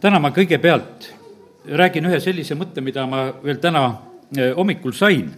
täna 0.00 0.20
ma 0.22 0.30
kõigepealt 0.34 1.10
räägin 1.78 2.08
ühe 2.08 2.20
sellise 2.22 2.56
mõtte, 2.58 2.82
mida 2.84 3.04
ma 3.06 3.28
veel 3.42 3.60
täna 3.62 3.84
eh, 4.36 4.54
hommikul 4.56 4.94
sain. 4.96 5.30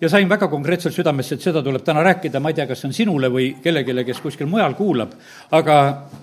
ja 0.00 0.08
sain 0.08 0.28
väga 0.28 0.46
konkreetselt 0.48 0.94
südamesse, 0.94 1.34
et 1.34 1.42
seda 1.42 1.62
tuleb 1.62 1.82
täna 1.82 2.02
rääkida, 2.06 2.40
ma 2.40 2.52
ei 2.52 2.54
tea, 2.54 2.66
kas 2.70 2.80
see 2.80 2.88
on 2.88 2.92
sinule 2.94 3.30
või 3.34 3.48
kellelegi, 3.62 4.04
kes 4.06 4.20
kuskil 4.22 4.46
mujal 4.46 4.74
kuulab, 4.78 5.16
aga 5.50 5.78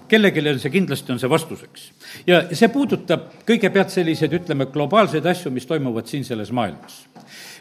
kellelegi 0.08 0.60
see 0.60 0.72
kindlasti, 0.72 1.12
on 1.12 1.20
see 1.20 1.29
vastuseks. 1.29 1.92
ja 2.28 2.46
see 2.54 2.70
puudutab 2.70 3.28
kõigepealt 3.47 3.92
selliseid, 3.92 4.33
ütleme, 4.33 4.69
globaalseid 4.72 5.26
asju, 5.26 5.51
mis 5.51 5.65
toimuvad 5.65 6.08
siin 6.08 6.24
selles 6.24 6.51
maailmas 6.51 7.03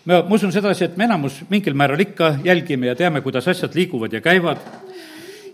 ma, 0.04 0.22
ma 0.22 0.34
usun 0.34 0.52
sedasi, 0.52 0.84
et 0.84 0.96
me 0.96 1.04
enamus 1.04 1.42
mingil 1.50 1.74
määral 1.74 2.00
ikka 2.00 2.36
jälgime 2.44 2.86
ja 2.86 2.94
teame, 2.94 3.20
kuidas 3.20 3.48
asjad 3.48 3.74
liiguvad 3.74 4.12
ja 4.12 4.20
käivad 4.20 4.62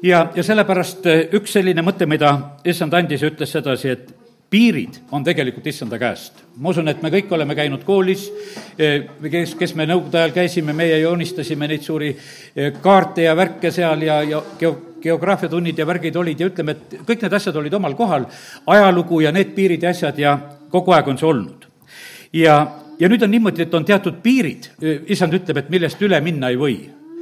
ja, 0.02 0.26
ja 0.34 0.42
sellepärast 0.42 1.06
eh, 1.06 1.28
üks 1.36 1.56
selline 1.56 1.84
mõte, 1.86 2.06
mida 2.06 2.34
issand 2.64 2.94
andis 2.94 3.22
ja 3.22 3.30
ütles 3.30 3.52
sedasi, 3.52 3.96
et 3.96 4.19
piirid 4.50 4.98
on 5.14 5.24
tegelikult 5.24 5.66
issanda 5.66 5.98
käest. 5.98 6.42
ma 6.56 6.68
usun, 6.68 6.88
et 6.88 7.02
me 7.02 7.10
kõik 7.10 7.30
oleme 7.32 7.54
käinud 7.54 7.84
koolis, 7.86 8.26
eh, 8.78 9.06
kes, 9.30 9.54
kes 9.54 9.74
me 9.74 9.86
nõukogude 9.86 10.18
ajal 10.18 10.34
käisime, 10.34 10.72
meie 10.76 10.98
joonistasime 11.00 11.68
neid 11.68 11.82
suuri 11.86 12.10
eh, 12.10 12.72
kaarte 12.82 13.22
ja 13.22 13.36
värke 13.36 13.70
seal 13.70 14.02
ja, 14.02 14.20
ja 14.22 14.42
geo-, 14.60 14.76
geograafiatunnid 15.02 15.78
ja 15.78 15.86
värgid 15.86 16.16
olid 16.16 16.40
ja 16.40 16.50
ütleme, 16.50 16.76
et 16.76 17.00
kõik 17.06 17.22
need 17.22 17.38
asjad 17.38 17.56
olid 17.56 17.74
omal 17.74 17.94
kohal, 17.98 18.26
ajalugu 18.66 19.20
ja 19.24 19.32
need 19.32 19.54
piirid 19.54 19.86
ja 19.86 19.94
asjad 19.94 20.18
ja 20.18 20.36
kogu 20.70 20.92
aeg 20.92 21.08
on 21.08 21.18
see 21.18 21.28
olnud. 21.30 21.66
ja, 22.32 22.56
ja 22.98 23.08
nüüd 23.08 23.22
on 23.22 23.30
niimoodi, 23.30 23.62
et 23.62 23.74
on 23.74 23.84
teatud 23.84 24.18
piirid, 24.22 24.72
issand 25.06 25.34
ütleb, 25.34 25.62
et 25.62 25.70
millest 25.70 26.02
üle 26.02 26.20
minna 26.20 26.50
ei 26.50 26.58
või 26.58 26.80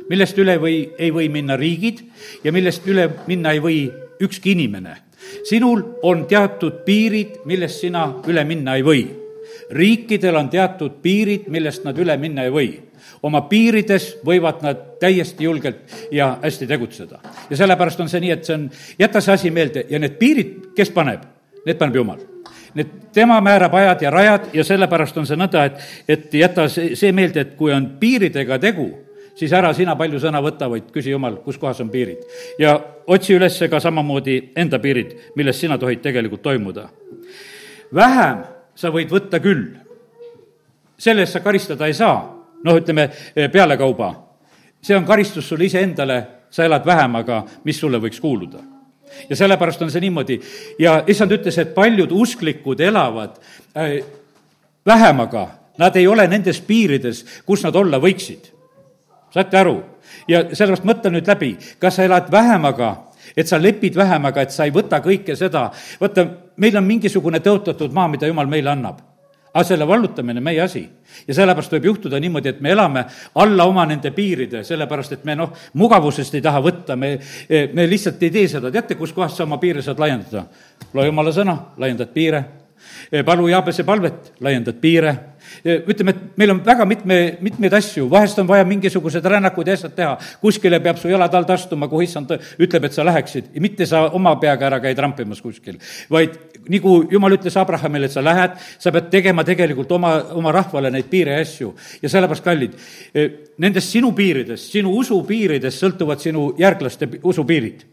millest 0.08 0.38
üle 0.40 0.56
või, 0.60 0.78
ei 0.98 1.12
või 1.12 1.28
minna 1.32 1.56
riigid 1.60 2.00
ja 2.44 2.52
millest 2.52 2.86
üle 2.88 3.08
minna 3.28 3.52
ei 3.52 3.60
või 3.60 3.82
ükski 4.24 4.54
inimene. 4.56 4.96
Sinul 5.44 5.82
on 6.02 6.26
teatud 6.26 6.84
piirid, 6.84 7.40
millest 7.44 7.80
sina 7.84 8.08
üle 8.26 8.44
minna 8.44 8.76
ei 8.76 8.82
või. 8.82 9.06
riikidel 9.70 10.36
on 10.36 10.48
teatud 10.48 11.00
piirid, 11.02 11.48
millest 11.48 11.84
nad 11.84 11.98
üle 11.98 12.16
minna 12.16 12.44
ei 12.44 12.52
või 12.52 12.68
oma 13.22 13.40
piirides 13.50 14.18
võivad 14.26 14.62
nad 14.62 14.80
täiesti 15.00 15.44
julgelt 15.44 16.08
ja 16.10 16.38
hästi 16.42 16.66
tegutseda. 16.66 17.18
ja 17.50 17.56
sellepärast 17.56 18.00
on 18.00 18.08
see 18.08 18.20
nii, 18.20 18.30
et 18.30 18.44
see 18.44 18.54
on, 18.54 18.70
jäta 18.98 19.20
see 19.20 19.34
asi 19.34 19.50
meelde 19.50 19.86
ja 19.90 19.98
need 19.98 20.18
piirid, 20.18 20.54
kes 20.76 20.90
paneb, 20.90 21.24
need 21.66 21.78
paneb 21.78 21.96
Jumal 21.96 22.26
Need, 22.74 22.88
tema 23.16 23.40
määrab 23.40 23.74
ajad 23.74 24.02
ja 24.02 24.10
rajad 24.10 24.50
ja 24.52 24.64
sellepärast 24.64 25.16
on 25.16 25.26
see 25.26 25.38
nõnda, 25.40 25.64
et, 25.64 25.78
et 26.08 26.34
jäta 26.34 26.68
see, 26.68 26.92
see 27.00 27.12
meelde, 27.16 27.40
et 27.40 27.54
kui 27.56 27.72
on 27.72 27.86
piiridega 28.00 28.58
tegu, 28.60 28.90
siis 29.38 29.52
ära 29.54 29.70
sina 29.74 29.94
palju 29.98 30.20
sõna 30.22 30.40
võta, 30.42 30.68
vaid 30.70 30.88
küsi 30.94 31.12
Jumal, 31.12 31.38
kus 31.44 31.58
kohas 31.58 31.80
on 31.84 31.90
piirid. 31.90 32.24
ja 32.58 32.78
otsi 33.06 33.36
üles 33.36 33.58
ka 33.70 33.80
samamoodi 33.80 34.38
enda 34.56 34.78
piirid, 34.82 35.14
milles 35.36 35.60
sina 35.60 35.78
tohid 35.78 36.02
tegelikult 36.02 36.42
toimuda. 36.42 36.88
vähem 37.94 38.42
sa 38.74 38.90
võid 38.94 39.10
võtta 39.10 39.40
küll, 39.40 39.76
selle 40.98 41.22
eest 41.22 41.38
sa 41.38 41.40
karistada 41.40 41.86
ei 41.86 41.94
saa, 41.94 42.18
noh, 42.64 42.80
ütleme 42.80 43.10
pealekauba. 43.52 44.14
see 44.82 44.96
on 44.96 45.04
karistus 45.04 45.48
sulle 45.48 45.64
iseendale, 45.64 46.26
sa 46.50 46.64
elad 46.64 46.86
vähemaga, 46.86 47.44
mis 47.64 47.78
sulle 47.78 47.98
võiks 47.98 48.20
kuuluda 48.20 48.58
ja 49.28 49.36
sellepärast 49.36 49.82
on 49.82 49.90
see 49.90 50.00
niimoodi 50.00 50.40
ja 50.78 51.02
issand 51.06 51.32
ütles, 51.32 51.58
et 51.58 51.74
paljud 51.74 52.10
usklikud 52.12 52.80
elavad 52.80 53.38
äh, 53.76 54.04
vähemaga, 54.86 55.48
nad 55.78 55.96
ei 55.96 56.06
ole 56.06 56.26
nendes 56.28 56.60
piirides, 56.60 57.24
kus 57.46 57.64
nad 57.64 57.76
olla 57.76 57.98
võiksid 58.00 58.57
saate 59.34 59.58
aru? 59.58 59.76
ja 60.28 60.44
sellepärast 60.52 60.86
mõtle 60.88 61.12
nüüd 61.12 61.28
läbi, 61.28 61.52
kas 61.80 61.98
sa 61.98 62.06
elad 62.06 62.30
vähemaga, 62.32 62.94
et 63.36 63.48
sa 63.48 63.58
lepid 63.60 63.96
vähemaga, 63.96 64.42
et 64.42 64.54
sa 64.54 64.64
ei 64.64 64.72
võta 64.72 65.02
kõike 65.04 65.36
seda, 65.36 65.68
vaata, 66.00 66.24
meil 66.56 66.80
on 66.80 66.86
mingisugune 66.86 67.42
tõotatud 67.44 67.92
maa, 67.92 68.08
mida 68.08 68.30
jumal 68.30 68.48
meile 68.48 68.72
annab 68.72 69.04
aga 69.48 69.64
selle 69.64 69.86
vallutamine 69.88 70.40
meie 70.40 70.60
asi. 70.62 70.82
ja 71.26 71.34
sellepärast 71.34 71.72
võib 71.72 71.88
juhtuda 71.88 72.20
niimoodi, 72.20 72.52
et 72.52 72.60
me 72.60 72.70
elame 72.70 73.04
alla 73.40 73.64
oma 73.66 73.86
nende 73.88 74.10
piiride, 74.14 74.62
sellepärast 74.64 75.16
et 75.16 75.24
me 75.24 75.34
noh, 75.34 75.52
mugavusest 75.80 76.36
ei 76.36 76.44
taha 76.44 76.60
võtta, 76.62 76.96
me, 76.96 77.16
me 77.72 77.86
lihtsalt 77.88 78.22
ei 78.22 78.30
tee 78.30 78.48
seda, 78.48 78.70
teate, 78.70 78.94
kuskohast 78.94 79.36
sa 79.40 79.46
oma 79.48 79.58
piire 79.58 79.82
saad 79.82 79.98
laiendada? 79.98 80.44
loe 80.94 81.08
jumala 81.08 81.32
sõna, 81.34 81.56
laiendad 81.80 82.12
piire 82.14 82.44
palu 83.24 83.48
Jaabese 83.48 83.84
palvet, 83.84 84.32
laiendad 84.40 84.76
piire, 84.80 85.14
ütleme, 85.64 86.14
et 86.14 86.38
meil 86.40 86.52
on 86.54 86.60
väga 86.64 86.86
mitme, 86.88 87.18
mitmeid 87.44 87.74
asju, 87.78 88.06
vahest 88.10 88.38
on 88.38 88.48
vaja 88.48 88.66
mingisugused 88.68 89.24
rännakud 89.24 89.68
ja 89.68 89.76
asjad 89.78 89.94
teha, 89.96 90.14
kuskile 90.42 90.80
peab 90.84 91.00
su 91.00 91.10
jalad 91.10 91.34
alt 91.34 91.50
astuma, 91.54 91.88
kuhu 91.90 92.04
issand 92.06 92.32
ütleb, 92.36 92.88
et 92.88 92.96
sa 92.96 93.06
läheksid, 93.06 93.50
mitte 93.62 93.86
sa 93.86 94.06
oma 94.16 94.36
peaga 94.40 94.68
ära 94.70 94.80
käid 94.84 94.98
rampimas 95.02 95.42
kuskil, 95.44 95.78
vaid 96.10 96.38
nagu 96.68 97.00
jumal 97.10 97.36
ütles 97.38 97.56
Abrahamile, 97.60 98.08
et 98.08 98.14
sa 98.16 98.24
lähed, 98.24 98.56
sa 98.78 98.92
pead 98.94 99.10
tegema 99.12 99.44
tegelikult 99.46 99.92
oma, 99.98 100.14
oma 100.38 100.54
rahvale 100.54 100.92
neid 100.94 101.10
piire 101.10 101.38
ja 101.38 101.44
asju. 101.44 101.74
ja 102.02 102.08
sellepärast, 102.08 102.44
kallid, 102.44 102.74
nendest 103.58 103.94
sinu 103.94 104.12
piiridest, 104.16 104.72
sinu 104.72 104.94
usu 104.98 105.22
piiridest 105.26 105.84
sõltuvad 105.84 106.22
sinu 106.22 106.50
järglaste 106.58 107.08
usupiirid 107.22 107.86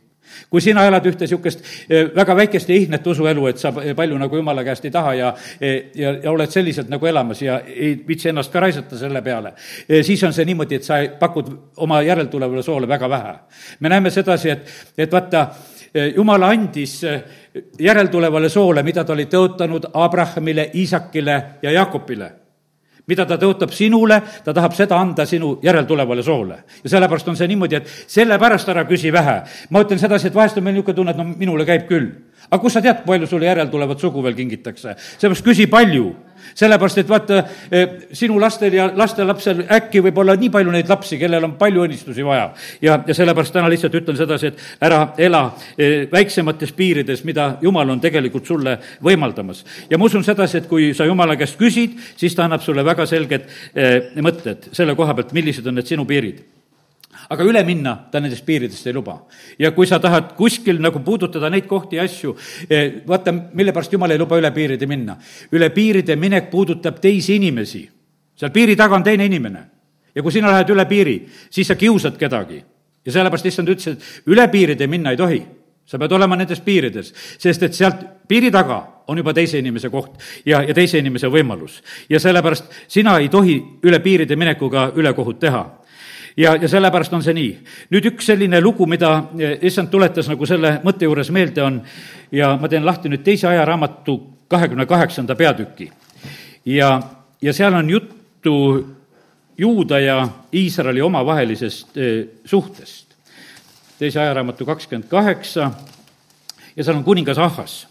kui 0.49 0.61
sina 0.61 0.85
elad 0.87 1.05
ühte 1.05 1.25
niisugust 1.25 1.63
eh, 1.89 2.09
väga 2.15 2.35
väikest 2.35 2.69
ja 2.69 2.75
ihnet 2.75 3.07
usuelu, 3.07 3.47
et 3.47 3.61
sa 3.61 3.71
palju 3.71 4.17
nagu 4.19 4.39
jumala 4.39 4.63
käest 4.63 4.85
ei 4.85 4.93
taha 4.93 5.13
ja, 5.13 5.33
eh, 5.59 5.91
ja, 5.95 6.15
ja 6.23 6.31
oled 6.31 6.51
selliselt 6.51 6.89
nagu 6.91 7.05
elamas 7.05 7.41
ja 7.41 7.59
ei 7.65 7.95
viitsi 8.07 8.29
ennast 8.29 8.53
ka 8.53 8.63
raisata 8.63 8.97
selle 8.99 9.21
peale, 9.25 9.53
eh, 9.89 10.03
siis 10.03 10.23
on 10.23 10.33
see 10.33 10.45
niimoodi, 10.45 10.79
et 10.79 10.87
sa 10.87 11.01
pakud 11.19 11.51
oma 11.83 12.01
järeltulevale 12.05 12.63
soole 12.63 12.87
väga 12.87 13.09
vähe. 13.09 13.35
me 13.79 13.89
näeme 13.89 14.09
sedasi, 14.09 14.49
et, 14.49 14.71
et 14.97 15.11
vaata, 15.11 15.47
jumal 16.15 16.43
andis 16.43 17.01
järeltulevale 17.79 18.49
soole, 18.49 18.83
mida 18.83 19.03
ta 19.03 19.13
oli 19.13 19.29
tõotanud 19.31 19.91
Abrahamile, 19.93 20.69
Iisakile 20.75 21.43
ja 21.61 21.71
Jakobile 21.71 22.44
mida 23.07 23.25
ta 23.25 23.37
tõotab 23.41 23.73
sinule, 23.75 24.19
ta 24.43 24.53
tahab 24.53 24.73
seda 24.77 24.97
anda 24.97 25.25
sinu 25.29 25.55
järeltulevale 25.63 26.23
soole. 26.23 26.57
ja 26.83 26.89
sellepärast 26.89 27.27
on 27.27 27.37
see 27.37 27.47
niimoodi, 27.47 27.75
et 27.75 27.87
sellepärast 28.07 28.69
ära 28.69 28.85
küsi 28.85 29.11
vähe. 29.13 29.41
ma 29.69 29.81
ütlen 29.83 29.99
sedasi, 29.99 30.27
et 30.27 30.35
vahest 30.35 30.57
on 30.57 30.63
meil 30.63 30.75
niisugune 30.75 30.95
tunne, 30.95 31.11
et 31.11 31.17
no 31.17 31.23
minule 31.23 31.65
käib 31.65 31.87
küll. 31.87 32.11
Aga 32.49 32.61
kust 32.61 32.77
sa 32.79 32.81
tead, 32.85 33.03
palju 33.05 33.27
sulle 33.27 33.49
järeltulevat 33.49 33.99
sugu 33.99 34.23
veel 34.23 34.37
kingitakse? 34.37 34.95
seepärast 35.17 35.45
küsi 35.45 35.67
palju 35.71 36.13
sellepärast, 36.53 36.97
et 36.97 37.09
vaata, 37.09 37.43
eh, 37.71 37.87
sinu 38.13 38.39
lastel 38.39 38.73
ja 38.73 38.87
lastelapsel 38.95 39.63
äkki 39.71 40.01
võib 40.05 40.17
olla 40.21 40.35
nii 40.39 40.49
palju 40.53 40.71
neid 40.73 40.89
lapsi, 40.89 41.17
kellel 41.19 41.43
on 41.47 41.55
palju 41.59 41.85
õnnistusi 41.85 42.25
vaja. 42.25 42.51
ja, 42.81 42.99
ja 43.07 43.13
sellepärast 43.13 43.53
täna 43.53 43.69
lihtsalt 43.69 43.95
ütlen 43.95 44.17
sedasi, 44.17 44.47
et 44.47 44.59
ära 44.81 45.13
ela 45.17 45.45
eh, 45.77 46.07
väiksemates 46.11 46.71
piirides, 46.71 47.23
mida 47.23 47.57
Jumal 47.61 47.89
on 47.89 48.01
tegelikult 48.01 48.45
sulle 48.45 48.77
võimaldamas. 49.03 49.65
ja 49.89 49.97
ma 49.97 50.05
usun 50.05 50.23
sedasi, 50.23 50.57
et 50.57 50.67
kui 50.67 50.93
sa 50.93 51.05
Jumala 51.05 51.35
käest 51.35 51.57
küsid, 51.59 51.97
siis 52.17 52.35
ta 52.35 52.45
annab 52.45 52.61
sulle 52.61 52.85
väga 52.85 53.05
selged 53.05 53.49
eh, 53.75 54.13
mõtted 54.21 54.69
selle 54.71 54.95
koha 54.95 55.13
pealt, 55.13 55.33
millised 55.33 55.67
on 55.67 55.79
need 55.79 55.87
sinu 55.89 56.05
piirid 56.05 56.43
aga 57.29 57.43
üle 57.43 57.63
minna 57.65 57.95
ta 58.11 58.19
nendest 58.19 58.45
piiridest 58.45 58.87
ei 58.87 58.93
luba. 58.93 59.17
ja 59.59 59.71
kui 59.71 59.87
sa 59.87 59.99
tahad 59.99 60.33
kuskil 60.35 60.81
nagu 60.81 60.99
puudutada 60.99 61.49
neid 61.49 61.67
kohti 61.67 61.95
ja 61.95 62.03
asju, 62.03 62.35
eh, 62.69 63.01
vaata, 63.07 63.33
mille 63.53 63.71
pärast 63.71 63.93
jumal 63.93 64.11
ei 64.11 64.19
luba 64.19 64.37
üle 64.37 64.51
piiride 64.51 64.85
minna. 64.85 65.17
üle 65.51 65.69
piiride 65.69 66.15
minek 66.15 66.49
puudutab 66.51 66.99
teisi 67.01 67.35
inimesi. 67.35 67.89
seal 68.35 68.51
piiri 68.51 68.75
taga 68.75 68.95
on 68.95 69.03
teine 69.03 69.25
inimene. 69.25 69.65
ja 70.15 70.21
kui 70.21 70.31
sina 70.31 70.51
lähed 70.51 70.69
üle 70.69 70.85
piiri, 70.85 71.27
siis 71.49 71.67
sa 71.67 71.75
kiusad 71.75 72.17
kedagi. 72.17 72.63
ja 73.05 73.11
sellepärast 73.11 73.45
issand 73.45 73.69
ütles, 73.69 73.87
et 73.87 74.27
üle 74.27 74.47
piiride 74.47 74.87
minna 74.87 75.11
ei 75.11 75.17
tohi 75.17 75.45
sa 75.85 75.99
pead 76.01 76.11
olema 76.17 76.35
nendes 76.35 76.59
piirides, 76.65 77.13
sest 77.37 77.63
et 77.63 77.77
sealt 77.77 78.01
piiri 78.27 78.49
taga 78.51 78.79
on 79.07 79.19
juba 79.21 79.33
teise 79.37 79.59
inimese 79.61 79.91
koht 79.93 80.17
ja, 80.45 80.63
ja 80.65 80.73
teise 80.73 80.99
inimese 80.99 81.29
võimalus. 81.29 81.81
ja 82.09 82.19
sellepärast 82.19 82.71
sina 82.87 83.17
ei 83.21 83.29
tohi 83.29 83.59
üle 83.85 83.99
piiride 84.01 84.35
minekuga 84.35 84.89
ülekohut 84.97 85.39
teha 85.39 85.63
ja, 86.37 86.55
ja 86.55 86.67
sellepärast 86.67 87.13
on 87.13 87.23
see 87.23 87.35
nii. 87.35 87.51
nüüd 87.93 88.09
üks 88.11 88.29
selline 88.31 88.59
lugu, 88.61 88.87
mida 88.89 89.11
eh, 89.39 89.57
issand 89.67 89.91
tuletas 89.91 90.29
nagu 90.31 90.47
selle 90.47 90.79
mõtte 90.83 91.07
juures 91.07 91.31
meelde, 91.31 91.63
on 91.63 91.79
ja 92.31 92.55
ma 92.59 92.69
teen 92.71 92.85
lahti 92.85 93.11
nüüd 93.11 93.23
teise 93.23 93.47
ajaraamatu 93.47 94.17
kahekümne 94.51 94.85
kaheksanda 94.85 95.35
peatüki. 95.35 95.91
ja, 96.65 96.99
ja 97.41 97.53
seal 97.53 97.73
on 97.73 97.89
juttu 97.89 98.55
Juuda 99.57 99.99
ja 99.99 100.27
Iisraeli 100.53 101.01
omavahelisest 101.01 101.97
eh, 101.97 102.27
suhtest. 102.45 103.15
teise 103.99 104.19
ajaraamatu 104.19 104.65
kakskümmend 104.65 105.09
kaheksa 105.09 105.71
ja 106.75 106.83
seal 106.83 106.97
on 106.97 107.03
kuningas 107.03 107.37
Ahhas. 107.37 107.87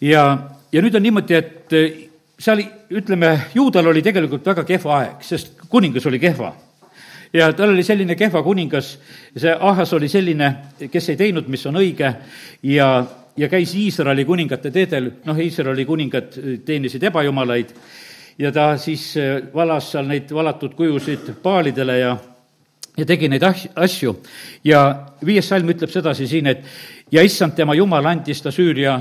ja, 0.00 0.38
ja 0.72 0.82
nüüd 0.82 0.96
on 0.96 1.02
niimoodi, 1.02 1.34
et 1.34 1.72
eh, 1.72 2.08
seal 2.38 2.64
ütleme, 2.90 3.40
juudal 3.54 3.86
oli 3.86 4.02
tegelikult 4.02 4.46
väga 4.46 4.64
kehva 4.64 4.98
aeg, 4.98 5.20
sest 5.22 5.60
kuningas 5.68 6.06
oli 6.06 6.18
kehva 6.18 6.54
ja 7.34 7.52
tal 7.52 7.74
oli 7.74 7.82
selline 7.82 8.14
kehva 8.14 8.42
kuningas, 8.42 8.94
see 9.36 9.52
Ahas 9.60 9.92
oli 9.92 10.08
selline, 10.08 10.50
kes 10.90 11.08
ei 11.12 11.18
teinud, 11.18 11.48
mis 11.50 11.66
on 11.66 11.80
õige. 11.80 12.12
Ja, 12.70 12.88
ja 13.36 13.48
käis 13.50 13.74
Iisraeli 13.74 14.24
kuningate 14.24 14.70
teedel, 14.70 15.10
noh, 15.26 15.38
Iisraeli 15.38 15.84
kuningad 15.84 16.38
teenisid 16.64 17.02
ebajumalaid. 17.10 17.74
Ja 18.38 18.50
ta 18.52 18.72
siis 18.82 19.12
valas 19.54 19.92
seal 19.92 20.08
neid 20.10 20.30
valatud 20.34 20.74
kujusid 20.74 21.36
paalidele 21.42 21.98
ja 21.98 22.14
ja 22.96 23.06
tegi 23.06 23.28
neid 23.30 23.42
as-, 23.42 23.68
asju. 23.74 24.14
Ja 24.64 24.84
viies 25.26 25.48
salm 25.50 25.70
ütleb 25.74 25.90
sedasi 25.90 26.28
siin, 26.30 26.46
et 26.50 26.62
ja 27.12 27.22
issand 27.26 27.56
tema 27.58 27.74
jumal 27.74 28.06
andis 28.06 28.42
ta 28.42 28.52
Süüria 28.54 28.94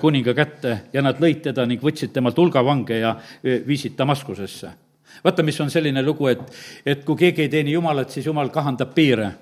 kuninga 0.00 0.34
kätte 0.36 0.78
ja 0.92 1.02
nad 1.04 1.20
lõid 1.20 1.42
teda 1.44 1.66
ning 1.68 1.82
võtsid 1.84 2.12
temalt 2.14 2.38
hulga 2.40 2.64
vange 2.64 2.98
ja 3.02 3.14
viisid 3.42 3.96
Damaskusesse. 3.98 4.72
Vaata, 5.24 5.42
mis 5.42 5.60
on 5.60 5.70
selline 5.70 6.02
lugu, 6.02 6.28
et, 6.28 6.40
et 6.86 7.04
kui 7.04 7.16
keegi 7.16 7.42
ei 7.46 7.48
teeni 7.48 7.72
Jumalat, 7.72 8.10
siis 8.10 8.26
Jumal 8.26 8.50
kahandab 8.54 8.94
piire 8.94 9.32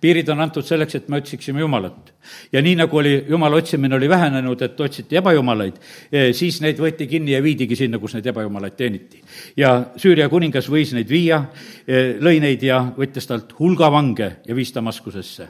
piirid 0.00 0.28
on 0.28 0.40
antud 0.40 0.66
selleks, 0.66 0.98
et 0.98 1.08
me 1.08 1.18
otsiksime 1.18 1.60
Jumalat. 1.60 2.12
ja 2.52 2.62
nii, 2.62 2.74
nagu 2.76 2.96
oli 2.98 3.24
Jumala 3.28 3.56
otsimine 3.56 3.96
oli 3.96 4.08
vähenenud, 4.08 4.62
et 4.62 4.80
otsiti 4.80 5.16
ebajumalaid, 5.16 5.78
eh, 6.12 6.32
siis 6.34 6.60
neid 6.60 6.78
võeti 6.78 7.06
kinni 7.08 7.32
ja 7.32 7.42
viidigi 7.42 7.76
sinna, 7.76 7.98
kus 7.98 8.14
neid 8.14 8.26
ebajumalaid 8.26 8.76
teeniti. 8.76 9.22
ja 9.56 9.90
Süüria 9.96 10.28
kuningas 10.28 10.68
võis 10.68 10.92
neid 10.94 11.08
viia, 11.08 11.44
eh, 11.86 12.16
lõi 12.20 12.40
neid 12.40 12.62
ja 12.62 12.80
võttis 12.96 13.26
talt 13.26 13.54
hulga 13.58 13.90
vange 13.92 14.36
ja 14.46 14.54
viis 14.54 14.74
Damaskusesse. 14.74 15.48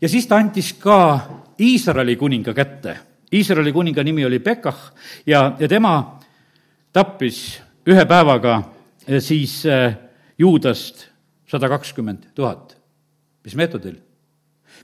ja 0.00 0.08
siis 0.08 0.26
ta 0.26 0.36
andis 0.36 0.72
ka 0.72 1.20
Iisraeli 1.60 2.16
kuninga 2.16 2.54
kätte. 2.54 2.96
Iisraeli 3.32 3.72
kuninga 3.72 4.02
nimi 4.02 4.24
oli 4.24 4.38
Pekah 4.38 4.92
ja, 5.26 5.56
ja 5.58 5.68
tema 5.68 6.20
tappis 6.92 7.60
ühe 7.88 8.04
päevaga 8.08 8.58
eh, 9.06 9.20
siis 9.24 9.62
Juudast 10.38 11.06
sada 11.48 11.68
kakskümmend 11.72 12.30
tuhat 12.34 12.78
mis 13.48 13.56
meetodil? 13.56 13.96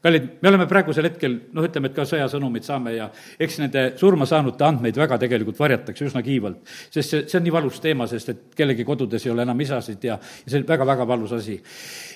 kallid, 0.02 0.24
me 0.42 0.48
oleme 0.50 0.64
praegusel 0.68 1.06
hetkel, 1.06 1.36
noh, 1.54 1.64
ütleme, 1.64 1.88
et 1.90 1.96
ka 1.96 2.04
sõjasõnumid 2.08 2.64
saame 2.66 2.94
ja 2.96 3.06
eks 3.40 3.58
nende 3.60 3.82
surma 4.00 4.26
saanute 4.28 4.64
andmeid 4.66 4.96
väga 4.98 5.18
tegelikult 5.22 5.60
varjatakse 5.60 6.08
üsna 6.08 6.22
kiivalt. 6.24 6.62
sest 6.90 7.10
see, 7.12 7.26
see 7.30 7.38
on 7.38 7.44
nii 7.46 7.54
valus 7.54 7.80
teema, 7.84 8.08
sest 8.10 8.32
et 8.32 8.40
kellegi 8.56 8.84
kodudes 8.84 9.26
ei 9.26 9.32
ole 9.32 9.44
enam 9.46 9.60
isasid 9.60 10.04
ja, 10.04 10.16
ja 10.18 10.50
see 10.50 10.60
on 10.60 10.66
väga-väga 10.68 11.06
valus 11.08 11.36
asi. 11.36 11.58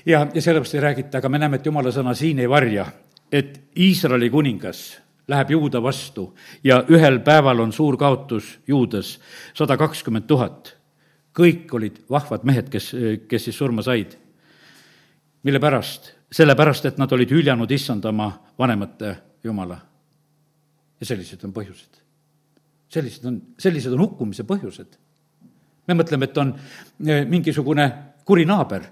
ja, 0.06 0.24
ja 0.34 0.42
sellepärast 0.42 0.74
ei 0.74 0.84
räägita, 0.84 1.20
aga 1.20 1.28
me 1.28 1.42
näeme, 1.42 1.60
et 1.60 1.68
jumala 1.68 1.92
sõna 1.94 2.16
siin 2.18 2.40
ei 2.42 2.50
varja, 2.50 2.88
et 3.32 3.60
Iisraeli 3.78 4.30
kuningas 4.32 4.82
läheb 5.28 5.54
juuda 5.54 5.82
vastu 5.84 6.32
ja 6.64 6.80
ühel 6.88 7.20
päeval 7.24 7.60
on 7.60 7.72
suur 7.72 7.96
kaotus 8.00 8.56
juudas, 8.66 9.18
sada 9.54 9.76
kakskümmend 9.76 10.26
tuhat. 10.26 10.74
Kõik 11.38 11.74
olid 11.78 12.00
vahvad 12.10 12.46
mehed, 12.48 12.70
kes, 12.72 12.92
kes 13.28 13.48
siis 13.48 13.58
surma 13.58 13.82
said. 13.82 14.16
mille 15.42 15.60
pärast? 15.60 16.14
sellepärast, 16.32 16.84
et 16.84 16.98
nad 17.00 17.12
olid 17.12 17.30
hüljanud 17.32 17.70
issand 17.72 18.04
oma 18.04 18.28
vanemate 18.58 19.14
jumala. 19.44 19.78
ja 21.00 21.06
sellised 21.06 21.44
on 21.44 21.52
põhjused. 21.52 22.02
sellised 22.88 23.24
on, 23.24 23.40
sellised 23.58 23.92
on 23.92 24.00
hukkumise 24.00 24.44
põhjused. 24.44 24.98
me 25.88 25.94
mõtleme, 25.94 26.24
et 26.24 26.38
on 26.38 26.54
e, 27.06 27.24
mingisugune 27.24 27.92
kuri 28.24 28.44
naaber. 28.44 28.82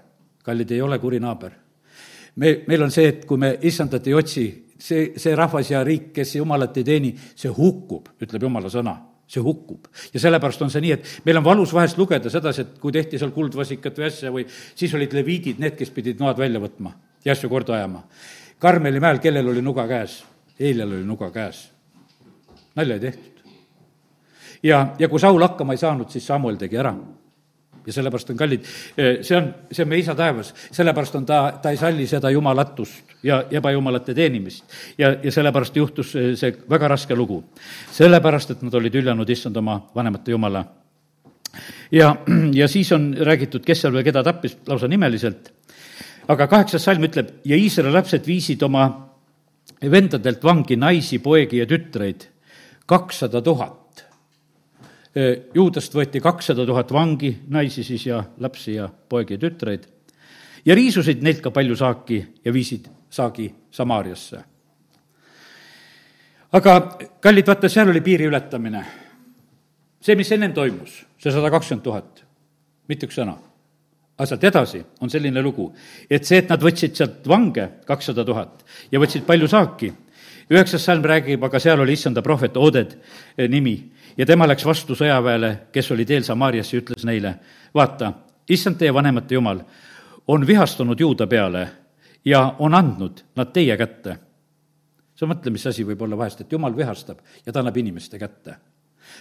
kallid, 0.43 0.71
ei 0.71 0.81
ole 0.81 0.99
kuri 0.99 1.19
naaber. 1.19 1.51
me, 2.35 2.63
meil 2.67 2.83
on 2.83 2.91
see, 2.91 3.07
et 3.07 3.25
kui 3.25 3.37
me 3.37 3.57
issandat 3.61 4.07
ei 4.07 4.13
otsi, 4.13 4.47
see, 4.79 5.11
see 5.17 5.35
rahvas 5.35 5.71
ja 5.71 5.83
riik, 5.83 6.13
kes 6.13 6.35
jumalat 6.35 6.77
ei 6.77 6.83
teeni, 6.83 7.13
see 7.35 7.51
hukkub, 7.51 8.15
ütleb 8.21 8.49
jumala 8.49 8.69
sõna 8.69 8.97
see 9.27 9.43
hukkub. 9.43 9.87
ja 10.13 10.19
sellepärast 10.19 10.61
on 10.61 10.71
see 10.71 10.81
nii, 10.85 10.91
et 10.95 11.25
meil 11.25 11.41
on 11.41 11.45
valus 11.45 11.73
vahest 11.75 11.97
lugeda 11.99 12.29
sedasi, 12.31 12.63
et 12.63 12.79
kui 12.79 12.95
tehti 12.95 13.19
seal 13.19 13.33
kuldvasikat 13.35 13.99
või 13.99 14.07
asja 14.07 14.31
või 14.31 14.45
siis 14.47 14.93
olid 14.95 15.13
leviidid 15.13 15.59
need, 15.59 15.75
kes 15.79 15.91
pidid 15.91 16.23
noad 16.23 16.39
välja 16.39 16.61
võtma 16.63 16.93
ja 17.25 17.35
asju 17.35 17.49
korda 17.51 17.75
ajama. 17.75 18.03
Karmeli 18.59 18.99
mäel, 19.03 19.19
kellel 19.21 19.51
oli 19.51 19.61
nuga 19.61 19.87
käes? 19.87 20.21
Eilal 20.59 20.95
oli 20.95 21.05
nuga 21.05 21.29
käes. 21.31 21.69
nalja 22.75 22.95
ei 22.95 22.99
tehtud. 22.99 23.51
ja, 24.63 24.95
ja 24.99 25.09
kui 25.09 25.19
Saul 25.19 25.41
hakkama 25.41 25.73
ei 25.73 25.83
saanud, 25.83 26.09
siis 26.09 26.27
Samuel 26.27 26.55
tegi 26.55 26.77
ära 26.77 26.95
ja 27.87 27.95
sellepärast 27.95 28.29
on 28.33 28.37
kallid, 28.37 28.65
eh, 28.97 29.19
see 29.25 29.37
on, 29.37 29.49
see 29.71 29.83
on 29.85 29.91
meie 29.91 30.03
isa 30.03 30.15
taevas, 30.15 30.53
sellepärast 30.75 31.15
on 31.19 31.25
ta, 31.25 31.41
ta 31.61 31.71
ei 31.73 31.79
salli 31.79 32.07
seda 32.07 32.31
jumalatust 32.33 33.17
ja 33.23 33.43
ebajumalate 33.51 34.13
teenimist. 34.13 34.65
ja, 34.97 35.15
ja 35.23 35.31
sellepärast 35.31 35.75
juhtus 35.75 36.11
see 36.11 36.53
väga 36.69 36.87
raske 36.87 37.15
lugu. 37.15 37.43
sellepärast, 37.91 38.51
et 38.51 38.61
nad 38.67 38.73
olid 38.73 38.99
hüljanud 39.01 39.29
issand 39.29 39.57
oma 39.57 39.79
vanemate 39.95 40.31
jumala. 40.31 40.65
ja, 41.91 42.15
ja 42.61 42.67
siis 42.67 42.91
on 42.91 43.13
räägitud, 43.17 43.65
kes 43.65 43.81
seal 43.81 43.95
või 43.95 44.03
keda 44.03 44.23
tappis 44.23 44.57
lausa 44.67 44.87
nimeliselt 44.87 45.53
aga 46.31 46.47
kaheksas 46.51 46.83
salm 46.83 47.07
ütleb, 47.07 47.31
ja 47.47 47.57
Iisraeli 47.57 47.93
lapsed 47.95 48.27
viisid 48.27 48.63
oma 48.67 48.87
vendadelt 49.81 50.43
vangi 50.43 50.77
naisi, 50.79 51.19
poegi 51.23 51.61
ja 51.61 51.67
tütreid, 51.69 52.27
kakssada 52.89 53.41
tuhat. 53.41 53.86
Juudast 55.53 55.95
võeti 55.95 56.19
kakssada 56.21 56.65
tuhat 56.65 56.91
vangi, 56.93 57.31
naisi 57.49 57.83
siis 57.83 58.03
ja 58.05 58.19
lapsi 58.43 58.75
ja 58.75 58.89
poegi 58.89 59.33
ja 59.33 59.41
tütreid, 59.41 59.87
ja 60.65 60.75
riisusid 60.75 61.23
neilt 61.25 61.41
ka 61.41 61.51
palju 61.51 61.75
saaki 61.79 62.19
ja 62.45 62.53
viisid 62.53 62.85
saagi 63.09 63.47
Samaariasse. 63.71 64.43
aga 66.51 66.77
kallid, 67.21 67.47
vaata, 67.47 67.69
seal 67.69 67.89
oli 67.89 68.01
piiri 68.01 68.27
ületamine. 68.27 68.85
see, 70.01 70.15
mis 70.15 70.31
ennem 70.31 70.53
toimus, 70.53 71.05
see 71.17 71.31
sada 71.31 71.49
kakskümmend 71.49 71.83
tuhat, 71.83 72.23
mitte 72.87 73.07
üks 73.07 73.17
sõna 73.17 73.37
aga 74.17 74.25
sealt 74.25 74.43
edasi 74.49 74.81
on 75.01 75.11
selline 75.13 75.41
lugu, 75.45 75.67
et 76.09 76.25
see, 76.25 76.41
et 76.41 76.49
nad 76.49 76.61
võtsid 76.61 76.95
sealt 76.97 77.27
vange 77.29 77.67
kakssada 77.85 78.25
tuhat 78.25 78.63
ja 78.91 78.99
võtsid 78.99 79.27
palju 79.27 79.49
saaki, 79.51 79.91
üheksas 80.49 80.87
salm 80.89 81.05
räägib, 81.05 81.43
aga 81.43 81.59
seal 81.61 81.83
oli 81.83 81.93
issanda 81.93 82.23
prohvet 82.25 82.57
Oded 82.57 82.95
eh, 82.97 83.45
nimi 83.49 83.77
ja 84.17 84.25
tema 84.25 84.47
läks 84.47 84.65
vastu 84.65 84.95
sõjaväele, 84.95 85.51
kes 85.71 85.91
oli 85.91 86.05
teel 86.05 86.23
Samaariasse 86.23 86.77
ja 86.77 86.81
ütles 86.81 87.05
neile, 87.05 87.33
vaata, 87.75 88.13
issand 88.49 88.77
teie 88.77 88.93
vanemate 88.93 89.35
jumal 89.35 89.61
on 90.27 90.47
vihastunud 90.47 90.99
juuda 90.99 91.27
peale 91.27 91.67
ja 92.25 92.55
on 92.59 92.73
andnud 92.73 93.23
nad 93.35 93.53
teie 93.53 93.77
kätte. 93.77 94.17
sa 95.15 95.25
mõtle, 95.25 95.51
mis 95.51 95.67
asi 95.67 95.83
võib 95.83 96.01
olla 96.01 96.17
vahest, 96.17 96.41
et 96.41 96.51
jumal 96.51 96.75
vihastab 96.77 97.19
ja 97.45 97.53
ta 97.53 97.59
annab 97.59 97.77
inimeste 97.77 98.19
kätte. 98.19 98.55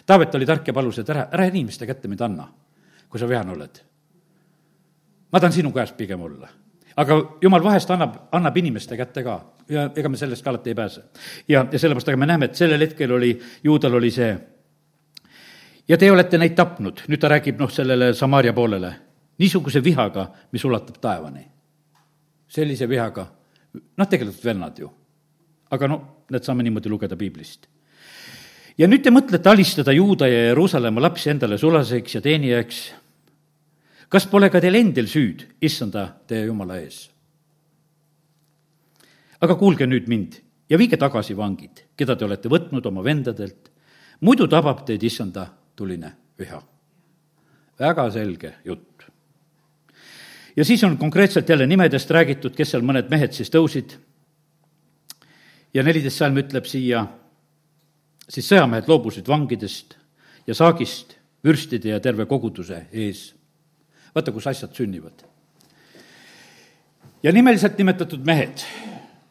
Taavet 0.07 0.35
oli 0.35 0.47
tark 0.47 0.69
ja 0.69 0.75
palus, 0.75 0.99
et 0.99 1.11
ära, 1.11 1.29
ära 1.33 1.45
inimeste 1.45 1.87
kätte 1.87 2.09
mind 2.09 2.21
anna, 2.21 2.49
kui 3.09 3.21
sa 3.21 3.29
vihane 3.29 3.53
oled 3.53 3.81
ma 5.33 5.41
tahan 5.41 5.53
sinu 5.53 5.73
käes 5.73 5.93
pigem 5.93 6.21
olla. 6.21 6.49
aga 6.97 7.17
jumal 7.43 7.65
vahest 7.65 7.91
annab, 7.91 8.15
annab 8.33 8.57
inimeste 8.57 8.97
kätte 8.97 9.23
ka 9.23 9.35
ja 9.69 9.91
ega 9.97 10.09
me 10.09 10.17
sellest 10.17 10.45
ka 10.45 10.51
alati 10.51 10.71
ei 10.71 10.75
pääse. 10.75 11.03
ja, 11.49 11.67
ja 11.73 11.79
sellepärast, 11.79 12.09
aga 12.09 12.17
me 12.17 12.27
näeme, 12.27 12.45
et 12.45 12.55
sellel 12.55 12.81
hetkel 12.81 13.13
oli, 13.13 13.41
juudal 13.65 13.95
oli 13.95 14.11
see. 14.11 14.37
Ja 15.89 15.99
te 15.99 16.11
olete 16.11 16.39
neid 16.39 16.57
tapnud, 16.57 17.05
nüüd 17.09 17.21
ta 17.21 17.31
räägib 17.31 17.61
noh, 17.61 17.71
sellele 17.71 18.13
Samaaria 18.15 18.53
poolele, 18.53 18.93
niisuguse 19.39 19.83
vihaga, 19.85 20.29
mis 20.53 20.65
ulatub 20.65 20.99
taevani. 21.01 21.47
sellise 22.49 22.89
vihaga, 22.89 23.27
noh, 23.75 24.09
tegelikult 24.09 24.45
vennad 24.45 24.79
ju. 24.79 24.91
aga 25.71 25.89
no, 25.89 26.03
need 26.31 26.45
saame 26.45 26.63
niimoodi 26.63 26.89
lugeda 26.89 27.17
piiblist 27.17 27.67
ja 28.79 28.87
nüüd 28.87 29.03
te 29.03 29.11
mõtlete 29.11 29.51
alistada 29.51 29.93
Juuda 29.93 30.29
ja 30.29 30.45
Jeruusalemma 30.51 31.01
lapsi 31.01 31.31
endale 31.31 31.59
sulaseks 31.59 32.15
ja 32.15 32.21
teenijaks 32.21 32.81
kas 34.09 34.27
pole 34.31 34.51
ka 34.53 34.61
teil 34.63 34.79
endil 34.79 35.09
süüd, 35.11 35.45
issanda 35.61 36.09
teie 36.29 36.47
jumala 36.47 36.79
ees? 36.81 37.07
aga 39.41 39.57
kuulge 39.59 39.87
nüüd 39.87 40.07
mind 40.09 40.39
ja 40.71 40.79
viige 40.79 40.97
tagasi 40.99 41.37
vangid, 41.37 41.83
keda 41.97 42.17
te 42.17 42.25
olete 42.25 42.51
võtnud 42.51 42.87
oma 42.89 43.03
vendadelt, 43.05 43.69
muidu 44.21 44.49
tabab 44.51 44.85
teid 44.87 45.03
issanda 45.05 45.47
tuline 45.77 46.13
viha. 46.39 46.63
väga 47.79 48.11
selge 48.11 48.55
jutt. 48.65 49.07
ja 50.57 50.65
siis 50.65 50.85
on 50.85 50.99
konkreetselt 50.99 51.49
jälle 51.49 51.67
nimedest 51.67 52.11
räägitud, 52.11 52.55
kes 52.57 52.71
seal 52.71 52.83
mõned 52.83 53.11
mehed 53.11 53.33
siis 53.33 53.51
tõusid. 53.51 53.97
ja 55.75 55.83
neliteist 55.83 56.17
salm 56.17 56.37
ütleb 56.37 56.65
siia, 56.65 57.07
siis 58.29 58.49
sõjamehed 58.49 58.89
loobusid 58.89 59.29
vangidest 59.29 59.97
ja 60.47 60.55
saagist 60.55 61.17
vürstide 61.45 61.89
ja 61.89 62.01
terve 62.01 62.27
koguduse 62.27 62.87
ees 62.93 63.37
vaata, 64.17 64.33
kus 64.33 64.47
asjad 64.47 64.73
sünnivad. 64.75 65.25
ja 67.23 67.33
nimeliselt 67.33 67.79
nimetatud 67.79 68.25
mehed 68.25 68.65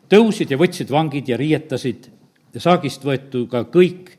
tõusid 0.10 0.52
ja 0.52 0.58
võtsid 0.58 0.92
vangid 0.92 1.30
ja 1.30 1.38
riietasid 1.38 2.10
ja 2.54 2.62
saagist 2.62 3.04
võetu 3.04 3.48
ka 3.50 3.66
kõik, 3.72 4.14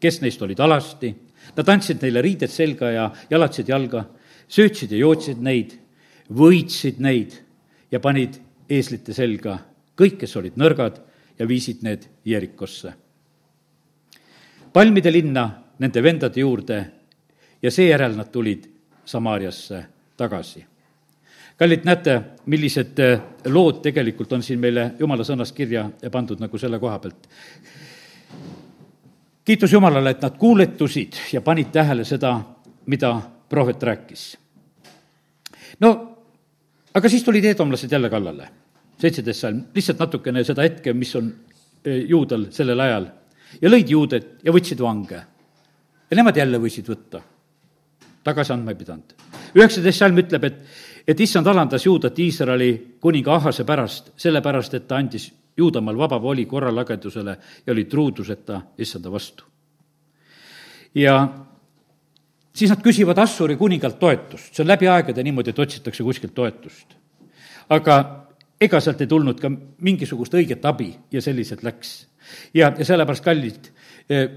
kes 0.00 0.20
neist 0.20 0.42
olid 0.42 0.60
alasti, 0.60 1.14
nad 1.58 1.68
andsid 1.74 2.02
neile 2.02 2.22
riided 2.22 2.50
selga 2.50 2.90
ja 2.94 3.08
jalatsid 3.30 3.68
jalga, 3.68 4.04
söötsid 4.48 4.92
ja 4.94 5.02
jootsid 5.02 5.42
neid, 5.42 5.74
võitsid 6.30 7.02
neid 7.02 7.34
ja 7.90 8.00
panid 8.00 8.38
eeslite 8.68 9.16
selga 9.16 9.58
kõik, 9.98 10.20
kes 10.20 10.36
olid 10.38 10.58
nõrgad 10.60 11.00
ja 11.38 11.46
viisid 11.48 11.82
need 11.82 12.06
Jerikosse. 12.24 12.92
palmide 14.72 15.10
linna 15.10 15.50
nende 15.78 16.02
vendade 16.02 16.40
juurde 16.40 16.78
ja 17.62 17.70
seejärel 17.70 18.16
nad 18.16 18.30
tulid 18.30 18.68
Samaariasse 19.04 19.84
tagasi. 20.16 20.64
kallid, 21.56 21.84
näete, 21.84 22.20
millised 22.46 22.98
äh, 22.98 23.20
lood 23.44 23.82
tegelikult 23.82 24.32
on 24.32 24.42
siin 24.42 24.60
meile 24.60 24.92
jumala 24.98 25.24
sõnas 25.24 25.52
kirja 25.52 25.90
pandud 26.12 26.40
nagu 26.40 26.58
selle 26.58 26.78
koha 26.78 26.98
pealt. 26.98 27.28
Kiitus 29.48 29.72
Jumalale, 29.72 30.10
et 30.10 30.22
nad 30.22 30.34
kuuletusid 30.36 31.16
ja 31.32 31.40
panid 31.40 31.70
tähele 31.72 32.04
seda, 32.04 32.34
mida 32.86 33.14
prohvet 33.48 33.82
rääkis. 33.82 34.24
no 35.80 35.92
aga 36.94 37.08
siis 37.08 37.24
tulid 37.24 37.44
eedomlased 37.48 37.92
jälle 37.92 38.10
kallale, 38.10 38.48
seitseteist 39.00 39.40
salm, 39.40 39.62
lihtsalt 39.74 40.02
natukene 40.04 40.44
seda 40.44 40.66
hetke, 40.66 40.92
mis 40.92 41.14
on 41.16 41.30
eh, 41.84 42.04
juudel 42.10 42.48
sellel 42.52 42.80
ajal. 42.80 43.08
ja 43.62 43.72
lõid 43.72 43.88
juudet 43.88 44.28
ja 44.44 44.52
võtsid 44.52 44.84
vange. 44.84 45.22
ja 46.10 46.20
nemad 46.20 46.36
jälle 46.36 46.60
võisid 46.60 46.92
võtta. 46.92 47.22
tagasi 48.24 48.52
andma 48.52 48.76
ei 48.76 48.82
pidanud. 48.84 49.16
üheksateist 49.54 50.04
salm 50.04 50.24
ütleb, 50.26 50.44
et, 50.44 50.60
et 51.08 51.20
issand 51.20 51.46
alandas 51.46 51.86
juudat 51.86 52.18
Iisraeli 52.18 52.98
kuninga 53.00 53.34
Ahase 53.34 53.64
pärast, 53.64 54.12
sellepärast 54.16 54.74
et 54.74 54.88
ta 54.88 55.00
andis 55.00 55.32
Juudamaal 55.58 55.98
vaba 55.98 56.22
voli 56.22 56.46
korralagedusele 56.46 57.36
ja 57.66 57.72
oli 57.72 57.84
truuduseta 57.84 58.60
issanda 58.78 59.12
vastu. 59.12 59.44
ja 60.94 61.28
siis 62.52 62.70
nad 62.70 62.82
küsivad 62.82 63.18
Assuri 63.18 63.56
kuningalt 63.56 63.98
toetust, 63.98 64.54
see 64.54 64.62
on 64.64 64.68
läbi 64.68 64.88
aegade 64.88 65.22
niimoodi, 65.22 65.50
et 65.50 65.58
otsitakse 65.58 66.02
kuskilt 66.02 66.34
toetust. 66.34 66.94
aga 67.68 67.98
ega 68.60 68.80
sealt 68.80 69.00
ei 69.00 69.10
tulnud 69.10 69.40
ka 69.40 69.50
mingisugust 69.84 70.34
õiget 70.34 70.66
abi 70.68 70.90
ja 71.12 71.22
selliselt 71.22 71.62
läks. 71.62 72.06
ja, 72.54 72.72
ja 72.78 72.84
sellepärast, 72.84 73.24
kallid, 73.24 73.70
eh, 74.10 74.28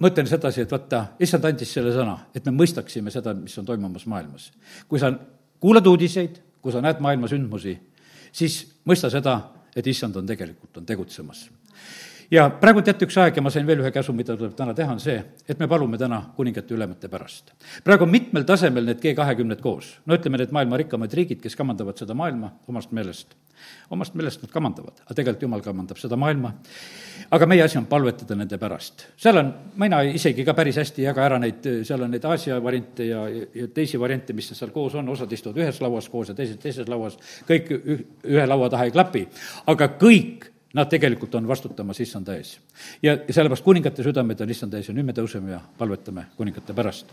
mõtlen 0.00 0.28
sedasi, 0.28 0.64
et 0.64 0.72
vaata, 0.72 1.04
issand 1.20 1.44
andis 1.44 1.72
selle 1.72 1.92
sõna, 1.94 2.16
et 2.34 2.44
me 2.46 2.54
mõistaksime 2.62 3.12
seda, 3.12 3.34
mis 3.34 3.56
on 3.58 3.66
toimumas 3.66 4.06
maailmas. 4.06 4.50
kui 4.88 4.98
sa 4.98 5.12
kuulad 5.60 5.86
uudiseid, 5.86 6.40
kui 6.60 6.72
sa 6.72 6.82
näed 6.84 7.00
maailma 7.00 7.28
sündmusi, 7.28 7.78
siis 8.32 8.62
mõista 8.86 9.10
seda, 9.10 9.40
et 9.76 9.86
issand 9.86 10.16
on 10.16 10.26
tegelikult, 10.26 10.76
on 10.76 10.86
tegutsemas 10.86 11.48
ja 12.30 12.46
praegu 12.60 12.82
teate, 12.86 13.06
üks 13.08 13.18
aeg 13.20 13.36
ja 13.36 13.42
ma 13.42 13.50
sain 13.52 13.66
veel 13.66 13.82
ühe 13.82 13.90
käsu, 13.94 14.14
mida 14.16 14.36
tuleb 14.38 14.54
täna 14.58 14.74
teha, 14.76 14.94
on 14.94 15.02
see, 15.02 15.18
et 15.48 15.58
me 15.58 15.68
palume 15.70 15.98
täna 15.98 16.20
kuningate 16.36 16.74
ülemate 16.76 17.10
pärast. 17.10 17.52
praegu 17.84 18.06
on 18.06 18.12
mitmel 18.12 18.46
tasemel 18.46 18.86
need 18.86 19.02
G 19.02 19.14
kahekümned 19.18 19.60
koos. 19.60 19.96
no 20.06 20.16
ütleme, 20.18 20.38
need 20.38 20.54
maailma 20.54 20.78
rikkamad 20.80 21.14
riigid, 21.14 21.40
kes 21.42 21.56
kamandavad 21.58 21.98
seda 21.98 22.14
maailma 22.14 22.52
omast 22.68 22.92
meelest. 22.92 23.34
omast 23.90 24.14
meelest 24.14 24.42
nad 24.46 24.54
kamandavad, 24.54 25.02
aga 25.04 25.14
tegelikult 25.14 25.48
jumal 25.48 25.64
kamandab 25.64 25.98
seda 25.98 26.16
maailma. 26.16 26.54
Aga 27.30 27.46
meie 27.46 27.62
asi 27.64 27.78
on 27.78 27.86
palvetada 27.90 28.36
nende 28.38 28.58
pärast. 28.58 29.06
seal 29.16 29.38
on, 29.40 29.52
mina 29.80 30.02
isegi 30.02 30.44
ka 30.46 30.54
päris 30.58 30.80
hästi 30.82 31.02
ei 31.02 31.08
jaga 31.08 31.24
ära 31.26 31.40
neid, 31.42 31.66
seal 31.86 32.02
on 32.06 32.14
neid 32.14 32.24
Aasia 32.24 32.60
variante 32.62 33.06
ja, 33.06 33.24
ja 33.28 33.68
teisi 33.74 34.00
variante, 34.00 34.36
mis 34.36 34.52
seal 34.52 34.72
koos 34.74 34.94
on, 34.98 35.08
osad 35.08 35.32
istuvad 35.32 35.60
ühes 35.62 35.80
lauas 35.80 36.08
koos 36.08 36.32
ja 36.32 36.38
teised 36.38 36.60
teises 36.62 36.88
lauas, 36.90 37.18
kõik 37.48 37.70
ühe 37.74 38.46
laua 38.46 38.70
taha 38.70 38.88
ei 38.88 38.96
klapi, 38.96 39.26
aga 39.70 39.92
kõik 40.00 40.50
Nad 40.70 40.86
tegelikult 40.86 41.34
on 41.34 41.48
vastutamas 41.50 41.98
issanda 41.98 42.36
ees. 42.38 42.52
ja, 43.02 43.16
ja 43.16 43.34
sellepärast 43.34 43.64
kuningate 43.66 44.04
südamed 44.06 44.38
on 44.40 44.50
issanda 44.54 44.78
ees 44.78 44.86
ja 44.86 44.94
nüüd 44.94 45.08
me 45.08 45.14
tõuseme 45.16 45.50
ja 45.50 45.58
palvetame 45.78 46.28
kuningate 46.38 46.76
pärast. 46.78 47.10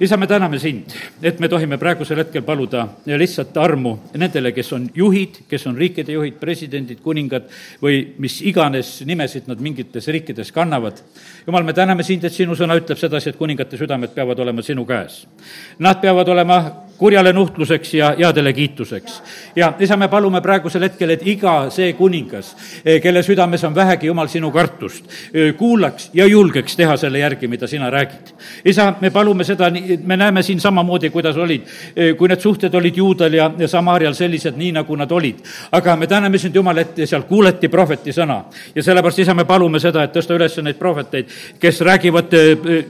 Isa, 0.00 0.16
me 0.16 0.26
täname 0.26 0.58
sind, 0.58 0.92
et 1.22 1.40
me 1.40 1.48
tohime 1.48 1.78
praegusel 1.78 2.22
hetkel 2.22 2.44
paluda 2.46 2.86
lihtsalt 3.06 3.56
armu 3.60 3.94
nendele, 4.18 4.52
kes 4.56 4.72
on 4.76 4.88
juhid, 4.96 5.42
kes 5.50 5.66
on 5.70 5.76
riikide 5.78 6.16
juhid, 6.16 6.38
presidendid, 6.40 7.02
kuningad 7.04 7.48
või 7.82 8.02
mis 8.22 8.40
iganes 8.46 9.00
nimesid 9.08 9.50
nad 9.50 9.60
mingites 9.60 10.08
riikides 10.08 10.52
kannavad. 10.52 11.02
jumal, 11.46 11.64
me 11.64 11.72
täname 11.72 12.02
sind, 12.02 12.24
et 12.24 12.32
sinu 12.32 12.56
sõna 12.58 12.76
ütleb 12.80 12.98
sedasi, 12.98 13.30
et 13.30 13.38
kuningate 13.38 13.76
südamed 13.76 14.14
peavad 14.14 14.38
olema 14.38 14.62
sinu 14.62 14.86
käes. 14.88 15.26
Nad 15.78 16.00
peavad 16.00 16.28
olema 16.28 16.62
kurjale 17.02 17.32
nuhtluseks 17.32 17.94
ja 17.94 18.14
headele 18.18 18.52
kiituseks. 18.52 19.22
ja 19.56 19.72
isa, 19.80 19.96
me 19.96 20.06
palume 20.08 20.40
praegusel 20.40 20.84
hetkel, 20.86 21.10
et 21.10 21.22
iga 21.26 21.54
see 21.74 21.92
kuningas, 21.98 22.52
eh, 22.84 23.00
kelle 23.02 23.24
südames 23.26 23.64
on 23.66 23.74
vähegi, 23.74 24.06
Jumal, 24.06 24.28
sinu 24.30 24.50
kartust, 24.54 25.08
eh, 25.34 25.50
kuulaks 25.58 26.10
ja 26.14 26.26
julgeks 26.30 26.76
teha 26.78 26.96
selle 26.96 27.18
järgi, 27.18 27.48
mida 27.48 27.66
sina 27.66 27.90
räägid. 27.90 28.30
isa, 28.64 28.94
me 29.00 29.10
palume 29.10 29.44
seda, 29.44 29.70
me 30.04 30.16
näeme 30.16 30.42
siin 30.42 30.60
samamoodi, 30.60 31.10
kuidas 31.10 31.36
olid, 31.36 31.62
eh, 31.96 32.14
kui 32.16 32.28
need 32.28 32.40
suhted 32.40 32.74
olid 32.74 32.96
Juudal 32.96 33.34
ja, 33.34 33.50
ja 33.58 33.68
Samaarial 33.68 34.14
sellised, 34.14 34.54
nii 34.56 34.72
nagu 34.72 34.96
nad 34.96 35.10
olid. 35.12 35.42
aga 35.72 35.96
me 35.96 36.06
täname 36.06 36.38
sind, 36.38 36.54
Jumal, 36.54 36.78
et 36.78 37.02
seal 37.04 37.22
kuuleti 37.22 37.68
prohveti 37.68 38.12
sõna. 38.12 38.44
ja 38.74 38.82
sellepärast, 38.82 39.18
isa, 39.18 39.34
me 39.34 39.44
palume 39.44 39.80
seda, 39.80 40.04
et 40.04 40.14
tõsta 40.14 40.38
üles 40.38 40.56
neid 40.62 40.78
prohveteid, 40.78 41.26
kes 41.58 41.80
räägivad 41.80 42.30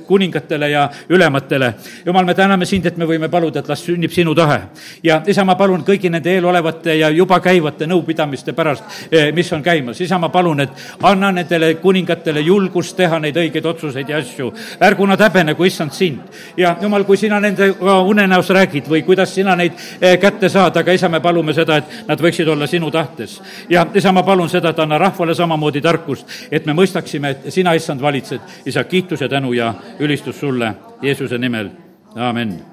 kuningatele 0.06 0.70
ja 0.70 0.90
ülematele. 1.08 1.74
Jumal, 2.06 2.24
me 2.24 2.34
täname 2.34 2.66
sind, 2.66 2.86
et 2.86 2.96
me 2.96 3.08
võime 3.08 3.32
paluda, 3.32 3.60
et 3.60 3.68
las 3.68 3.84
sünnib 4.02 4.10
sinu 4.12 4.34
tahe. 4.34 4.60
ja 5.02 5.22
isa, 5.26 5.44
ma 5.44 5.54
palun 5.54 5.84
kõigi 5.84 6.10
nende 6.10 6.30
eelolevate 6.30 6.96
ja 6.98 7.10
juba 7.10 7.40
käivate 7.40 7.86
nõupidamiste 7.86 8.52
pärast, 8.52 8.84
eh, 9.12 9.32
mis 9.32 9.52
on 9.52 9.62
käimas, 9.62 10.00
isa, 10.00 10.18
ma 10.18 10.28
palun, 10.28 10.60
et 10.60 10.70
anna 11.02 11.30
nendele 11.32 11.74
kuningatele 11.74 12.40
julgust 12.40 12.96
teha 12.96 13.18
neid 13.18 13.36
õigeid 13.36 13.66
otsuseid 13.66 14.08
ja 14.08 14.16
asju. 14.18 14.52
ärgu 14.80 15.06
nad 15.06 15.20
häbenegu, 15.20 15.64
issand, 15.64 15.92
sind. 15.92 16.20
ja 16.56 16.76
jumal, 16.82 17.04
kui 17.04 17.16
sina 17.16 17.40
nendega 17.40 18.00
unenäos 18.00 18.50
räägid 18.50 18.88
või 18.88 19.02
kuidas 19.02 19.34
sina 19.34 19.56
neid 19.56 19.72
eh, 20.00 20.18
kätte 20.18 20.48
saad, 20.48 20.76
aga 20.76 20.92
isa, 20.92 21.08
me 21.08 21.20
palume 21.20 21.52
seda, 21.52 21.76
et 21.76 22.08
nad 22.08 22.20
võiksid 22.20 22.48
olla 22.48 22.66
sinu 22.66 22.90
tahtes. 22.90 23.40
ja 23.68 23.86
isa, 23.94 24.12
ma 24.12 24.22
palun 24.22 24.48
seda, 24.48 24.70
et 24.70 24.78
anna 24.78 24.98
rahvale 24.98 25.34
samamoodi 25.34 25.80
tarkust, 25.80 26.26
et 26.50 26.66
me 26.66 26.72
mõistaksime, 26.72 27.30
et 27.30 27.52
sina, 27.52 27.74
issand, 27.74 28.00
valitsed. 28.00 28.40
isa, 28.66 28.84
kiitus 28.84 29.20
ja 29.20 29.28
tänu 29.28 29.52
ja 29.52 29.74
ülistus 29.98 30.40
sulle 30.40 30.74
Jeesuse 31.02 31.38
nimel, 31.38 31.70
amin 32.16 32.71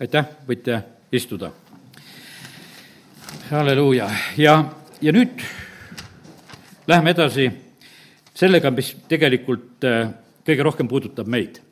aitäh, 0.00 0.26
võite 0.48 0.82
istuda. 1.12 1.50
halleluuja 3.50 4.10
ja, 4.36 4.64
ja 5.00 5.12
nüüd 5.12 5.40
läheme 6.86 7.10
edasi 7.14 7.46
sellega, 8.34 8.70
mis 8.70 8.92
tegelikult 9.08 9.84
äh, 9.86 10.10
kõige 10.44 10.66
rohkem 10.66 10.88
puudutab 10.88 11.26
meid. 11.26 11.62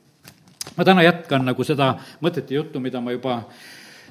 ma 0.76 0.84
täna 0.84 1.02
jätkan 1.02 1.44
nagu 1.44 1.64
seda 1.64 1.94
mõtet 2.20 2.50
ja 2.50 2.62
juttu, 2.62 2.80
mida 2.80 3.00
ma 3.00 3.12
juba 3.12 3.42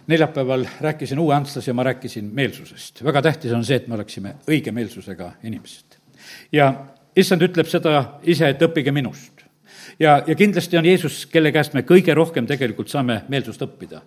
neljapäeval 0.07 0.67
rääkisin 0.81 1.19
uue 1.19 1.35
Antslas 1.35 1.67
ja 1.67 1.73
ma 1.73 1.83
rääkisin 1.83 2.29
meelsusest. 2.33 3.03
väga 3.03 3.21
tähtis 3.21 3.51
on 3.51 3.65
see, 3.65 3.75
et 3.75 3.87
me 3.87 3.95
oleksime 3.95 4.35
õige 4.47 4.71
meelsusega 4.71 5.31
inimesed. 5.43 5.97
ja 6.51 6.73
issand 7.15 7.41
ütleb 7.41 7.67
seda 7.67 8.19
ise, 8.23 8.49
et 8.49 8.61
õppige 8.61 8.91
minust 8.91 9.32
ja, 9.99 10.21
ja 10.27 10.35
kindlasti 10.35 10.77
on 10.77 10.85
Jeesus, 10.85 11.25
kelle 11.31 11.51
käest 11.51 11.73
me 11.73 11.85
kõige 11.87 12.15
rohkem 12.15 12.47
tegelikult 12.49 12.89
saame 12.89 13.23
meelsust 13.29 13.61
õppida 13.65 14.01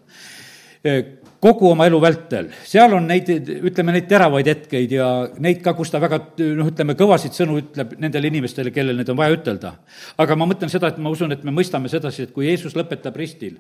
kogu 1.42 1.68
oma 1.70 1.86
elu 1.86 1.98
vältel, 2.00 2.48
seal 2.66 2.94
on 2.96 3.06
neid, 3.10 3.28
ütleme, 3.68 3.92
neid 3.94 4.06
teravaid 4.10 4.48
hetkeid 4.50 4.94
ja 4.96 5.08
neid 5.42 5.60
ka, 5.64 5.74
kus 5.76 5.92
ta 5.92 6.00
väga 6.02 6.20
noh, 6.56 6.70
ütleme, 6.70 6.96
kõvasid 6.98 7.36
sõnu 7.36 7.58
ütleb 7.60 7.96
nendele 8.02 8.30
inimestele, 8.32 8.72
kellel 8.74 8.98
neid 8.98 9.10
on 9.12 9.18
vaja 9.18 9.36
ütelda. 9.36 9.74
aga 10.18 10.36
ma 10.38 10.48
mõtlen 10.48 10.72
seda, 10.72 10.90
et 10.90 10.98
ma 11.02 11.12
usun, 11.12 11.34
et 11.36 11.44
me 11.44 11.54
mõistame 11.54 11.92
sedasi, 11.92 12.26
et 12.26 12.32
kui 12.34 12.48
Jeesus 12.48 12.76
lõpetab 12.78 13.18
ristil, 13.20 13.58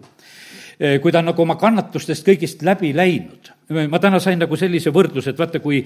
kui 1.02 1.12
ta 1.12 1.20
on 1.22 1.30
nagu 1.30 1.42
oma 1.42 1.56
kannatustest 1.60 2.26
kõigist 2.26 2.64
läbi 2.66 2.92
läinud, 2.96 3.52
ma 3.92 4.00
täna 4.00 4.20
sain 4.22 4.40
nagu 4.40 4.56
sellise 4.56 4.92
võrdluse, 4.94 5.32
et 5.32 5.38
vaata, 5.38 5.60
kui, 5.60 5.82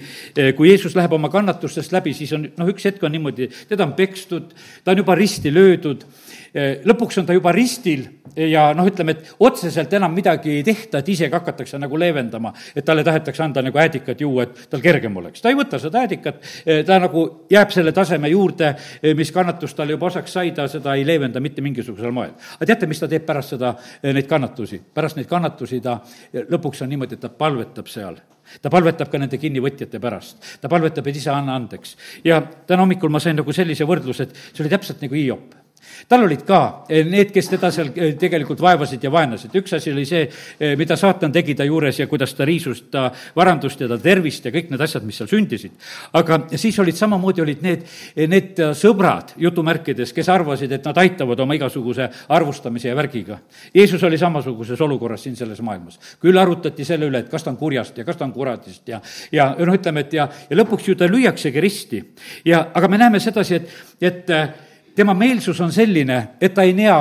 kui 0.57 0.71
Jeesus 0.71 0.95
läheb 0.95 1.13
oma 1.17 1.31
kannatustest 1.33 1.93
läbi, 1.95 2.15
siis 2.15 2.31
on 2.37 2.47
noh, 2.49 2.71
üks 2.71 2.87
hetk 2.87 3.03
on 3.03 3.15
niimoodi, 3.15 3.49
teda 3.69 3.87
on 3.87 3.95
pekstud, 3.99 4.55
ta 4.83 4.95
on 4.95 5.03
juba 5.03 5.15
risti 5.19 5.53
löödud 5.53 6.07
lõpuks 6.53 7.21
on 7.21 7.25
ta 7.25 7.33
juba 7.33 7.53
ristil 7.55 8.07
ja 8.35 8.69
noh, 8.75 8.87
ütleme, 8.87 9.15
et 9.15 9.31
otseselt 9.43 9.93
enam 9.93 10.13
midagi 10.15 10.51
ei 10.57 10.63
tehta, 10.63 11.01
et 11.01 11.09
isegi 11.11 11.33
hakatakse 11.33 11.79
nagu 11.81 11.99
leevendama, 11.99 12.53
et 12.75 12.85
talle 12.85 13.03
tahetakse 13.03 13.43
anda 13.43 13.63
nagu 13.65 13.79
äädikat 13.81 14.21
juua, 14.21 14.45
et 14.47 14.65
tal 14.71 14.83
kergem 14.83 15.17
oleks. 15.17 15.41
ta 15.41 15.51
ei 15.51 15.57
võta 15.59 15.79
seda 15.81 16.03
äädikat, 16.05 16.41
eh, 16.65 16.83
ta 16.85 16.99
nagu 16.99 17.25
jääb 17.51 17.71
selle 17.71 17.91
taseme 17.91 18.29
juurde, 18.29 18.75
eh, 19.01 19.13
mis 19.15 19.31
kannatus 19.31 19.73
talle 19.75 19.97
juba 19.97 20.07
osaks 20.07 20.33
sai, 20.33 20.51
ta 20.51 20.67
seda 20.67 20.95
ei 20.95 21.05
leevenda 21.05 21.39
mitte 21.39 21.61
mingisugusel 21.61 22.11
moel. 22.11 22.31
aga 22.55 22.65
teate, 22.65 22.87
mis 22.87 22.99
ta 22.99 23.07
teeb 23.07 23.25
pärast 23.25 23.49
seda, 23.49 23.75
neid 24.03 24.27
kannatusi? 24.27 24.81
pärast 24.93 25.15
neid 25.15 25.27
kannatusi 25.27 25.81
ta 25.81 25.99
lõpuks 26.33 26.83
on 26.83 26.89
niimoodi, 26.89 27.13
et 27.13 27.21
ta 27.21 27.29
palvetab 27.29 27.87
seal 27.87 28.15
ta 28.61 28.69
palvetab 28.69 29.09
ka 29.09 29.17
nende 29.17 29.37
kinnivõtjate 29.37 29.99
pärast. 29.99 30.37
ta 30.61 30.69
palvetab, 30.69 31.07
et 31.07 31.15
isa, 31.15 31.35
anna 31.35 31.55
andeks. 31.55 31.97
ja 32.23 32.41
täna 32.41 32.81
hommikul 32.81 33.09
ma 33.09 33.19
sain 33.19 33.35
nagu 33.35 33.53
sellise 33.53 33.83
võrdluse, 33.83 34.21
et 34.21 34.35
see 34.53 34.63
oli 34.63 34.69
täpselt 34.69 35.01
nagu 35.01 35.15
Hiop 35.15 35.60
tal 36.07 36.25
olid 36.25 36.43
ka 36.47 36.85
eh, 36.89 37.05
need, 37.07 37.31
kes 37.33 37.49
teda 37.53 37.71
seal 37.73 37.91
eh, 37.95 38.13
tegelikult 38.19 38.61
vaevasid 38.61 39.03
ja 39.03 39.11
vaenasid. 39.13 39.53
üks 39.57 39.75
asi 39.77 39.91
oli 39.93 40.05
see, 40.05 40.23
eh, 40.59 40.75
mida 40.79 40.97
saatan 40.99 41.31
tegi 41.31 41.55
ta 41.57 41.65
juures 41.67 41.99
ja 41.99 42.07
kuidas 42.07 42.33
ta 42.37 42.45
riisus 42.45 42.83
ta 42.91 43.09
varandust 43.35 43.81
ja 43.81 43.89
ta 43.91 43.97
tervist 44.01 44.45
ja 44.45 44.53
kõik 44.53 44.71
need 44.71 44.81
asjad, 44.81 45.05
mis 45.07 45.19
seal 45.21 45.29
sündisid. 45.31 45.75
aga 46.13 46.41
siis 46.55 46.79
olid 46.79 46.97
samamoodi, 46.97 47.41
olid 47.41 47.61
need, 47.65 47.85
need 48.31 48.61
sõbrad, 48.77 49.35
jutumärkides, 49.41 50.13
kes 50.13 50.29
arvasid, 50.29 50.71
et 50.71 50.85
nad 50.85 50.97
aitavad 50.97 51.39
oma 51.39 51.55
igasuguse 51.57 52.09
arvustamise 52.29 52.89
ja 52.89 52.95
värgiga. 52.97 53.39
Jeesus 53.73 54.03
oli 54.03 54.17
samasuguses 54.17 54.81
olukorras 54.81 55.23
siin 55.23 55.35
selles 55.35 55.61
maailmas. 55.61 55.99
küll 56.21 56.37
arutati 56.37 56.85
selle 56.85 57.07
üle, 57.09 57.23
et 57.23 57.29
kas 57.29 57.43
ta 57.43 57.51
on 57.51 57.57
kurjast 57.57 57.97
ja 57.97 58.05
kas 58.05 58.17
ta 58.17 58.25
on 58.25 58.33
kuradist 58.33 58.87
ja, 58.87 59.01
ja 59.31 59.51
noh, 59.57 59.75
ütleme, 59.75 60.05
et 60.05 60.13
ja, 60.13 60.27
ja 60.49 60.57
lõpuks 60.57 60.87
ju 60.87 60.95
ta 60.95 61.07
lüüaksegi 61.09 61.61
risti. 61.61 62.03
ja, 62.45 62.67
aga 62.73 62.87
me 62.87 62.97
näeme 62.97 63.19
sedasi, 63.19 63.55
et, 63.55 63.71
et 64.01 64.69
tema 64.95 65.13
meelsus 65.13 65.59
on 65.61 65.71
selline, 65.71 66.21
et 66.41 66.53
ta 66.53 66.63
ei 66.63 66.73
näe 66.73 66.93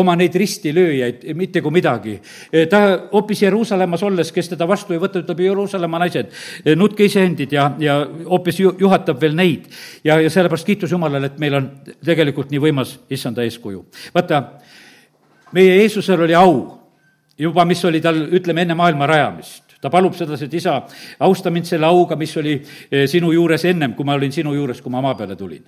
oma 0.00 0.14
neid 0.16 0.34
ristilööjaid 0.40 1.24
mitte 1.36 1.60
kui 1.60 1.74
midagi. 1.74 2.14
ta 2.70 2.80
hoopis 3.12 3.42
Jeruusalemmas 3.42 4.02
olles, 4.02 4.32
kes 4.32 4.48
teda 4.48 4.68
vastu 4.68 4.94
ei 4.94 5.00
võta, 5.00 5.20
ütleb 5.20 5.40
Jeruusalemma 5.44 6.00
naised, 6.00 6.30
nutke 6.76 7.04
iseendid 7.04 7.52
ja, 7.52 7.66
ja 7.78 7.98
hoopis 8.28 8.60
ju, 8.60 8.72
juhatab 8.80 9.20
veel 9.20 9.36
neid. 9.36 9.68
ja, 10.04 10.20
ja 10.20 10.30
sellepärast 10.30 10.66
kiitus 10.66 10.92
Jumalale, 10.92 11.28
et 11.28 11.38
meil 11.38 11.58
on 11.60 11.68
tegelikult 12.04 12.50
nii 12.50 12.62
võimas 12.62 12.96
issanda 13.10 13.44
eeskuju. 13.44 13.84
vaata, 14.14 14.42
meie 15.52 15.76
Jeesusel 15.82 16.24
oli 16.24 16.34
au 16.34 16.54
juba, 17.38 17.64
mis 17.64 17.84
oli 17.84 18.00
tal, 18.00 18.24
ütleme, 18.32 18.64
enne 18.64 18.78
maailma 18.78 19.06
rajamist 19.06 19.71
ta 19.82 19.90
palub 19.90 20.14
sedasi, 20.14 20.46
et 20.46 20.54
isa, 20.54 20.78
austa 21.26 21.50
mind 21.50 21.66
selle 21.66 21.86
auga, 21.90 22.16
mis 22.16 22.32
oli 22.38 22.54
eh, 22.54 23.06
sinu 23.10 23.32
juures 23.34 23.64
ennem, 23.66 23.96
kui 23.98 24.06
ma 24.06 24.14
olin 24.14 24.32
sinu 24.32 24.54
juures, 24.54 24.80
kui 24.82 24.92
ma 24.94 25.02
maa 25.02 25.18
peale 25.18 25.36
tulin 25.36 25.64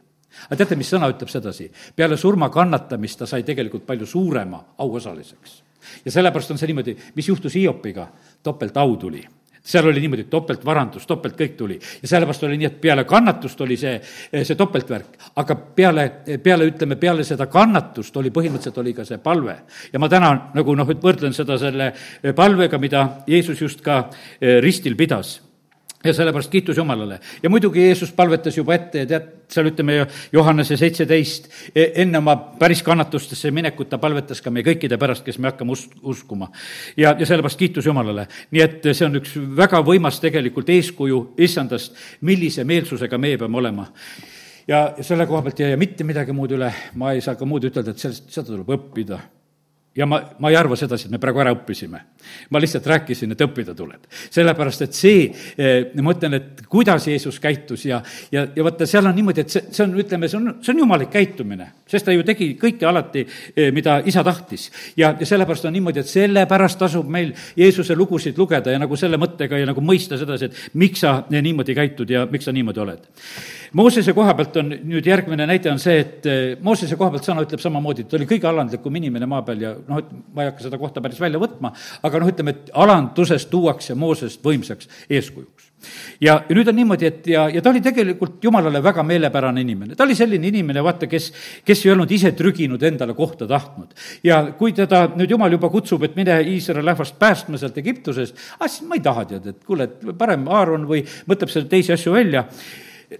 aga 0.49 0.59
teate, 0.59 0.79
mis 0.79 0.91
sõna 0.91 1.11
ütleb 1.13 1.31
sedasi? 1.31 1.69
peale 1.97 2.17
surma 2.21 2.51
kannatamist 2.51 3.21
ta 3.23 3.27
sai 3.31 3.45
tegelikult 3.47 3.87
palju 3.87 4.07
suurema 4.07 4.61
auosaliseks. 4.79 5.63
ja 6.05 6.11
sellepärast 6.11 6.55
on 6.55 6.59
see 6.59 6.71
niimoodi, 6.71 6.97
mis 7.15 7.29
juhtus 7.29 7.55
Hiopiga, 7.55 8.09
topeltau 8.43 8.97
tuli 8.97 9.25
seal 9.65 9.87
oli 9.89 10.03
niimoodi, 10.05 10.27
topeltvarandus, 10.31 11.07
topelt 11.09 11.39
kõik 11.39 11.55
tuli. 11.57 11.79
ja 12.03 12.09
sellepärast 12.09 12.43
oli 12.45 12.59
nii, 12.61 12.69
et 12.69 12.81
peale 12.81 13.05
kannatust 13.09 13.61
oli 13.65 13.77
see, 13.81 13.95
see 14.43 14.59
topeltvärk, 14.61 15.17
aga 15.41 15.57
peale, 15.57 16.09
peale, 16.45 16.69
ütleme, 16.69 16.99
peale 17.01 17.25
seda 17.25 17.47
kannatust 17.47 18.17
oli 18.21 18.33
põhimõtteliselt 18.35 18.83
oli 18.83 18.93
ka 18.95 19.09
see 19.09 19.19
palve. 19.19 19.57
ja 19.93 19.99
ma 19.99 20.09
täna 20.09 20.35
nagu 20.55 20.77
noh, 20.77 20.93
võrdlen 21.03 21.33
seda 21.33 21.59
selle 21.59 21.93
palvega, 22.37 22.79
mida 22.79 23.09
Jeesus 23.27 23.61
just 23.61 23.81
ka 23.85 24.05
eh, 24.41 24.61
ristil 24.61 24.97
pidas 24.97 25.39
ja 26.05 26.13
sellepärast 26.13 26.51
kiitus 26.51 26.77
Jumalale. 26.77 27.21
ja 27.43 27.51
muidugi 27.51 27.87
Jeesus 27.87 28.13
palvetas 28.13 28.57
juba 28.57 28.75
ette 28.75 28.99
ja 28.99 29.07
tead, 29.07 29.31
seal 29.49 29.69
ütleme 29.71 30.07
Johannese 30.33 30.77
seitseteist, 30.77 31.49
e, 31.75 31.91
enne 32.03 32.19
oma 32.19 32.37
päris 32.59 32.83
kannatustesse 32.83 33.51
minekut 33.51 33.89
ta 33.89 33.99
palvetas 33.99 34.43
ka 34.43 34.51
meie 34.51 34.67
kõikide 34.67 34.99
pärast, 35.01 35.25
kes 35.25 35.39
me 35.39 35.51
hakkame 35.53 35.73
us-, 35.73 35.89
uskuma. 36.03 36.51
ja, 36.97 37.15
ja 37.19 37.27
sellepärast 37.27 37.59
kiitus 37.59 37.87
Jumalale. 37.87 38.29
nii 38.51 38.63
et 38.63 38.91
see 38.93 39.07
on 39.07 39.21
üks 39.21 39.37
väga 39.57 39.81
võimas 39.85 40.21
tegelikult 40.21 40.71
eeskuju 40.71 41.21
issandast, 41.39 41.97
millise 42.21 42.65
meelsusega 42.65 43.19
meie 43.19 43.39
peame 43.39 43.59
olema 43.59 43.89
ja 44.69 44.95
selle 45.01 45.27
koha 45.27 45.43
pealt 45.43 45.61
ei 45.61 45.73
jää 45.73 45.81
mitte 45.81 46.05
midagi 46.05 46.33
muud 46.33 46.53
üle, 46.57 46.73
ma 46.95 47.13
ei 47.13 47.21
saa 47.25 47.37
ka 47.37 47.49
muud 47.49 47.65
ütelda, 47.69 47.93
et 47.93 48.01
sellest, 48.01 48.31
seda 48.33 48.53
tuleb 48.53 48.71
õppida 48.77 49.21
ja 49.97 50.07
ma, 50.07 50.21
ma 50.39 50.51
ei 50.51 50.57
arva 50.59 50.77
sedasi, 50.77 51.07
et 51.07 51.15
me 51.15 51.21
praegu 51.23 51.41
ära 51.43 51.53
õppisime. 51.55 52.01
ma 52.51 52.61
lihtsalt 52.61 52.87
rääkisin, 52.89 53.33
et 53.33 53.43
õppida 53.45 53.75
tuleb. 53.77 54.07
sellepärast, 54.11 54.83
et 54.83 54.95
see, 54.95 55.29
eh, 55.59 55.93
ma 56.03 56.15
ütlen, 56.15 56.35
et 56.35 56.65
kuidas 56.69 57.07
Jeesus 57.07 57.39
käitus 57.41 57.85
ja, 57.87 58.03
ja, 58.33 58.47
ja 58.57 58.65
vaata, 58.65 58.87
seal 58.87 59.07
on 59.07 59.15
niimoodi, 59.15 59.45
et 59.45 59.51
see, 59.51 59.63
see 59.71 59.85
on, 59.85 59.95
ütleme, 60.01 60.29
see 60.29 60.39
on, 60.39 60.55
see 60.63 60.73
on 60.75 60.83
jumalik 60.83 61.11
käitumine. 61.15 61.71
sest 61.87 62.07
ta 62.07 62.13
ju 62.13 62.25
tegi 62.25 62.55
kõike 62.61 62.87
alati, 62.89 63.27
eh, 63.57 63.71
mida 63.73 64.01
isa 64.05 64.25
tahtis. 64.25 64.71
ja, 64.97 65.15
ja 65.21 65.27
sellepärast 65.27 65.65
on 65.71 65.77
niimoodi, 65.77 66.01
et 66.01 66.11
sellepärast 66.11 66.79
tasub 66.79 67.09
meil 67.09 67.33
Jeesuse 67.57 67.95
lugusid 67.95 68.39
lugeda 68.39 68.71
ja 68.71 68.79
nagu 68.79 68.97
selle 68.97 69.17
mõttega 69.21 69.61
ja 69.61 69.67
nagu 69.67 69.81
mõista 69.81 70.19
sedasi, 70.19 70.51
et 70.51 70.75
miks 70.75 71.05
sa 71.05 71.21
niimoodi 71.31 71.75
käitud 71.75 72.11
ja 72.11 72.27
miks 72.31 72.45
sa 72.45 72.53
niimoodi 72.53 72.81
oled. 72.81 73.07
Moosese 73.75 74.13
koha 74.15 74.35
pealt 74.39 74.57
on 74.57 74.69
nüüd 74.87 75.07
järgmine 75.07 75.47
näide 75.51 75.71
on 75.71 75.81
see, 75.83 75.99
et 76.01 76.27
eh, 76.27 76.43
Moosese 76.63 76.97
koha 76.99 77.15
pealt 77.15 77.27
sõna 77.27 77.47
ütleb 77.47 77.63
samamoodi, 77.63 78.03
et 78.03 78.11
ta 78.11 78.19
oli 78.19 78.27
kõige 78.31 78.51
alandlikum 78.51 79.03
inimene 79.03 79.27
maa 79.27 79.43
peal 79.47 79.63
ja 79.63 79.75
noh, 79.89 80.01
et 80.01 80.11
ma 80.35 80.45
ei 80.45 80.51
hakka 80.51 80.67
seda 80.67 80.79
kohta 80.81 81.03
päris 81.05 81.21
välja 81.23 81.41
võtma, 81.43 81.73
aga 82.05 82.21
noh, 82.21 82.31
ütleme, 82.31 82.55
et 82.55 82.73
alandusest 82.85 83.51
tuuakse 83.53 83.97
Moosest 83.99 84.43
võimsaks 84.45 84.91
eeskujuks. 85.11 85.71
ja, 86.25 86.39
nüüd 86.49 86.69
on 86.71 86.79
niimoodi, 86.79 87.09
et 87.11 87.27
ja, 87.29 87.47
ja 87.53 87.63
ta 87.63 87.71
oli 87.71 87.83
tegelikult 87.85 88.45
jumalale 88.45 88.81
väga 88.83 89.05
meelepärane 89.07 89.65
inimene, 89.65 89.97
ta 89.97 90.07
oli 90.07 90.17
selline 90.17 90.49
inimene, 90.49 90.83
vaata, 90.85 91.09
kes, 91.11 91.31
kes 91.65 91.85
ei 91.85 91.93
olnud 91.93 92.11
ise 92.11 92.33
trüginud 92.37 92.83
endale 92.83 93.15
kohta 93.15 93.49
tahtnud. 93.51 93.93
ja 94.25 94.41
kui 94.59 94.73
teda 94.77 95.07
nüüd 95.17 95.37
jumal 95.37 95.53
juba 95.53 95.71
kutsub, 95.73 96.07
et 96.09 96.17
mine 96.17 96.41
Iisraeli 96.55 96.87
rahvast 96.87 97.19
päästma 97.21 97.61
sealt 97.61 97.79
Egiptusest, 97.83 98.41
ah 98.59 98.69
siis 98.69 98.89
ma 98.89 98.97
ei 98.99 99.05
taha 99.05 99.29
tead, 99.35 99.53
et 99.53 99.63
kuule, 99.65 99.91
et 99.91 100.17
parem 100.19 100.49
Aaron 100.49 100.89
või 100.89 101.05
mõtleb 101.29 101.53
selle 101.53 101.69
teisi 101.69 101.95
asju 101.95 102.15
välja 102.15 102.49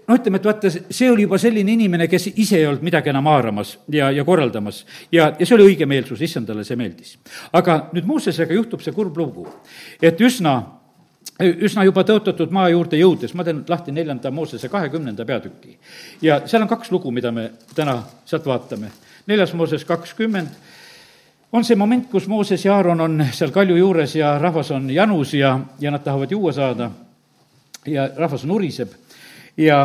no 0.07 0.15
ütleme, 0.17 0.39
et 0.39 0.47
vaata, 0.47 0.71
see 0.71 1.09
oli 1.11 1.25
juba 1.25 1.37
selline 1.41 1.73
inimene, 1.75 2.07
kes 2.11 2.29
ise 2.35 2.59
ei 2.59 2.67
olnud 2.69 2.85
midagi 2.85 3.11
enam 3.11 3.27
haaramas 3.29 3.75
ja, 3.91 4.11
ja 4.11 4.25
korraldamas. 4.25 4.85
ja, 5.11 5.31
ja 5.39 5.45
see 5.45 5.55
oli 5.57 5.71
õigemeelsus, 5.71 6.21
issandale 6.21 6.63
see 6.67 6.79
meeldis. 6.79 7.17
aga 7.53 7.85
nüüd 7.93 8.07
Moosesega 8.09 8.53
juhtub 8.53 8.83
see 8.83 8.95
kurb 8.95 9.17
lugu, 9.17 9.47
et 10.01 10.21
üsna 10.21 10.57
üsna 11.39 11.83
juba 11.83 12.05
tõotatud 12.07 12.51
maa 12.55 12.69
juurde 12.71 12.97
jõudes, 12.99 13.33
ma 13.35 13.43
teen 13.43 13.63
lahti 13.67 13.91
neljanda 13.91 14.31
Moosese 14.31 14.69
kahekümnenda 14.71 15.25
peatüki. 15.25 15.77
ja 16.21 16.41
seal 16.47 16.63
on 16.63 16.71
kaks 16.71 16.91
lugu, 16.91 17.11
mida 17.11 17.31
me 17.31 17.51
täna 17.75 18.01
sealt 18.25 18.45
vaatame. 18.45 18.91
neljas 19.27 19.53
Mooses 19.53 19.85
kakskümmend 19.85 20.47
on 21.51 21.63
see 21.63 21.75
moment, 21.75 22.09
kus 22.11 22.27
Mooses 22.27 22.65
ja 22.65 22.75
Aaron 22.75 23.01
on 23.01 23.25
seal 23.31 23.51
kalju 23.51 23.75
juures 23.77 24.15
ja 24.15 24.37
rahvas 24.39 24.71
on 24.71 24.89
janus 24.89 25.33
ja, 25.33 25.59
ja 25.79 25.91
nad 25.91 26.03
tahavad 26.03 26.31
juua 26.31 26.51
saada 26.51 26.91
ja 27.85 28.09
rahvas 28.15 28.45
nuriseb 28.45 28.89
ja, 29.57 29.79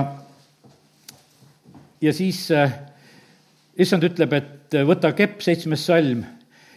ja 2.00 2.12
siis 2.12 2.50
äh, 2.50 2.72
issand 3.78 4.04
ütleb, 4.06 4.34
et 4.36 4.76
äh, 4.76 4.86
võta 4.86 5.12
kepp, 5.16 5.40
seitsmes 5.44 5.84
salm 5.86 6.24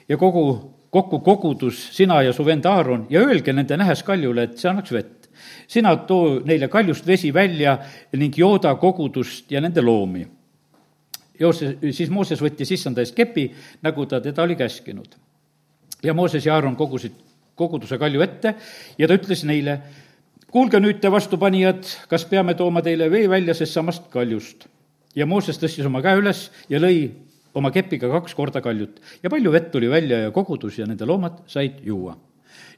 ja 0.10 0.18
kogu, 0.20 0.46
kokku 0.94 1.20
kogudus, 1.26 1.80
sina 1.96 2.22
ja 2.24 2.34
su 2.34 2.46
vend 2.46 2.66
Aaron, 2.70 3.08
ja 3.10 3.24
öelge 3.26 3.54
nende 3.54 3.78
nähes 3.80 4.04
kaljule, 4.06 4.48
et 4.48 4.58
see 4.62 4.70
annaks 4.72 4.94
vett. 4.94 5.20
sina 5.68 5.96
too 6.08 6.40
neile 6.46 6.68
kaljust 6.68 7.08
vesi 7.08 7.34
välja 7.34 7.78
ning 8.14 8.38
jooda 8.38 8.76
kogudust 8.76 9.52
ja 9.52 9.62
nende 9.62 9.82
loomi. 9.82 10.28
Joose, 11.40 11.78
siis 11.92 12.10
Mooses 12.14 12.42
võttis 12.42 12.72
issanda 12.72 13.02
eest 13.02 13.16
kepi, 13.16 13.48
nagu 13.82 14.06
ta 14.06 14.22
teda 14.22 14.44
oli 14.44 14.56
käskinud. 14.56 15.16
ja 16.04 16.14
Mooses 16.14 16.46
ja 16.46 16.56
Aaron 16.56 16.76
kogusid 16.76 17.14
koguduse 17.56 17.98
kalju 17.98 18.22
ette 18.22 18.56
ja 18.98 19.08
ta 19.08 19.14
ütles 19.18 19.44
neile, 19.44 19.80
kuulge 20.54 20.80
nüüd 20.82 21.02
te 21.02 21.10
vastupanijad, 21.12 21.88
kas 22.10 22.28
peame 22.30 22.54
tooma 22.58 22.84
teile 22.86 23.10
vee 23.12 23.26
välja 23.30 23.56
sest 23.58 23.74
samast 23.74 24.10
kaljust? 24.13 24.68
ja 25.13 25.28
Mooses 25.30 25.60
tõstis 25.62 25.86
oma 25.86 26.02
käe 26.02 26.18
üles 26.18 26.48
ja 26.70 26.80
lõi 26.82 27.06
oma 27.58 27.70
kepiga 27.74 28.10
kaks 28.16 28.34
korda 28.38 28.63
kaljut 28.66 28.98
ja 29.22 29.30
palju 29.30 29.52
vett 29.54 29.70
tuli 29.74 29.89
välja 29.89 30.24
ja 30.24 30.32
kogudus 30.34 30.80
ja 30.80 30.88
nende 30.89 31.06
loomad 31.06 31.44
said 31.50 31.82
juua. 31.86 32.16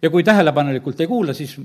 ja 0.02 0.12
kui 0.12 0.24
tähelepanelikult 0.24 1.00
ei 1.00 1.08
kuula, 1.08 1.34
siis 1.34 1.56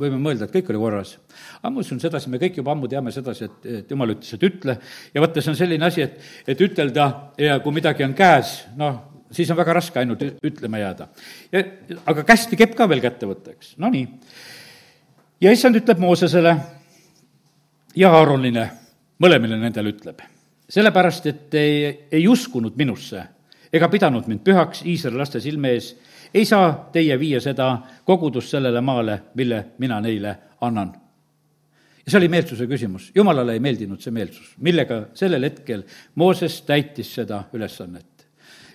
võime 0.00 0.20
mõelda, 0.22 0.46
et 0.46 0.54
kõik 0.54 0.70
oli 0.70 0.82
korras. 0.82 1.16
aga 1.60 1.70
ma 1.70 1.82
usun 1.82 2.00
sedasi, 2.02 2.30
me 2.30 2.42
kõik 2.42 2.60
juba 2.62 2.74
ammu 2.74 2.90
teame 2.90 3.14
sedasi, 3.14 3.46
et, 3.50 3.66
et 3.82 3.90
jumal 3.90 4.14
ütles, 4.14 4.34
et 4.34 4.46
ütle 4.46 4.78
ja 5.14 5.22
vaata, 5.22 5.42
see 5.42 5.54
on 5.54 5.58
selline 5.58 5.86
asi, 5.86 6.06
et, 6.06 6.30
et 6.46 6.66
ütelda 6.66 7.10
ja 7.38 7.58
kui 7.62 7.74
midagi 7.74 8.06
on 8.06 8.14
käes, 8.18 8.54
noh, 8.78 9.02
siis 9.34 9.50
on 9.50 9.58
väga 9.58 9.78
raske 9.78 10.02
ainult 10.02 10.22
ütlema 10.46 10.82
jääda. 10.82 11.10
ja 11.52 11.66
aga 12.10 12.26
kästi 12.26 12.58
kepp 12.58 12.78
ka 12.78 12.90
veel 12.90 13.02
kätte 13.02 13.30
võtta, 13.30 13.54
eks, 13.58 13.76
no 13.82 13.90
nii 13.90 14.06
ja 15.40 15.52
issand 15.52 15.76
ütleb 15.80 15.98
Moosesele 15.98 16.54
ja 17.96 18.12
Aaronile, 18.12 18.66
mõlemile 19.22 19.58
nendele 19.60 19.92
ütleb, 19.94 20.22
sellepärast, 20.70 21.26
et 21.26 21.54
ei, 21.58 21.84
ei 22.12 22.26
uskunud 22.28 22.76
minusse 22.76 23.24
ega 23.72 23.88
pidanud 23.88 24.26
mind 24.26 24.42
pühaks 24.44 24.82
Iisraeli 24.86 25.20
laste 25.20 25.40
silme 25.40 25.74
ees, 25.76 25.92
ei 26.34 26.44
saa 26.46 26.72
teie 26.92 27.16
viia 27.18 27.40
seda 27.42 27.70
kogudust 28.06 28.50
sellele 28.50 28.82
maale, 28.82 29.20
mille 29.34 29.64
mina 29.78 30.00
neile 30.00 30.36
annan. 30.60 30.92
ja 32.04 32.10
see 32.10 32.18
oli 32.18 32.28
meelsuse 32.28 32.66
küsimus, 32.66 33.10
jumalale 33.14 33.52
ei 33.52 33.60
meeldinud 33.60 34.00
see 34.00 34.12
meelsus, 34.12 34.54
millega 34.58 35.06
sellel 35.14 35.44
hetkel 35.46 35.84
Mooses 36.14 36.62
täitis 36.62 37.14
seda 37.14 37.44
ülesannet. 37.52 38.26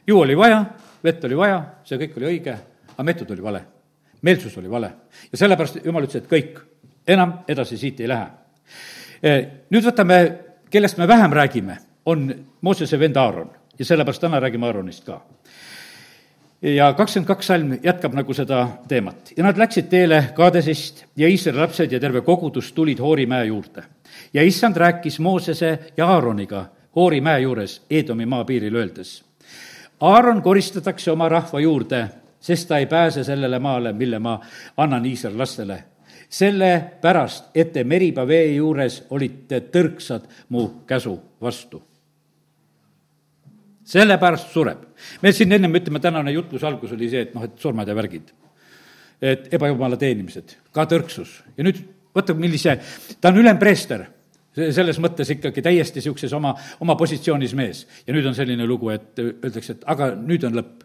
ju 0.07 0.19
oli 0.19 0.37
vaja, 0.37 0.65
vett 1.03 1.23
oli 1.23 1.37
vaja, 1.37 1.63
see 1.83 1.99
kõik 1.99 2.17
oli 2.17 2.31
õige, 2.33 2.57
aga 2.95 3.03
meetod 3.03 3.31
oli 3.31 3.43
vale 3.43 3.65
meelsus 4.25 4.57
oli 4.57 4.69
vale. 4.69 4.91
ja 5.31 5.37
sellepärast 5.37 5.85
jumal 5.85 6.07
ütles, 6.07 6.23
et 6.23 6.31
kõik, 6.31 6.59
enam 7.07 7.39
edasi 7.47 7.77
siit 7.77 8.01
ei 8.01 8.09
lähe. 8.09 8.27
Nüüd 9.69 9.85
võtame, 9.85 10.17
kellest 10.69 10.97
me 10.97 11.07
vähem 11.07 11.33
räägime, 11.33 11.77
on 12.05 12.27
Moosese 12.61 12.99
vend 12.99 13.17
Aaron 13.17 13.49
ja 13.79 13.85
sellepärast 13.85 14.21
täna 14.21 14.39
räägime 14.39 14.67
Aaronist 14.67 15.05
ka. 15.05 15.21
ja 16.61 16.93
kakskümmend 16.93 17.27
kaks 17.27 17.47
salm 17.47 17.73
jätkab 17.83 18.13
nagu 18.13 18.33
seda 18.33 18.67
teemat 18.87 19.33
ja 19.37 19.43
nad 19.43 19.57
läksid 19.57 19.89
teele 19.89 20.21
Kadesist 20.35 21.05
ja 21.15 21.27
Iisraeli 21.27 21.59
lapsed 21.59 21.91
ja 21.91 21.99
terve 21.99 22.21
kogudus 22.21 22.71
tulid 22.73 22.99
Hoori 22.99 23.25
mäe 23.25 23.45
juurde. 23.45 23.83
ja 24.33 24.43
issand 24.43 24.77
rääkis 24.77 25.19
Moosese 25.19 25.79
ja 25.97 26.07
Aaroniga 26.07 26.65
Hoori 26.95 27.21
mäe 27.21 27.39
juures 27.39 27.85
Eedomi 27.89 28.25
maapiiril 28.25 28.75
öeldes. 28.75 29.23
Aaron 29.99 30.41
koristatakse 30.41 31.11
oma 31.11 31.29
rahva 31.29 31.59
juurde 31.59 32.09
sest 32.45 32.67
ta 32.67 32.77
ei 32.77 32.85
pääse 32.85 33.23
sellele 33.23 33.59
maale, 33.59 33.93
mille 33.93 34.19
ma 34.19 34.39
annan 34.77 35.05
Iisraeli 35.05 35.37
lastele. 35.37 35.83
sellepärast, 36.29 37.51
et 37.55 37.71
te 37.73 37.83
Meriba 37.83 38.25
vee 38.27 38.55
juures 38.55 39.03
olite 39.09 39.59
tõrksad 39.71 40.25
mu 40.49 40.67
käsu 40.87 41.19
vastu. 41.41 41.81
sellepärast 43.83 44.51
sureb. 44.53 44.83
meil 45.21 45.33
siin 45.33 45.51
ennem, 45.51 45.75
ütleme, 45.75 45.99
tänane 45.99 46.31
jutluse 46.31 46.67
algus 46.67 46.91
oli 46.91 47.09
see, 47.09 47.21
et 47.21 47.33
noh, 47.33 47.43
et 47.43 47.57
surmad 47.57 47.87
ja 47.87 47.95
värgid. 47.95 48.31
et 49.21 49.53
ebajumala 49.53 49.97
teenimised, 49.97 50.57
ka 50.71 50.85
tõrksus 50.85 51.41
ja 51.57 51.63
nüüd 51.63 51.81
vaata, 52.15 52.33
millise, 52.33 52.79
ta 53.21 53.29
on 53.33 53.41
ülempreester 53.41 54.05
selles 54.55 54.99
mõttes 55.03 55.29
ikkagi 55.33 55.61
täiesti 55.61 55.99
niisuguses 55.99 56.33
oma, 56.33 56.53
oma 56.79 56.95
positsioonis 56.95 57.53
mees. 57.53 57.87
ja 58.07 58.13
nüüd 58.13 58.25
on 58.25 58.35
selline 58.35 58.67
lugu, 58.67 58.89
et 58.89 59.19
öeldakse, 59.19 59.73
et 59.73 59.83
aga 59.85 60.13
nüüd 60.15 60.45
on 60.45 60.61
lõpp 60.61 60.84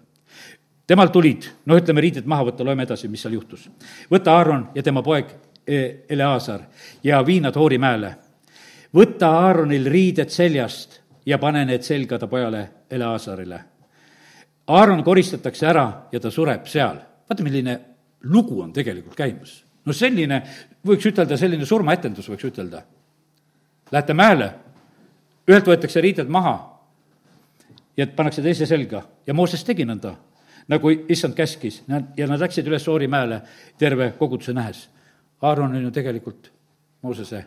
temal 0.91 1.13
tulid, 1.15 1.47
no 1.71 1.79
ütleme, 1.79 2.03
riided 2.03 2.27
maha 2.27 2.49
võtta, 2.49 2.65
loeme 2.67 2.83
edasi, 2.83 3.09
mis 3.09 3.23
seal 3.23 3.37
juhtus. 3.37 3.69
võta 4.11 4.35
Aaron 4.35 4.67
ja 4.75 4.83
tema 4.83 5.03
poeg 5.07 5.29
e, 5.63 6.07
Eleazar 6.11 6.65
ja 7.07 7.21
vii 7.27 7.41
nad 7.45 7.57
Hoori 7.57 7.79
mäele. 7.79 8.15
võta 8.95 9.29
Aaronil 9.47 9.87
riided 9.87 10.33
seljast 10.35 11.01
ja 11.27 11.39
pane 11.39 11.65
need 11.65 11.87
selga 11.87 12.19
ta 12.19 12.27
pojale 12.27 12.63
Eleazarile. 12.91 13.61
Aaron 14.67 15.05
koristatakse 15.05 15.67
ära 15.67 15.87
ja 16.13 16.21
ta 16.21 16.31
sureb 16.31 16.67
seal. 16.67 16.99
vaata, 17.29 17.43
milline 17.43 17.81
lugu 18.23 18.61
on 18.63 18.73
tegelikult 18.73 19.15
käimas. 19.15 19.65
no 19.85 19.93
selline, 19.93 20.43
võiks 20.87 21.07
ütelda, 21.07 21.37
selline 21.37 21.67
surmaetendus, 21.67 22.29
võiks 22.29 22.49
ütelda. 22.51 22.83
Lähete 23.93 24.15
mäele, 24.15 24.51
ühelt 25.47 25.67
võetakse 25.67 26.01
riided 26.01 26.29
maha 26.29 26.57
ja 27.97 28.07
pannakse 28.07 28.43
teise 28.43 28.67
selga 28.67 29.05
ja 29.27 29.35
Mooses 29.35 29.65
tegi 29.65 29.85
nõnda, 29.85 30.17
nagu 30.71 30.91
issand 31.09 31.35
käskis 31.35 31.83
ja 31.89 32.27
nad 32.29 32.41
läksid 32.41 32.67
üles 32.71 32.87
Oori 32.89 33.09
mäele 33.11 33.41
terve 33.79 34.13
koguduse 34.19 34.55
nähes. 34.55 34.89
Aaron 35.43 35.75
on 35.77 35.83
ju 35.83 35.91
tegelikult 35.91 36.51
Moosese 37.03 37.45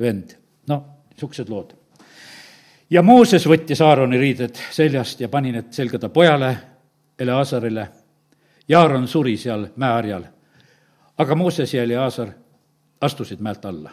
vend, 0.00 0.34
no 0.68 0.84
niisugused 1.10 1.48
lood. 1.48 1.72
ja 2.90 3.02
Mooses 3.02 3.46
võttis 3.48 3.80
Aaroni 3.82 4.18
riided 4.18 4.58
seljast 4.70 5.20
ja 5.20 5.28
pani 5.28 5.52
need 5.52 5.72
selga 5.72 5.98
ta 5.98 6.08
pojale, 6.08 6.56
Eleasarile 7.18 7.88
ja 8.68 8.80
Aaron 8.80 9.08
suri 9.08 9.36
seal 9.36 9.68
mäeharjal. 9.76 10.24
aga 11.18 11.34
Mooses 11.34 11.74
ja 11.74 11.82
Eleasar 11.82 12.28
astusid 13.00 13.40
mäelt 13.40 13.64
alla. 13.64 13.90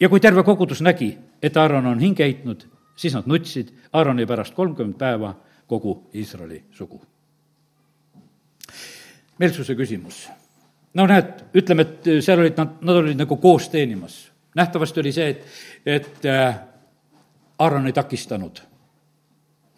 ja 0.00 0.08
kui 0.08 0.20
terve 0.20 0.42
kogudus 0.42 0.80
nägi, 0.80 1.18
et 1.42 1.56
Aaron 1.56 1.86
on 1.86 2.00
hinge 2.00 2.24
heitnud, 2.24 2.66
siis 2.96 3.14
nad 3.14 3.26
nutsid 3.26 3.74
Aaroni 3.92 4.26
pärast 4.26 4.54
kolmkümmend 4.54 4.98
päeva 4.98 5.34
kogu 5.66 6.08
Iisraeli 6.14 6.64
sugu. 6.70 7.02
Meelsuse 9.38 9.74
küsimus. 9.74 10.28
no 10.94 11.06
näed, 11.06 11.46
ütleme, 11.54 11.82
et 11.82 12.12
seal 12.24 12.40
olid 12.40 12.56
nad, 12.58 12.78
nad 12.80 13.02
olid 13.02 13.18
nagu 13.18 13.36
koos 13.36 13.68
teenimas. 13.68 14.30
nähtavasti 14.54 15.00
oli 15.00 15.12
see, 15.12 15.28
et, 15.28 15.46
et 15.86 16.30
äh, 16.30 16.60
Aaron 17.58 17.86
ei 17.86 17.92
takistanud 17.92 18.60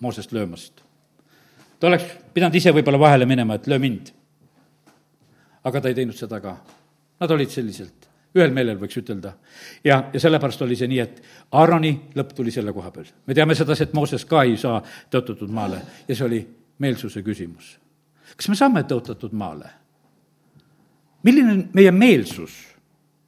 Moosest 0.00 0.32
löömast 0.32 0.88
ta 1.80 1.86
oleks 1.86 2.04
pidanud 2.34 2.54
ise 2.58 2.72
võib-olla 2.74 3.00
vahele 3.00 3.26
minema, 3.26 3.58
et 3.58 3.66
löö 3.66 3.78
mind. 3.78 4.12
aga 5.64 5.80
ta 5.80 5.88
ei 5.90 5.94
teinud 5.94 6.16
seda 6.16 6.38
ka. 6.40 6.54
Nad 7.20 7.30
olid 7.34 7.50
selliselt, 7.50 8.06
ühel 8.38 8.52
meelel 8.54 8.78
võiks 8.80 8.96
ütelda. 9.00 9.32
ja, 9.84 10.04
ja 10.12 10.20
sellepärast 10.20 10.62
oli 10.62 10.76
see 10.76 10.88
nii, 10.88 11.00
et 11.00 11.22
Aaroni 11.52 11.92
lõpp 12.14 12.32
tuli 12.34 12.50
selle 12.50 12.72
koha 12.72 12.90
peal. 12.90 13.06
me 13.26 13.34
teame 13.34 13.54
sedasi, 13.54 13.82
et 13.84 13.92
Mooses 13.92 14.24
ka 14.24 14.42
ei 14.42 14.56
saa 14.56 14.82
tõotatud 15.10 15.50
maale 15.50 15.82
ja 16.08 16.14
see 16.14 16.26
oli 16.26 16.46
meelsuse 16.78 17.22
küsimus. 17.22 17.78
Kas 18.36 18.48
me 18.48 18.56
saame 18.56 18.84
tõotatud 18.88 19.32
maale? 19.32 19.70
milline 21.22 21.52
on 21.52 21.62
meie 21.74 21.92
meelsus? 21.92 22.54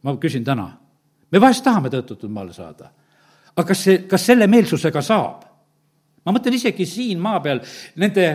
ma 0.03 0.17
küsin 0.17 0.45
täna. 0.45 0.69
me 1.33 1.41
vahest 1.41 1.65
tahame 1.65 1.91
tõotatud 1.93 2.31
maale 2.31 2.53
saada. 2.53 2.91
aga 3.57 3.67
kas 3.69 3.85
see, 3.85 4.03
kas 4.09 4.27
selle 4.27 4.47
meelsusega 4.47 5.03
saab? 5.03 5.45
ma 6.25 6.35
mõtlen 6.37 6.57
isegi 6.57 6.87
siin 6.87 7.21
maa 7.21 7.41
peal 7.45 7.63
nende 7.97 8.27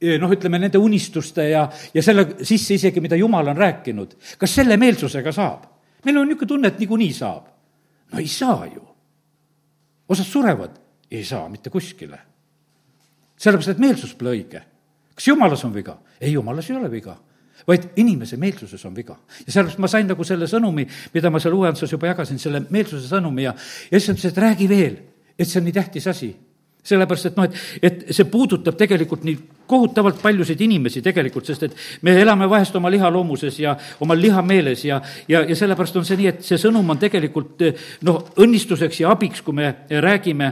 eh, 0.00 0.16
noh, 0.20 0.30
ütleme 0.32 0.58
nende 0.58 0.78
unistuste 0.78 1.50
ja, 1.50 1.66
ja 1.94 2.02
selle 2.02 2.26
sisse 2.42 2.74
isegi, 2.74 3.00
mida 3.00 3.16
Jumal 3.16 3.52
on 3.52 3.56
rääkinud. 3.56 4.16
kas 4.38 4.54
selle 4.60 4.76
meelsusega 4.80 5.32
saab? 5.32 5.66
meil 6.04 6.18
on 6.18 6.28
niisugune 6.28 6.48
tunne, 6.48 6.68
et 6.68 6.78
niikuinii 6.80 7.12
saab. 7.12 7.46
no 8.12 8.18
ei 8.18 8.28
saa 8.28 8.66
ju. 8.66 8.82
osad 10.08 10.26
surevad, 10.26 10.80
ei 11.10 11.24
saa 11.24 11.48
mitte 11.48 11.70
kuskile. 11.70 12.18
sellepärast, 13.36 13.76
et 13.76 13.78
meelsus 13.78 14.14
pole 14.14 14.36
õige. 14.36 14.64
Kas 15.20 15.28
Jumalas 15.28 15.64
on 15.68 15.74
viga? 15.74 15.98
ei, 16.20 16.32
Jumalas 16.32 16.70
ei 16.70 16.76
ole 16.76 16.90
viga 16.90 17.18
vaid 17.68 17.90
inimese 18.00 18.38
meelsuses 18.40 18.84
on 18.88 18.94
viga. 18.96 19.18
ja 19.46 19.52
sellepärast 19.52 19.78
ma 19.78 19.88
sain 19.88 20.06
nagu 20.08 20.24
selle 20.24 20.46
sõnumi, 20.48 20.86
mida 21.14 21.30
ma 21.30 21.40
seal 21.40 21.54
uuenduses 21.54 21.92
juba 21.92 22.08
jagasin, 22.08 22.38
selle 22.40 22.62
meelsuse 22.70 23.04
sõnumi 23.10 23.44
ja, 23.44 23.52
ja 23.90 24.00
issand 24.00 24.16
ütles, 24.16 24.32
et 24.32 24.40
räägi 24.40 24.68
veel, 24.68 24.96
et 25.36 25.48
see 25.48 25.60
on 25.60 25.68
nii 25.68 25.76
tähtis 25.76 26.08
asi 26.08 26.30
sellepärast, 26.82 27.30
et 27.30 27.36
noh, 27.38 27.48
et, 27.48 27.56
et 27.82 28.12
see 28.14 28.28
puudutab 28.30 28.76
tegelikult 28.78 29.24
nii 29.26 29.38
kohutavalt 29.70 30.18
paljusid 30.22 30.60
inimesi 30.66 31.02
tegelikult, 31.02 31.46
sest 31.46 31.68
et 31.68 31.76
me 32.06 32.16
elame 32.18 32.48
vahest 32.50 32.74
oma 32.76 32.90
lihaloomuses 32.90 33.58
ja 33.62 33.76
oma 34.02 34.16
lihameeles 34.18 34.84
ja, 34.84 35.00
ja, 35.28 35.44
ja 35.46 35.56
sellepärast 35.56 36.00
on 36.00 36.06
see 36.08 36.18
nii, 36.18 36.30
et 36.32 36.42
see 36.46 36.58
sõnum 36.58 36.90
on 36.90 36.98
tegelikult 36.98 37.62
noh, 38.08 38.22
õnnistuseks 38.42 39.02
ja 39.04 39.12
abiks, 39.14 39.44
kui 39.46 39.54
me 39.60 39.74
räägime 39.90 40.50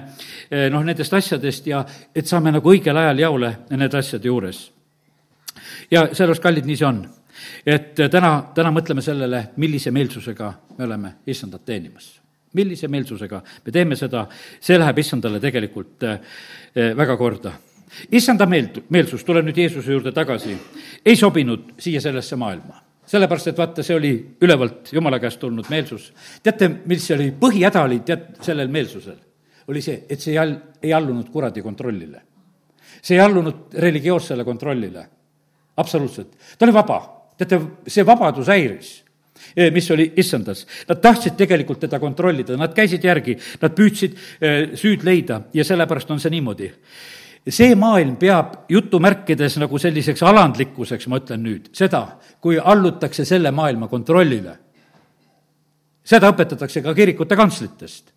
noh, 0.70 0.84
nendest 0.84 1.18
asjadest 1.18 1.66
ja 1.72 1.82
et 2.14 2.30
saame 2.30 2.54
nagu 2.54 2.74
õigel 2.74 3.02
ajal 3.02 3.24
jaole 3.24 3.52
nende 3.72 3.98
asjade 3.98 4.30
juures. 4.30 4.62
ja 5.90 6.06
sellepärast, 6.12 6.44
kallid, 6.44 6.68
nii 6.68 6.78
see 6.78 6.88
on. 6.88 7.02
et 7.66 7.94
täna, 8.10 8.32
täna 8.54 8.70
mõtleme 8.74 9.02
sellele, 9.02 9.48
millise 9.56 9.90
meelsusega 9.90 10.52
me 10.78 10.84
oleme 10.84 11.14
issandat 11.26 11.64
teenimas 11.64 12.18
millise 12.54 12.88
meelsusega 12.88 13.42
me 13.64 13.72
teeme 13.72 13.96
seda, 13.96 14.26
see 14.60 14.78
läheb 14.78 14.98
issandale 15.02 15.40
tegelikult 15.40 16.04
äh, 16.06 16.20
äh, 16.74 16.96
väga 16.96 17.16
korda. 17.16 17.52
issanda 18.12 18.46
meelt, 18.46 18.82
meelsus, 18.90 19.24
tulen 19.24 19.46
nüüd 19.48 19.56
Jeesuse 19.56 19.92
juurde 19.92 20.12
tagasi, 20.12 20.56
ei 21.04 21.16
sobinud 21.16 21.74
siia 21.80 22.00
sellesse 22.00 22.36
maailma 22.36 22.84
sellepärast, 23.08 23.48
et 23.48 23.58
vaata, 23.58 23.82
see 23.84 23.96
oli 23.96 24.12
ülevalt 24.44 24.92
Jumala 24.92 25.18
käest 25.20 25.40
tulnud 25.40 25.68
meelsus. 25.72 26.10
teate, 26.42 26.68
mis 26.86 27.10
oli, 27.14 27.30
põhihäda 27.40 27.82
oli 27.86 28.00
tead 28.04 28.42
sellel 28.44 28.68
meelsusel? 28.68 29.16
oli 29.68 29.82
see, 29.84 30.02
et 30.08 30.20
see 30.20 30.34
ei 30.34 30.40
all-, 30.40 30.58
ei 30.82 30.92
allunud 30.92 31.30
kuradi 31.32 31.62
kontrollile. 31.64 32.22
see 33.00 33.16
ei 33.16 33.24
allunud 33.24 33.74
religioossele 33.74 34.44
kontrollile. 34.44 35.06
absoluutselt. 35.76 36.36
ta 36.58 36.66
oli 36.66 36.74
vaba. 36.74 37.00
teate, 37.38 37.60
see 37.86 38.06
vabadus 38.06 38.52
häiris 38.52 38.92
mis 39.74 39.90
oli 39.90 40.12
issandas. 40.16 40.66
Nad 40.88 41.02
tahtsid 41.02 41.36
tegelikult 41.38 41.80
teda 41.86 42.00
kontrollida, 42.02 42.56
nad 42.56 42.74
käisid 42.76 43.04
järgi, 43.04 43.38
nad 43.62 43.76
püüdsid 43.76 44.18
süüd 44.78 45.06
leida 45.06 45.42
ja 45.54 45.64
sellepärast 45.64 46.10
on 46.10 46.20
see 46.22 46.34
niimoodi 46.34 46.72
see 47.48 47.74
maailm 47.78 48.16
peab 48.20 48.68
jutumärkides 48.70 49.58
nagu 49.62 49.78
selliseks 49.80 50.22
alandlikkuseks, 50.26 51.08
ma 51.08 51.20
ütlen 51.20 51.42
nüüd, 51.44 51.70
seda, 51.76 52.04
kui 52.44 52.58
allutakse 52.58 53.24
selle 53.28 53.52
maailma 53.54 53.88
kontrollile. 53.88 54.58
seda 56.08 56.30
õpetatakse 56.32 56.82
ka 56.82 56.94
kirikute 56.94 57.36
kantslitest. 57.36 58.12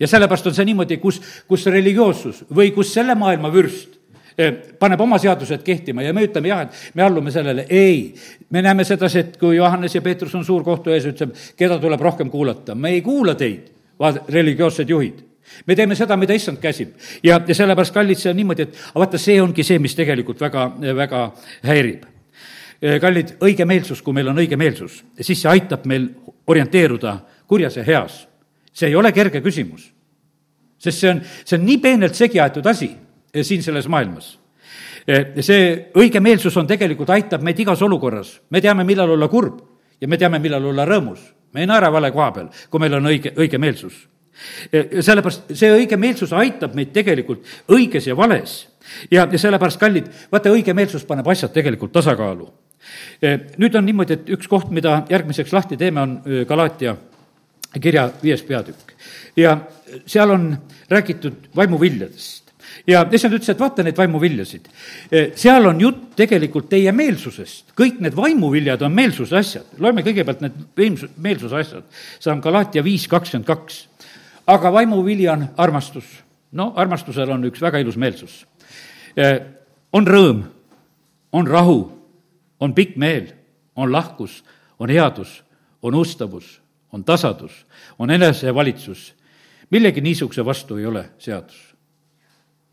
ja 0.00 0.06
sellepärast 0.06 0.46
on 0.46 0.54
see 0.54 0.64
niimoodi, 0.64 0.96
kus, 0.96 1.20
kus 1.48 1.66
religioossus 1.66 2.44
või 2.54 2.72
kus 2.74 2.92
selle 2.94 3.14
maailma 3.14 3.52
vürst 3.52 3.97
paneb 4.78 5.00
oma 5.02 5.18
seadused 5.18 5.62
kehtima 5.66 6.02
ja 6.02 6.12
me 6.14 6.22
ütleme 6.28 6.50
jah, 6.50 6.66
et 6.66 6.94
me 6.94 7.02
allume 7.02 7.32
sellele, 7.34 7.64
ei. 7.68 8.14
me 8.50 8.62
näeme 8.62 8.84
sedasi, 8.86 9.18
et 9.18 9.38
kui 9.40 9.56
Johannes 9.56 9.94
ja 9.94 10.02
Peetrus 10.02 10.34
on 10.38 10.44
suur 10.46 10.64
kohtu 10.64 10.94
ees, 10.94 11.08
ütleb, 11.10 11.34
keda 11.58 11.78
tuleb 11.82 12.00
rohkem 12.00 12.30
kuulata, 12.30 12.74
me 12.74 12.94
ei 12.94 13.02
kuula 13.02 13.34
teid, 13.38 13.72
vaat 13.98 14.28
religioossed 14.30 14.90
juhid 14.90 15.24
me 15.66 15.74
teeme 15.74 15.96
seda, 15.96 16.16
mida 16.20 16.36
issand 16.36 16.60
käsib. 16.60 16.92
ja, 17.24 17.40
ja 17.40 17.54
sellepärast, 17.54 17.94
kallid, 17.94 18.20
see 18.20 18.30
on 18.30 18.36
niimoodi, 18.36 18.68
et 18.68 18.78
vaata, 18.94 19.18
see 19.18 19.40
ongi 19.42 19.64
see, 19.64 19.78
mis 19.80 19.96
tegelikult 19.96 20.40
väga, 20.44 20.66
väga 20.96 21.22
häirib. 21.64 22.04
Eh, 22.82 22.98
kallid, 23.00 23.32
õige 23.42 23.64
meelsus, 23.66 24.02
kui 24.04 24.14
meil 24.14 24.28
on 24.28 24.38
õige 24.38 24.58
meelsus, 24.60 25.00
siis 25.20 25.40
see 25.40 25.50
aitab 25.50 25.88
meil 25.88 26.10
orienteeruda 26.46 27.16
kurjas 27.48 27.80
ja 27.80 27.86
heas. 27.86 28.26
see 28.72 28.92
ei 28.92 28.94
ole 28.94 29.10
kerge 29.12 29.40
küsimus. 29.40 29.90
sest 30.78 30.98
see 31.00 31.10
on, 31.10 31.20
see 31.44 31.56
on 31.58 31.64
nii 31.66 31.78
peenelt 31.82 32.14
segi 32.14 32.38
aetud 32.40 32.66
asi 32.66 32.92
siin 33.42 33.62
selles 33.62 33.88
maailmas. 33.88 34.38
see 35.40 35.90
õigemeelsus 35.96 36.56
on 36.60 36.66
tegelikult, 36.68 37.10
aitab 37.10 37.42
meid 37.42 37.58
igas 37.58 37.82
olukorras. 37.82 38.40
me 38.50 38.60
teame, 38.60 38.84
millal 38.84 39.10
olla 39.10 39.28
kurb 39.28 39.60
ja 40.00 40.08
me 40.08 40.18
teame, 40.18 40.38
millal 40.38 40.64
olla 40.64 40.86
rõõmus. 40.86 41.20
me 41.52 41.60
ei 41.60 41.66
naera 41.66 41.90
vale 41.92 42.10
koha 42.12 42.30
peal, 42.32 42.48
kui 42.70 42.80
meil 42.80 42.94
on 42.94 43.10
õige, 43.10 43.34
õige 43.36 43.58
meelsus. 43.58 44.06
sellepärast 45.00 45.54
see 45.54 45.70
õige 45.74 45.96
meelsus 45.96 46.32
aitab 46.32 46.74
meid 46.74 46.92
tegelikult 46.92 47.44
õiges 47.68 48.06
ja 48.06 48.16
vales. 48.16 48.68
ja, 49.10 49.26
ja 49.30 49.38
sellepärast, 49.38 49.80
kallid, 49.80 50.08
vaata, 50.32 50.50
õige 50.50 50.74
meelsus 50.74 51.04
paneb 51.04 51.28
asjad 51.28 51.52
tegelikult 51.52 51.92
tasakaalu. 51.92 52.48
nüüd 53.58 53.74
on 53.74 53.84
niimoodi, 53.84 54.12
et 54.12 54.28
üks 54.36 54.48
koht, 54.48 54.70
mida 54.70 55.02
järgmiseks 55.10 55.52
lahti 55.52 55.76
teeme, 55.76 56.00
on 56.00 56.20
Galaatia 56.48 56.96
kirja 57.80 58.10
viies 58.22 58.42
peatükk. 58.42 58.92
ja 59.36 59.58
seal 60.06 60.30
on 60.30 60.52
räägitud 60.90 61.48
vaimuviljadest 61.56 62.47
ja 62.86 63.02
issand 63.12 63.36
ütles, 63.36 63.50
et 63.52 63.60
vaata 63.60 63.84
neid 63.84 63.96
vaimuviljasid. 63.98 64.68
Eh, 65.10 65.32
seal 65.38 65.66
on 65.68 65.80
jutt 65.80 66.14
tegelikult 66.18 66.68
teie 66.70 66.92
meelsusest, 66.92 67.74
kõik 67.78 68.00
need 68.04 68.16
vaimuviljad 68.16 68.82
on 68.86 68.94
meelsuse 68.94 69.36
asjad. 69.36 69.66
loeme 69.78 70.02
kõigepealt 70.02 70.40
need 70.40 70.56
meelsus, 70.76 71.10
meelsuse 71.16 71.56
asjad. 71.56 71.84
see 72.20 72.32
on 72.32 72.40
Galaatia 72.40 72.84
viis 72.84 73.08
kakskümmend 73.08 73.46
kaks. 73.46 73.88
aga 74.46 74.72
vaimuvili 74.72 75.28
on 75.28 75.48
armastus. 75.56 76.04
no 76.52 76.72
armastusel 76.76 77.30
on 77.30 77.44
üks 77.44 77.60
väga 77.60 77.78
ilus 77.78 77.96
meelsus. 77.96 78.46
Eh, 79.16 79.40
on 79.92 80.06
rõõm, 80.06 80.42
on 81.32 81.46
rahu, 81.46 81.92
on 82.60 82.74
pikk 82.74 82.96
meel, 82.96 83.32
on 83.76 83.92
lahkus, 83.92 84.44
on 84.78 84.88
headus, 84.88 85.42
on 85.82 85.94
ustavus, 85.94 86.60
on 86.92 87.04
tasadus, 87.04 87.66
on 87.98 88.10
enesevalitsus 88.10 89.14
millegi 89.70 90.00
niisuguse 90.00 90.44
vastu 90.44 90.76
ei 90.76 90.86
ole 90.86 91.04
seadus 91.18 91.67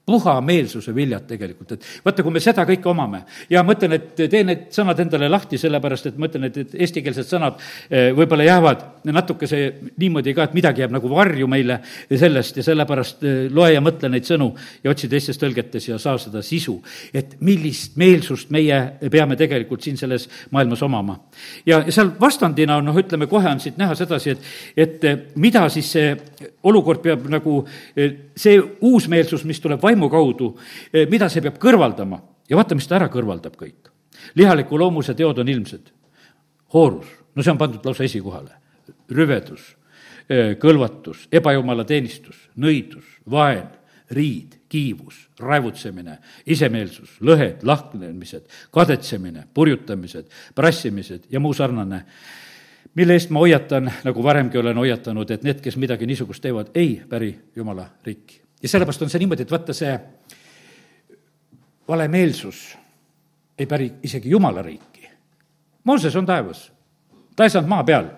puhameelsuse 0.05 0.95
viljad 0.95 1.25
tegelikult, 1.27 1.71
et 1.71 1.85
vaata, 2.05 2.23
kui 2.23 2.33
me 2.35 2.41
seda 2.43 2.63
kõike 2.67 2.89
omame 2.91 3.23
ja 3.49 3.63
ma 3.65 3.73
ütlen, 3.73 3.95
et 3.97 4.11
tee 4.15 4.43
need 4.45 4.67
sõnad 4.73 4.99
endale 5.01 5.29
lahti, 5.31 5.57
sellepärast 5.57 6.11
et 6.11 6.19
ma 6.21 6.29
ütlen, 6.29 6.45
et, 6.49 6.59
et 6.61 6.75
eestikeelsed 6.85 7.25
sõnad 7.25 7.57
eh, 7.89 8.11
võib-olla 8.13 8.45
jäävad 8.45 8.83
natukese 9.09 9.61
niimoodi 9.97 10.35
ka, 10.37 10.45
et 10.45 10.53
midagi 10.57 10.83
jääb 10.83 10.93
nagu 10.93 11.09
varju 11.09 11.49
meile 11.49 11.79
sellest 12.11 12.61
ja 12.61 12.65
sellepärast 12.67 13.25
eh, 13.25 13.39
loe 13.49 13.71
ja 13.73 13.81
mõtle 13.81 14.11
neid 14.13 14.29
sõnu 14.29 14.51
ja 14.83 14.93
otsi 14.93 15.09
teistes 15.09 15.41
tõlgetes 15.41 15.89
ja 15.89 15.97
saa 16.01 16.21
seda 16.21 16.43
sisu. 16.45 16.77
et 17.13 17.37
millist 17.41 17.97
meelsust 17.97 18.53
meie 18.53 18.79
peame 19.11 19.35
tegelikult 19.35 19.81
siin 19.81 19.97
selles 19.97 20.29
maailmas 20.51 20.85
omama. 20.85 21.17
ja, 21.65 21.81
seal 21.89 22.13
vastandina, 22.21 22.77
noh, 22.81 23.01
ütleme 23.01 23.25
kohe 23.31 23.49
on 23.49 23.59
siit 23.59 23.81
näha 23.81 23.97
sedasi, 23.97 24.37
et, 24.37 24.53
et 24.77 25.03
eh, 25.03 25.17
mida 25.35 25.65
siis 25.73 25.91
see 25.97 26.13
olukord 26.65 27.01
peab 27.01 27.25
nagu, 27.29 27.59
see 28.35 28.57
uusmeelsus, 28.81 29.43
mis 29.45 29.59
tuleb 29.61 29.81
vaimu 29.81 29.94
vaimu 29.95 30.09
kaudu, 30.09 30.57
eh, 30.93 31.07
mida 31.09 31.29
see 31.29 31.41
peab 31.41 31.57
kõrvaldama 31.61 32.19
ja 32.49 32.57
vaata, 32.57 32.75
mis 32.75 32.87
ta 32.87 32.99
ära 32.99 33.09
kõrvaldab 33.09 33.55
kõik. 33.55 33.91
lihaliku 34.35 34.77
loomuse 34.77 35.13
teod 35.13 35.39
on 35.39 35.47
ilmsed. 35.47 35.91
hoorus, 36.73 37.07
no 37.35 37.43
see 37.43 37.51
on 37.51 37.57
pandud 37.57 37.85
lausa 37.85 38.03
esikohale. 38.03 38.51
rüvedus, 39.09 39.75
eh, 40.29 40.55
kõlvatus, 40.55 41.27
ebajumala 41.31 41.85
teenistus, 41.85 42.49
nõidus, 42.57 43.05
vaen, 43.29 43.69
riid, 44.11 44.59
kiivus, 44.69 45.29
raevutsemine, 45.39 46.17
isemeelsus, 46.45 47.19
lõhed, 47.21 47.63
lahknemised, 47.63 48.43
kadetsemine, 48.71 49.47
purjutamised, 49.53 50.25
prassimised 50.55 51.23
ja 51.29 51.39
muu 51.39 51.53
sarnane 51.53 52.05
mille 52.95 53.13
eest 53.13 53.29
ma 53.29 53.39
hoiatan, 53.39 53.91
nagu 54.03 54.23
varemgi 54.23 54.57
olen 54.57 54.77
hoiatanud, 54.77 55.31
et 55.31 55.43
need, 55.43 55.61
kes 55.61 55.77
midagi 55.77 56.05
niisugust 56.05 56.41
teevad, 56.41 56.67
ei 56.75 57.01
päri 57.09 57.39
Jumala 57.55 57.89
riiki 58.03 58.44
ja 58.65 58.69
sellepärast 58.69 59.05
on 59.05 59.11
see 59.13 59.21
niimoodi, 59.21 59.45
et 59.45 59.51
vaata, 59.53 59.73
see 59.77 59.93
valemeelsus 61.87 62.61
ei 63.59 63.67
päri 63.69 63.91
isegi 64.03 64.31
Jumala 64.33 64.63
riiki. 64.65 65.09
Mooses 65.85 66.15
on 66.17 66.25
taevas, 66.25 66.71
ta 67.35 67.45
ei 67.45 67.53
saanud 67.53 67.69
maa 67.69 67.83
peal 67.85 68.09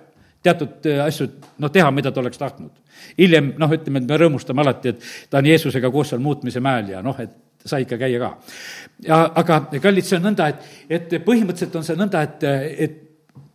teatud 0.44 0.88
äh, 0.88 1.02
asju, 1.04 1.28
noh, 1.60 1.72
teha, 1.74 1.90
mida 1.92 2.14
ta 2.14 2.22
oleks 2.24 2.40
tahtnud. 2.40 2.72
hiljem, 3.18 3.52
noh, 3.60 3.74
ütleme, 3.76 4.00
et 4.00 4.08
me 4.08 4.20
rõõmustame 4.22 4.64
alati, 4.64 4.94
et 4.94 5.30
ta 5.30 5.42
on 5.42 5.50
Jeesusega 5.50 5.92
koos 5.92 6.14
seal 6.14 6.24
muutmise 6.24 6.64
mäel 6.64 6.94
ja 6.96 7.02
noh, 7.04 7.20
et 7.20 7.36
sai 7.68 7.84
ikka 7.84 7.98
käia 8.00 8.22
ka. 8.22 8.30
ja 9.04 9.20
aga 9.42 9.60
kallid, 9.84 10.08
see 10.08 10.22
on 10.22 10.30
nõnda, 10.30 10.48
et, 10.54 10.72
et 10.90 11.18
põhimõtteliselt 11.26 11.76
on 11.76 11.84
see 11.84 12.00
nõnda, 12.00 12.24
et, 12.24 12.48
et 12.88 13.04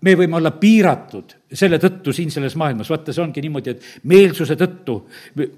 me 0.02 0.14
võime 0.18 0.36
olla 0.38 0.50
piiratud 0.58 1.34
selle 1.52 1.78
tõttu 1.78 2.12
siin 2.16 2.30
selles 2.32 2.54
maailmas, 2.58 2.90
vaata, 2.90 3.12
see 3.12 3.22
ongi 3.22 3.42
niimoodi, 3.44 3.74
et 3.74 4.06
meelsuse 4.08 4.56
tõttu 4.58 4.96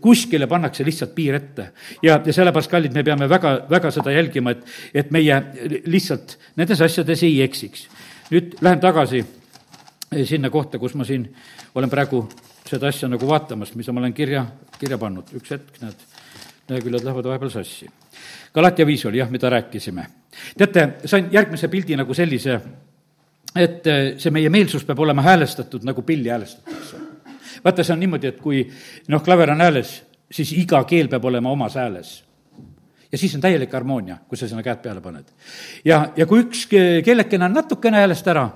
kuskile 0.03 0.49
pannakse 0.51 0.85
lihtsalt 0.85 1.15
piir 1.15 1.39
ette. 1.39 1.71
ja, 2.03 2.21
ja 2.25 2.33
sellepärast, 2.33 2.71
kallid, 2.71 2.95
me 2.95 3.05
peame 3.07 3.29
väga, 3.31 3.55
väga 3.71 3.93
seda 3.95 4.13
jälgima, 4.15 4.55
et, 4.55 4.67
et 4.95 5.11
meie 5.15 5.41
lihtsalt 5.87 6.39
nendes 6.57 6.81
asjades 6.85 7.23
ei 7.23 7.41
eksiks. 7.43 7.89
nüüd 8.31 8.57
lähen 8.61 8.81
tagasi 8.81 9.25
sinna 10.25 10.51
kohta, 10.51 10.79
kus 10.79 10.95
ma 10.95 11.05
siin 11.05 11.29
olen 11.75 11.91
praegu 11.91 12.25
seda 12.69 12.89
asja 12.89 13.09
nagu 13.09 13.27
vaatamas, 13.29 13.75
mis 13.75 13.89
ma 13.91 14.01
olen 14.01 14.15
kirja, 14.15 14.45
kirja 14.79 14.99
pannud, 14.99 15.31
üks 15.37 15.53
hetk, 15.53 15.79
näed, 15.83 16.07
leheküljed 16.69 17.05
lähevad 17.05 17.29
vahepeal 17.29 17.53
sassi. 17.53 17.89
Galatia 18.55 18.87
viis 18.87 19.05
oli 19.07 19.19
jah, 19.19 19.31
mida 19.31 19.51
rääkisime. 19.51 20.07
teate, 20.59 20.89
sain 21.05 21.29
järgmise 21.33 21.69
pildi 21.69 21.97
nagu 21.97 22.15
sellise 22.15 22.61
et 23.55 23.87
äh, 23.87 24.03
see 24.19 24.33
meie 24.35 24.51
meelsus 24.51 24.85
peab 24.87 25.01
olema 25.05 25.23
häälestatud, 25.23 25.85
nagu 25.87 26.03
pilli 26.03 26.29
häälestatakse. 26.29 26.97
vaata, 27.64 27.85
see 27.85 27.95
on 27.95 28.03
niimoodi, 28.03 28.33
et 28.33 28.40
kui 28.43 28.64
noh, 29.09 29.23
klaver 29.23 29.55
on 29.55 29.62
hääles, 29.62 29.95
siis 30.31 30.53
iga 30.59 30.83
keel 30.88 31.09
peab 31.09 31.25
olema 31.25 31.51
omas 31.51 31.79
hääles. 31.79 32.25
ja 33.12 33.19
siis 33.19 33.35
on 33.35 33.40
täielik 33.40 33.73
harmoonia, 33.73 34.19
kui 34.29 34.38
sa 34.38 34.49
sinna 34.49 34.62
käed 34.62 34.83
peale 34.83 35.01
paned. 35.01 35.31
ja, 35.85 36.09
ja 36.17 36.27
kui 36.27 36.43
üks 36.43 36.67
keelekene 36.69 37.45
on 37.45 37.55
natukene 37.61 38.03
häälest 38.03 38.29
ära, 38.29 38.49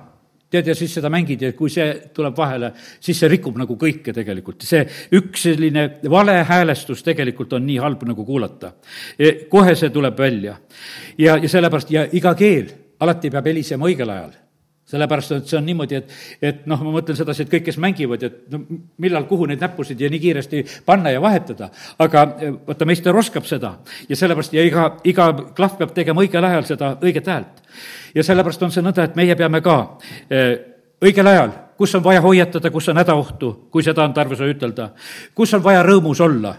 tead, 0.49 0.67
ja 0.67 0.75
siis 0.75 0.93
seda 0.97 1.09
mängid 1.13 1.41
ja 1.45 1.53
kui 1.53 1.69
see 1.71 1.93
tuleb 2.13 2.35
vahele, 2.37 2.73
siis 2.99 3.19
see 3.21 3.29
rikub 3.31 3.57
nagu 3.57 3.77
kõike 3.79 4.13
tegelikult. 4.13 4.67
see 4.67 4.83
üks 5.15 5.47
selline 5.47 5.85
vale 6.09 6.41
häälestus 6.43 7.05
tegelikult 7.07 7.53
on 7.53 7.65
nii 7.65 7.79
halb 7.79 8.03
nagu 8.09 8.25
kuulata. 8.25 8.73
kohe 9.49 9.75
see 9.75 9.89
tuleb 9.95 10.19
välja. 10.19 10.57
ja, 11.17 11.37
ja 11.37 11.49
sellepärast, 11.49 11.91
ja 11.91 12.05
iga 12.11 12.35
keel 12.35 12.67
alati 12.99 13.29
peab 13.31 13.47
helisema 13.47 13.87
õigel 13.87 14.09
ajal 14.11 14.37
sellepärast, 14.89 15.35
et 15.37 15.49
see 15.49 15.57
on 15.59 15.67
niimoodi, 15.67 15.99
et, 15.99 16.13
et 16.41 16.65
noh, 16.69 16.81
ma 16.85 16.93
mõtlen 16.97 17.17
sedasi, 17.17 17.45
et 17.45 17.51
kõik, 17.51 17.65
kes 17.67 17.77
mängivad, 17.81 18.23
et 18.25 18.39
no 18.53 18.61
millal, 19.01 19.27
kuhu 19.29 19.45
neid 19.49 19.61
näppusid 19.61 20.01
ja 20.01 20.09
nii 20.09 20.21
kiiresti 20.23 20.63
panna 20.85 21.13
ja 21.13 21.21
vahetada. 21.21 21.69
aga 21.99 22.23
eh, 22.39 22.53
vaata, 22.67 22.87
meister 22.89 23.15
oskab 23.15 23.45
seda 23.49 23.75
ja 24.09 24.17
sellepärast 24.17 24.53
ja 24.57 24.65
iga, 24.65 24.89
iga 25.03 25.31
klahv 25.57 25.77
peab 25.81 25.93
tegema 25.93 26.25
õigel 26.25 26.45
ajal 26.45 26.65
seda 26.71 26.95
õiget 27.01 27.29
häält. 27.29 27.61
ja 28.15 28.25
sellepärast 28.25 28.63
on 28.65 28.73
see 28.73 28.85
nõnda, 28.85 29.05
et 29.05 29.19
meie 29.19 29.35
peame 29.37 29.61
ka 29.65 29.77
eh, 30.29 30.55
õigel 31.05 31.27
ajal, 31.33 31.53
kus 31.77 31.93
on 31.95 32.03
vaja 32.03 32.21
hoiatada, 32.25 32.71
kus 32.73 32.89
on 32.89 32.97
hädaohtu, 32.97 33.51
kui 33.71 33.85
seda 33.85 34.03
on 34.03 34.13
tarvis 34.13 34.41
ütelda, 34.41 34.91
kus 35.35 35.53
on 35.53 35.63
vaja 35.63 35.85
rõõmus 35.85 36.21
olla 36.25 36.55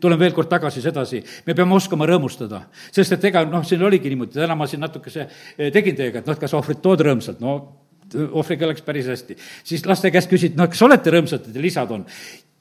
tulen 0.00 0.18
veel 0.20 0.34
kord 0.36 0.50
tagasi 0.50 0.82
sedasi, 0.84 1.22
me 1.46 1.56
peame 1.56 1.76
oskama 1.76 2.08
rõõmustada, 2.08 2.64
sest 2.92 3.16
et 3.16 3.24
ega 3.30 3.44
noh, 3.48 3.64
siin 3.66 3.82
oligi 3.86 4.12
niimoodi, 4.12 4.36
täna 4.36 4.56
ma 4.58 4.68
siin 4.68 4.82
natukese 4.84 5.24
eh, 5.24 5.70
tegin 5.72 5.96
teiega, 5.96 6.20
et 6.20 6.28
noh, 6.28 6.36
et 6.36 6.42
kas 6.42 6.56
ohvrit 6.58 6.82
tood 6.84 7.00
rõõmsalt, 7.06 7.40
no 7.40 7.56
ohvriga 8.10 8.66
läks 8.66 8.82
päris 8.82 9.06
hästi. 9.06 9.36
siis 9.64 9.86
laste 9.86 10.10
käest 10.10 10.30
küsiti, 10.30 10.58
no 10.58 10.66
kas 10.68 10.82
olete 10.82 11.12
rõõmsad, 11.14 11.46
et 11.46 11.54
teil 11.54 11.68
isad 11.70 11.90
on? 11.94 12.04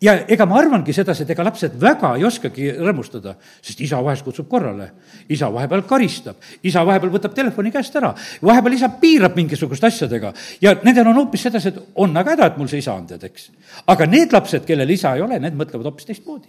ja 0.02 0.14
ega 0.32 0.46
ma 0.48 0.60
arvangi 0.62 0.94
sedasi, 0.96 1.26
et 1.26 1.34
ega 1.34 1.44
lapsed 1.44 1.74
väga 1.82 2.14
ei 2.16 2.24
oskagi 2.24 2.70
rõõmustada, 2.78 3.34
sest 3.66 3.82
isa 3.84 4.00
vahest 4.04 4.24
kutsub 4.24 4.48
korrale. 4.48 4.92
isa 5.28 5.50
vahepeal 5.52 5.84
karistab, 5.90 6.38
isa 6.64 6.86
vahepeal 6.86 7.12
võtab 7.18 7.36
telefoni 7.36 7.72
käest 7.72 7.96
ära, 8.00 8.14
vahepeal 8.42 8.78
isa 8.78 8.90
piirab 9.02 9.36
mingisuguste 9.36 9.88
asjadega 9.88 10.34
ja 10.62 10.78
nendel 10.84 11.12
on 11.12 11.20
hoopis 11.24 11.44
sedasi, 11.50 11.74
et 11.74 11.84
on 11.96 12.16
aga 12.16 12.38
häda, 12.38 12.48
et 12.48 12.58
mul 12.58 12.72
see 12.72 12.80
isa 12.80 12.94
on, 12.94 13.08
tead, 13.10 13.28
eks. 13.28 13.52
aga 13.88 14.08
need 14.08 14.32
lapsed, 14.32 14.66
kellel 14.66 14.90
isa 14.90 15.16
ei 15.16 15.26
ole, 15.26 15.40
need 15.40 15.58
mõtlevad 15.60 15.92
hoopis 15.92 16.08
teistmoodi 16.08 16.48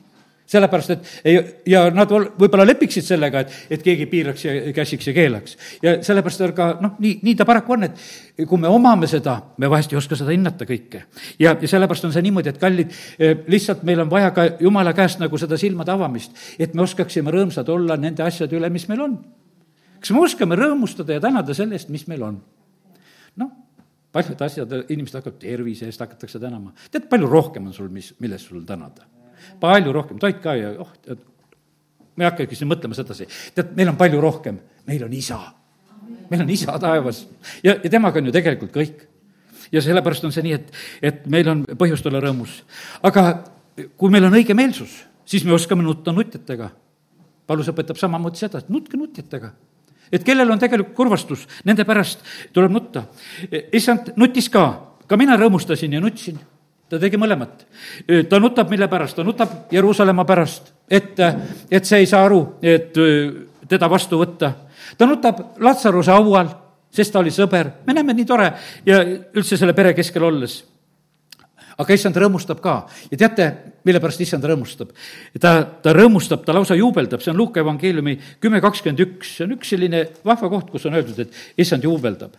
sellepärast, 0.51 0.91
et 0.91 1.11
ei, 1.25 1.37
ja 1.71 1.85
nad 1.95 2.11
võib-olla 2.11 2.65
lepiksid 2.67 3.07
sellega, 3.07 3.45
et, 3.45 3.55
et 3.77 3.85
keegi 3.85 4.07
piiraks 4.11 4.45
ja 4.47 4.55
käsiks 4.75 5.07
ja 5.11 5.15
keelaks. 5.15 5.57
ja 5.83 5.97
sellepärast 6.05 6.43
ka 6.57 6.71
noh, 6.83 6.97
nii, 7.03 7.21
nii 7.27 7.37
ta 7.39 7.47
paraku 7.49 7.77
on, 7.77 7.87
et 7.87 8.47
kui 8.49 8.59
me 8.59 8.71
omame 8.71 9.07
seda, 9.11 9.37
me 9.63 9.71
vahest 9.71 9.95
ei 9.95 10.01
oska 10.01 10.19
seda 10.19 10.35
hinnata 10.35 10.67
kõike. 10.69 11.05
ja, 11.39 11.55
ja 11.55 11.71
sellepärast 11.71 12.09
on 12.09 12.15
see 12.17 12.25
niimoodi, 12.27 12.51
et 12.51 12.59
kallid, 12.63 12.97
eh, 13.19 13.37
lihtsalt 13.51 13.85
meil 13.87 14.03
on 14.03 14.11
vaja 14.11 14.33
ka 14.35 14.49
jumala 14.61 14.95
käest 14.97 15.23
nagu 15.23 15.39
seda 15.39 15.59
silmade 15.61 15.95
avamist, 15.95 16.35
et 16.59 16.75
me 16.75 16.83
oskaksime 16.87 17.31
rõõmsad 17.35 17.71
olla 17.71 17.99
nende 18.01 18.27
asjade 18.27 18.59
üle, 18.59 18.73
mis 18.75 18.89
meil 18.91 19.07
on. 19.07 19.19
kas 20.01 20.15
me 20.17 20.25
oskame 20.25 20.59
rõõmustada 20.59 21.15
ja 21.15 21.23
tänada 21.23 21.55
selle 21.55 21.79
eest, 21.79 21.93
mis 21.95 22.09
meil 22.11 22.27
on? 22.27 22.43
noh, 23.39 23.55
paljud 24.11 24.43
asjad, 24.43 24.75
inimesed 24.91 25.21
hakkavad 25.21 25.39
tervise 25.39 25.87
eest 25.87 26.03
hakatakse 26.03 26.43
tänama. 26.43 26.75
tead, 26.91 27.07
palju 27.07 27.31
rohkem 27.31 27.71
on 27.71 27.77
sul, 27.77 27.89
mis, 27.95 28.11
millest 28.19 28.51
sul 28.51 28.67
tänada 28.67 29.07
palju 29.61 29.93
rohkem, 29.95 30.19
toit 30.23 30.41
ka 30.43 30.55
ja 30.59 30.73
oh, 30.83 30.91
tead, 31.05 31.23
me 32.17 32.27
ei 32.27 32.31
hakkagi 32.31 32.59
siin 32.59 32.71
mõtlema 32.71 32.97
sedasi. 32.97 33.29
tead, 33.55 33.73
meil 33.79 33.93
on 33.93 34.01
palju 34.01 34.21
rohkem, 34.21 34.59
meil 34.89 35.07
on 35.07 35.15
isa. 35.17 35.39
meil 36.31 36.43
on 36.43 36.51
isa 36.51 36.79
taevas 36.79 37.25
ja, 37.65 37.77
ja 37.77 37.91
temaga 37.91 38.21
on 38.21 38.31
ju 38.31 38.35
tegelikult 38.35 38.75
kõik. 38.75 39.07
ja 39.73 39.83
sellepärast 39.85 40.25
on 40.29 40.35
see 40.35 40.45
nii, 40.49 40.59
et, 40.59 40.77
et 41.03 41.27
meil 41.27 41.49
on 41.49 41.65
põhjust 41.79 42.07
olla 42.07 42.23
rõõmus. 42.25 42.63
aga 43.03 43.27
kui 43.97 44.13
meil 44.13 44.27
on 44.29 44.37
õige 44.37 44.55
meelsus, 44.55 45.01
siis 45.25 45.45
me 45.47 45.55
oskame 45.57 45.83
nutta 45.87 46.13
nutjatega. 46.13 46.71
Paulus 47.47 47.71
õpetab 47.73 47.99
samamoodi 47.99 48.39
seda, 48.39 48.61
et 48.61 48.69
nutke 48.71 48.99
nutjatega 48.99 49.51
et 50.13 50.25
kellel 50.27 50.51
on 50.51 50.59
tegelikult 50.59 50.95
kurvastus, 50.97 51.47
nende 51.65 51.87
pärast 51.87 52.25
tuleb 52.53 52.73
nutta. 52.75 53.05
issand 53.73 54.13
nutis 54.19 54.49
ka, 54.51 54.65
ka 55.07 55.17
mina 55.17 55.37
rõõmustasin 55.39 55.95
ja 55.95 56.01
nutsin 56.03 56.39
ta 56.91 56.99
tegi 56.99 57.19
mõlemat. 57.21 57.67
ta 58.29 58.39
nutab 58.43 58.71
mille 58.71 58.89
pärast, 58.91 59.17
ta 59.17 59.25
nutab 59.25 59.71
Jeruusalemma 59.73 60.25
pärast, 60.27 60.73
et, 60.91 61.21
et 61.71 61.87
see 61.87 62.03
ei 62.03 62.11
saa 62.11 62.25
aru, 62.27 62.43
et 62.63 62.97
teda 63.71 63.91
vastu 63.91 64.19
võtta. 64.21 64.53
ta 64.99 65.07
nutab 65.07 65.61
Latsaruse 65.63 66.11
haual, 66.11 66.51
sest 66.91 67.15
ta 67.15 67.23
oli 67.23 67.31
sõber, 67.35 67.71
me 67.87 67.95
näeme, 67.95 68.17
nii 68.17 68.27
tore 68.27 68.51
ja 68.87 69.01
üldse 69.07 69.57
selle 69.57 69.77
pere 69.77 69.95
keskel 69.95 70.27
olles. 70.27 70.65
aga 71.81 71.95
issand 71.97 72.17
rõõmustab 72.17 72.59
ka 72.61 72.75
ja 73.11 73.17
teate, 73.17 73.47
mille 73.85 74.03
pärast 74.03 74.21
issand 74.21 74.45
rõõmustab? 74.45 74.91
ta, 75.41 75.55
ta 75.63 75.95
rõõmustab, 75.95 76.45
ta 76.45 76.53
lausa 76.57 76.75
juubeldab, 76.75 77.23
see 77.23 77.31
on 77.31 77.39
Luuka 77.39 77.63
evangeeliumi 77.63 78.19
kümme 78.41 78.61
kakskümmend 78.61 79.07
üks, 79.07 79.37
see 79.37 79.47
on 79.47 79.55
üks 79.57 79.71
selline 79.77 80.05
vahva 80.27 80.51
koht, 80.51 80.75
kus 80.75 80.91
on 80.91 80.99
öeldud, 80.99 81.23
et 81.23 81.65
issand 81.65 81.87
juubeldab. 81.87 82.35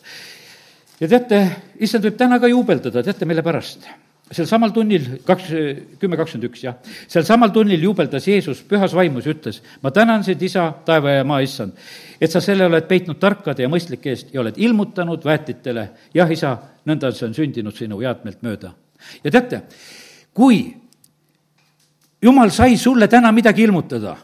ja 1.00 1.08
teate, 1.08 1.44
issand 1.80 2.04
võib 2.06 2.20
täna 2.20 2.40
ka 2.40 2.52
juubeldada, 2.52 3.04
teate, 3.08 3.26
mille 3.26 3.48
pärast? 3.48 3.88
Sealsamal 4.32 4.72
tunnil, 4.72 5.08
kaks, 5.28 5.50
kümme 6.00 6.18
kakskümmend 6.20 6.48
üks, 6.48 6.64
jah, 6.64 6.78
sealsamal 7.12 7.52
tunnil 7.54 7.82
juubeldas 7.84 8.28
Jeesus 8.30 8.62
pühas 8.68 8.94
vaimus 8.96 9.28
ja 9.28 9.36
ütles, 9.36 9.60
ma 9.84 9.92
tänan 9.92 10.24
sind, 10.24 10.42
isa, 10.48 10.70
taeva 10.88 11.18
ja 11.18 11.26
maa 11.28 11.42
issand, 11.44 11.76
et 12.22 12.32
sa 12.32 12.42
selle 12.44 12.68
oled 12.70 12.88
peitnud 12.88 13.20
tarkade 13.20 13.66
ja 13.66 13.72
mõistlike 13.72 14.14
eest 14.14 14.32
ja 14.34 14.42
oled 14.44 14.60
ilmutanud 14.62 15.28
väetitele, 15.28 15.88
jah, 16.16 16.32
isa, 16.32 16.56
nõnda 16.88 17.12
see 17.16 17.28
on 17.28 17.36
sündinud 17.38 17.76
sinu 17.76 18.00
jäätmelt 18.02 18.42
mööda. 18.48 18.74
ja 19.24 19.32
teate, 19.32 19.64
kui 20.34 20.64
jumal 22.22 22.56
sai 22.56 22.78
sulle 22.78 23.12
täna 23.12 23.34
midagi 23.36 23.68
ilmutada, 23.68 24.16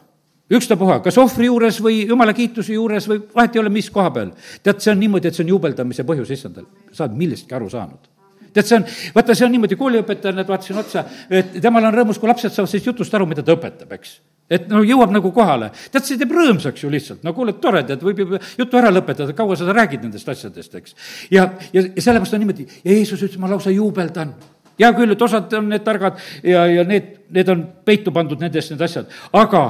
ükstapuha, 0.48 1.02
kas 1.04 1.18
ohvri 1.20 1.50
juures 1.50 1.82
või 1.84 2.06
jumala 2.08 2.32
kiituse 2.32 2.72
juures 2.72 3.08
või 3.10 3.26
vahet 3.34 3.56
ei 3.56 3.60
ole, 3.60 3.68
mis 3.68 3.90
koha 3.92 4.10
peal. 4.10 4.32
tead, 4.62 4.80
see 4.80 4.94
on 4.94 5.02
niimoodi, 5.04 5.28
et 5.28 5.36
see 5.36 5.44
on 5.44 5.58
juubeldamise 5.58 6.08
põhjus 6.08 6.32
issandal. 6.32 6.64
sa 6.92 7.04
oled 7.04 7.18
millestki 7.20 7.54
aru 7.54 7.68
saanud 7.68 8.17
tead, 8.58 8.70
see 8.70 8.80
on, 8.80 8.88
vaata, 9.14 9.38
see 9.38 9.46
on 9.46 9.54
niimoodi, 9.56 9.78
kooliõpetajana 9.78 10.46
vaatasin 10.48 10.82
otsa, 10.82 11.06
et 11.30 11.60
temal 11.62 11.86
on 11.88 11.94
rõõmus, 11.94 12.18
kui 12.20 12.30
lapsed 12.30 12.52
saavad 12.52 12.74
sellest 12.74 12.92
jutust 12.92 13.14
aru, 13.14 13.30
mida 13.30 13.46
ta 13.46 13.56
õpetab, 13.56 13.94
eks 13.96 14.18
et 14.50 14.68
no 14.72 14.80
jõuab 14.84 15.12
nagu 15.12 15.30
kohale. 15.34 15.70
tead, 15.92 16.04
see 16.06 16.20
teeb 16.20 16.32
rõõmsaks 16.32 16.84
ju 16.84 16.90
lihtsalt, 16.92 17.24
no 17.26 17.34
kuule, 17.36 17.54
tore, 17.62 17.82
tead, 17.88 18.02
võib 18.04 18.22
ju 18.22 18.38
jutu 18.58 18.80
ära 18.80 18.92
lõpetada, 18.92 19.34
kaua 19.36 19.56
sa 19.56 19.68
räägid 19.68 20.06
nendest 20.06 20.28
asjadest, 20.28 20.78
eks. 20.80 20.94
ja, 21.30 21.50
ja, 21.72 21.82
ja 21.84 22.04
sellepärast 22.04 22.36
on 22.36 22.42
niimoodi, 22.44 22.68
Jeesus 22.84 23.22
ütles, 23.26 23.40
ma 23.40 23.50
lausa 23.50 23.72
juubeldan. 23.74 24.32
hea 24.78 24.92
küll, 24.94 25.12
et 25.12 25.22
osad 25.22 25.52
on 25.58 25.68
need 25.72 25.84
targad 25.84 26.16
ja, 26.42 26.64
ja 26.70 26.86
need, 26.88 27.12
need 27.34 27.52
on 27.52 27.66
peitu 27.84 28.14
pandud 28.14 28.40
nendest, 28.40 28.72
need 28.72 28.82
asjad, 28.86 29.12
aga, 29.36 29.62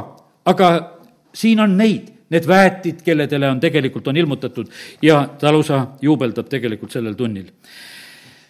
aga 0.46 0.70
siin 1.35 1.61
on 1.64 1.77
neid, 1.77 2.12
need 2.31 2.46
väetid, 2.46 3.03
kelledele 3.03 3.48
on 3.48 3.61
tegelikult, 3.61 4.09
on 4.09 4.16
ilmutatud 4.16 4.70
ja 5.03 5.22
ta 5.40 5.53
lausa 5.53 5.87
juubeldab 6.05 6.48
tegelikult 6.53 6.92
sellel 6.92 7.16
tunnil 7.18 7.48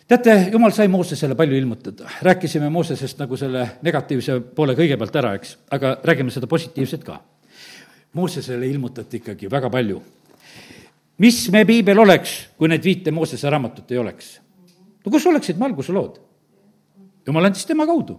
teate, 0.09 0.37
jumal 0.53 0.73
sai 0.73 0.89
Moosesele 0.89 1.37
palju 1.37 1.57
ilmutada, 1.59 2.09
rääkisime 2.25 2.71
Moosesest 2.73 3.19
nagu 3.21 3.37
selle 3.37 3.65
negatiivse 3.85 4.39
poole 4.57 4.77
kõigepealt 4.79 5.19
ära, 5.21 5.35
eks, 5.39 5.57
aga 5.77 5.99
räägime 6.05 6.33
seda 6.33 6.49
positiivset 6.51 7.05
ka. 7.05 7.19
Moosesele 8.17 8.67
ilmutati 8.67 9.21
ikkagi 9.21 9.51
väga 9.53 9.71
palju. 9.71 10.01
mis 11.19 11.51
me 11.51 11.65
piibel 11.67 11.99
oleks, 11.99 12.49
kui 12.57 12.69
neid 12.69 12.85
viite 12.85 13.11
Moosese 13.11 13.51
raamatut 13.51 13.91
ei 13.91 13.99
oleks? 13.99 14.41
no 15.05 15.13
kus 15.13 15.27
oleksid 15.27 15.59
me 15.59 15.67
alguse 15.67 15.93
lood? 15.93 16.19
jumal 17.27 17.45
andis 17.45 17.67
tema 17.67 17.87
kaudu 17.87 18.19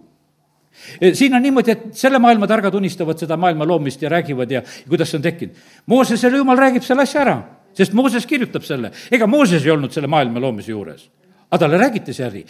siin 1.14 1.34
on 1.34 1.42
niimoodi, 1.42 1.72
et 1.72 1.96
selle 1.98 2.20
maailma 2.20 2.48
targad 2.48 2.76
unistavad 2.78 3.18
seda 3.18 3.38
maailma 3.38 3.66
loomist 3.66 4.02
ja 4.02 4.10
räägivad 4.10 4.52
ja 4.52 4.62
kuidas 4.88 5.10
see 5.10 5.18
on 5.18 5.24
tekkinud. 5.24 5.56
Moosesele 5.86 6.38
jumal 6.38 6.58
räägib 6.58 6.86
selle 6.86 7.02
asja 7.02 7.22
ära, 7.22 7.38
sest 7.74 7.94
Mooses 7.94 8.26
kirjutab 8.30 8.64
selle. 8.64 8.92
ega 9.12 9.28
Mooses 9.28 9.66
ei 9.66 9.72
olnud 9.72 9.92
selle 9.92 10.08
maailma 10.08 10.40
loomise 10.40 10.72
juures 10.72 11.10
aga 11.50 11.60
talle 11.66 11.78
räägiti 11.82 12.14
see 12.14 12.26
äri, 12.26 12.44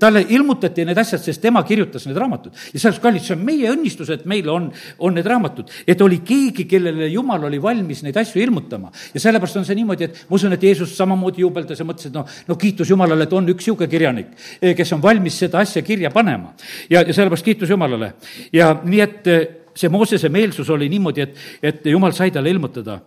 talle 0.00 0.22
ilmutati 0.32 0.84
need 0.88 0.96
asjad, 0.98 1.20
sest 1.20 1.42
tema 1.44 1.60
kirjutas 1.66 2.06
need 2.08 2.16
raamatud. 2.16 2.54
ja 2.72 2.80
selles, 2.80 3.00
kallid, 3.02 3.20
see 3.24 3.34
on 3.36 3.42
meie 3.44 3.68
õnnistus, 3.68 4.08
et 4.14 4.24
meil 4.24 4.48
on, 4.48 4.70
on 4.98 5.14
need 5.14 5.26
raamatud. 5.28 5.72
et 5.86 6.00
oli 6.00 6.22
keegi, 6.24 6.64
kellele 6.64 7.10
Jumal 7.12 7.44
oli 7.50 7.60
valmis 7.62 8.00
neid 8.02 8.16
asju 8.16 8.40
ilmutama. 8.40 8.90
ja 9.14 9.20
sellepärast 9.20 9.60
on 9.60 9.66
see 9.68 9.76
niimoodi, 9.76 10.08
et 10.08 10.22
ma 10.30 10.38
usun, 10.38 10.56
et 10.56 10.62
Jeesus 10.62 10.94
samamoodi 10.96 11.44
juubeldas 11.44 11.82
ja 11.82 11.84
mõtles, 11.88 12.08
et 12.08 12.16
noh, 12.16 12.24
no 12.48 12.56
kiitus 12.56 12.90
Jumalale, 12.90 13.26
et 13.28 13.32
on 13.36 13.52
üks 13.52 13.66
niisugune 13.66 13.90
kirjanik, 13.90 14.32
eh, 14.60 14.72
kes 14.78 14.92
on 14.96 15.02
valmis 15.02 15.36
seda 15.44 15.60
asja 15.60 15.82
kirja 15.82 16.10
panema. 16.14 16.54
ja, 16.88 17.02
ja 17.02 17.12
sellepärast 17.12 17.44
kiitus 17.44 17.70
Jumalale. 17.70 18.14
ja 18.52 18.72
nii, 18.84 19.02
et 19.04 19.26
eh, 19.26 19.44
see 19.76 19.92
Moosese 19.92 20.32
meelsus 20.32 20.70
oli 20.70 20.88
niimoodi, 20.88 21.28
et, 21.28 21.36
et 21.62 21.92
Jumal 21.92 22.16
sai 22.16 22.32
talle 22.32 22.50
ilmutada 22.50 23.00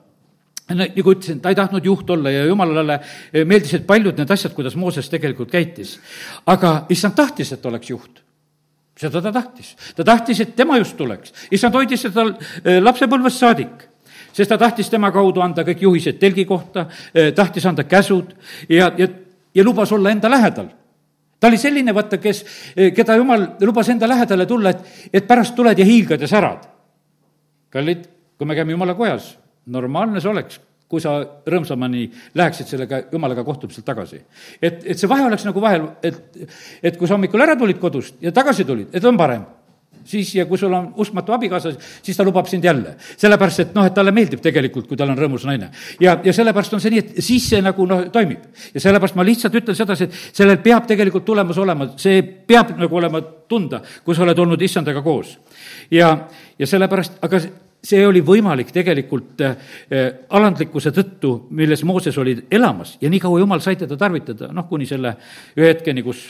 nagu 0.78 1.14
ütlesin, 1.16 1.42
ta 1.42 1.50
ei 1.50 1.58
tahtnud 1.58 1.86
juht 1.86 2.10
olla 2.10 2.32
ja 2.32 2.46
jumalale 2.46 3.00
meeldisid 3.34 3.86
paljud 3.90 4.18
need 4.18 4.32
asjad, 4.32 4.54
kuidas 4.54 4.76
Mooses 4.76 5.10
tegelikult 5.10 5.52
käitis. 5.52 6.00
aga 6.46 6.86
issand 6.90 7.16
tahtis, 7.16 7.54
et 7.54 7.66
oleks 7.66 7.90
juht 7.90 8.22
seda 9.00 9.22
ta 9.22 9.32
tahtis. 9.32 9.76
ta 9.96 10.04
tahtis, 10.04 10.40
et 10.40 10.56
tema 10.56 10.78
just 10.78 10.98
tuleks. 10.98 11.34
issand 11.52 11.76
hoidis 11.76 12.02
seda 12.08 12.26
eh, 12.64 12.80
lapsepõlvest 12.82 13.40
saadik, 13.40 13.86
sest 14.34 14.50
ta 14.50 14.58
tahtis 14.58 14.90
tema 14.90 15.12
kaudu 15.16 15.42
anda 15.42 15.64
kõik 15.68 15.86
juhised 15.88 16.20
telgi 16.20 16.46
kohta, 16.46 16.88
eh, 17.14 17.32
tahtis 17.36 17.66
anda 17.66 17.84
käsud 17.84 18.36
ja, 18.70 18.92
ja, 18.98 19.08
ja 19.56 19.64
lubas 19.64 19.92
olla 19.92 20.12
enda 20.12 20.30
lähedal. 20.30 20.68
ta 21.40 21.48
oli 21.48 21.58
selline, 21.58 21.96
vaata, 21.96 22.18
kes, 22.18 22.46
eh, 22.76 22.92
keda 22.94 23.16
jumal 23.16 23.48
lubas 23.62 23.90
enda 23.90 24.08
lähedale 24.08 24.46
tulla, 24.46 24.70
et, 24.70 25.10
et 25.14 25.28
pärast 25.28 25.56
tuled 25.56 25.80
ja 25.80 25.86
hiilgad 25.86 26.22
ja 26.22 26.28
särad. 26.28 26.68
kallid, 27.70 28.08
kui 28.38 28.48
me 28.48 28.56
käime 28.56 28.76
jumala 28.76 28.94
kojas 28.94 29.38
normaalne 29.70 30.22
see 30.22 30.32
oleks, 30.32 30.60
kui 30.90 31.02
sa 31.04 31.20
rõõmsamani 31.46 32.08
läheksid 32.38 32.72
sellega 32.72 33.04
jumalaga 33.12 33.44
kohtumiselt 33.46 33.86
tagasi. 33.86 34.24
et, 34.62 34.82
et 34.86 34.98
see 34.98 35.10
vahe 35.10 35.28
oleks 35.28 35.46
nagu 35.46 35.62
vahel, 35.62 35.86
et, 36.04 36.20
et 36.84 36.98
kui 36.98 37.08
sa 37.08 37.18
hommikul 37.18 37.46
ära 37.46 37.56
tulid 37.60 37.80
kodust 37.80 38.18
ja 38.22 38.34
tagasi 38.34 38.66
tulid, 38.66 38.90
et 38.94 39.06
on 39.06 39.18
parem 39.18 39.46
siis 40.10 40.32
ja 40.36 40.46
kui 40.50 40.58
sul 40.58 40.74
on 40.74 40.90
uskmatu 40.98 41.34
abikaasa, 41.36 41.72
siis 42.02 42.18
ta 42.18 42.24
lubab 42.24 42.48
sind 42.50 42.64
jälle. 42.64 42.96
sellepärast, 43.18 43.60
et 43.60 43.76
noh, 43.76 43.86
et 43.86 43.94
talle 43.94 44.12
meeldib 44.12 44.42
tegelikult, 44.42 44.88
kui 44.88 44.98
tal 44.98 45.12
on 45.12 45.18
rõõmus 45.18 45.46
naine. 45.46 45.70
ja, 46.00 46.18
ja 46.24 46.34
sellepärast 46.34 46.74
on 46.74 46.82
see 46.82 46.94
nii, 46.94 47.00
et 47.00 47.22
siis 47.24 47.50
see 47.50 47.62
nagu 47.62 47.86
noh, 47.86 48.08
toimib. 48.14 48.50
ja 48.74 48.82
sellepärast 48.82 49.16
ma 49.16 49.26
lihtsalt 49.28 49.56
ütlen 49.62 49.78
sedasi, 49.78 50.10
et 50.10 50.36
sellel 50.42 50.58
peab 50.66 50.88
tegelikult 50.88 51.26
tulemus 51.26 51.58
olema, 51.58 51.92
see 51.98 52.22
peab 52.24 52.74
nagu 52.80 52.96
olema 52.96 53.22
tunda, 53.22 53.82
kui 54.06 54.16
sa 54.16 54.26
oled 54.26 54.40
olnud 54.40 54.62
issandaga 54.62 55.02
koos. 55.06 55.38
ja, 55.92 56.16
ja 56.60 56.68
sellepärast, 56.68 57.22
aga 57.22 57.44
see 57.84 58.02
oli 58.08 58.22
võimalik 58.26 58.72
tegelikult 58.76 59.42
äh, 59.46 59.70
alandlikkuse 60.36 60.92
tõttu, 60.96 61.34
milles 61.56 61.84
Mooses 61.88 62.18
oli 62.20 62.36
elamas 62.52 62.98
ja 63.02 63.10
nii 63.12 63.22
kaua 63.24 63.40
Jumal 63.40 63.64
sai 63.64 63.80
teda 63.80 63.98
tarvitada, 64.00 64.50
noh, 64.54 64.68
kuni 64.68 64.88
selle 64.90 65.16
ühe 65.58 65.70
hetkeni, 65.72 66.04
kus 66.04 66.26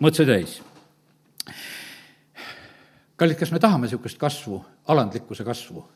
mõõt 0.00 0.18
sai 0.18 0.28
täis. 0.28 0.58
kallid, 3.16 3.36
kas 3.36 3.52
me 3.52 3.60
tahame 3.60 3.88
niisugust 3.88 4.20
kasvu, 4.20 4.60
alandlikkuse 4.88 5.44
kasvu? 5.44 5.86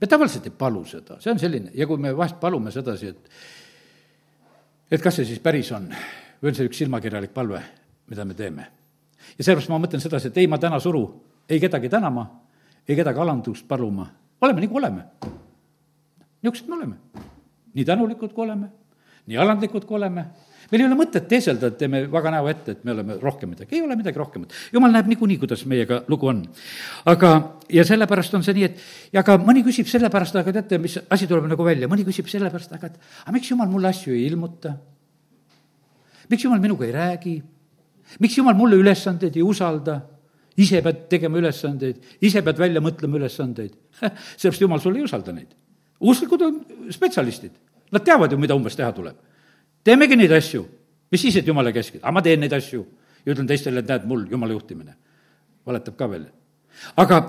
me 0.00 0.06
tavaliselt 0.06 0.46
ei 0.46 0.54
palu 0.58 0.84
seda, 0.84 1.20
see 1.22 1.32
on 1.32 1.38
selline, 1.38 1.70
ja 1.74 1.86
kui 1.86 1.98
me 1.98 2.12
vahest 2.16 2.40
palume 2.40 2.74
sedasi, 2.74 3.14
et 3.14 3.30
et 4.90 5.02
kas 5.02 5.20
see 5.20 5.28
siis 5.28 5.40
päris 5.44 5.70
on 5.72 5.88
või 6.42 6.50
on 6.50 6.58
see 6.58 6.66
üks 6.66 6.82
silmakirjalik 6.82 7.32
palve, 7.34 7.62
mida 8.10 8.24
me 8.24 8.34
teeme. 8.34 8.66
ja 9.38 9.44
sellepärast 9.44 9.70
ma 9.70 9.78
mõtlen 9.78 10.02
sedasi, 10.02 10.28
et 10.28 10.42
ei, 10.42 10.50
ma 10.50 10.58
täna 10.58 10.80
suru 10.82 11.06
ei 11.48 11.60
kedagi 11.60 11.88
tänama 11.88 12.26
ei 12.88 12.96
kedagi 12.96 13.20
alandust 13.20 13.68
paluma, 13.68 14.08
oleme 14.40 14.66
kui 14.66 14.80
oleme. 14.80 15.04
niisugused 16.42 16.68
me 16.68 16.74
oleme. 16.76 16.96
nii 17.74 17.84
tänulikud, 17.84 18.32
kui 18.32 18.44
oleme, 18.44 18.70
nii 19.26 19.36
alandlikud, 19.38 19.84
kui 19.84 19.96
oleme, 19.96 20.24
meil 20.70 20.82
ei 20.82 20.86
ole 20.88 20.96
mõtet 20.96 21.26
teeselda, 21.28 21.68
et 21.68 21.76
teeme 21.80 22.00
vaga 22.10 22.32
näo 22.32 22.48
ette, 22.48 22.72
et 22.76 22.84
me 22.84 22.94
oleme 22.94 23.18
rohkem 23.20 23.52
midagi, 23.52 23.76
ei 23.76 23.82
ole 23.84 23.96
midagi 23.96 24.18
rohkemat. 24.18 24.52
jumal 24.72 24.92
näeb 24.92 25.10
niikuinii, 25.12 25.38
kuidas 25.38 25.64
meiega 25.68 26.02
lugu 26.08 26.30
on. 26.32 26.42
aga, 27.04 27.32
ja 27.72 27.84
sellepärast 27.84 28.34
on 28.34 28.44
see 28.46 28.56
nii, 28.56 28.64
et 28.64 29.12
ja 29.12 29.22
ka 29.22 29.36
mõni 29.42 29.62
küsib 29.66 29.88
sellepärast, 29.90 30.36
aga 30.40 30.52
teate, 30.60 30.80
mis 30.80 30.98
asi 31.10 31.28
tuleb 31.28 31.48
nagu 31.50 31.64
välja, 31.64 31.88
mõni 31.92 32.08
küsib 32.08 32.28
sellepärast, 32.32 32.72
aga 32.72 32.92
et 32.92 33.00
aga 33.24 33.36
miks 33.36 33.52
jumal 33.52 33.68
mulle 33.68 33.92
asju 33.92 34.16
ei 34.16 34.26
ilmuta? 34.30 34.76
miks 36.28 36.44
jumal 36.44 36.60
minuga 36.60 36.88
ei 36.88 36.92
räägi? 36.92 37.36
miks 38.20 38.38
jumal 38.38 38.56
mulle 38.56 38.80
ülesandeid 38.80 39.36
ei 39.36 39.44
usalda? 39.44 40.00
Ise 40.58 40.80
pead 40.82 41.06
tegema 41.10 41.38
ülesandeid, 41.38 42.00
ise 42.24 42.42
pead 42.42 42.58
välja 42.58 42.82
mõtlema 42.82 43.18
ülesandeid. 43.20 43.74
sellepärast 44.38 44.64
jumal 44.64 44.82
sulle 44.82 45.00
ei 45.00 45.06
usalda 45.06 45.34
neid. 45.34 45.54
usklikud 46.00 46.42
on 46.46 46.58
spetsialistid, 46.94 47.52
nad 47.92 48.04
teavad 48.04 48.32
ju, 48.32 48.38
mida 48.38 48.56
umbes 48.58 48.76
teha 48.76 48.90
tuleb. 48.92 49.16
teemegi 49.84 50.16
neid 50.16 50.32
asju, 50.32 50.64
mis 51.10 51.22
siis, 51.22 51.36
et 51.36 51.46
jumala 51.46 51.72
käskida, 51.72 52.02
aga 52.04 52.14
ma 52.14 52.22
teen 52.22 52.40
neid 52.40 52.52
asju 52.52 52.84
ja 53.24 53.32
ütlen 53.32 53.46
teistele, 53.46 53.80
et 53.80 53.88
näed, 53.88 54.06
mul 54.06 54.26
jumala 54.30 54.52
juhtimine. 54.52 54.94
valetab 55.66 55.96
ka 55.96 56.10
veel. 56.10 56.26
aga 56.96 57.22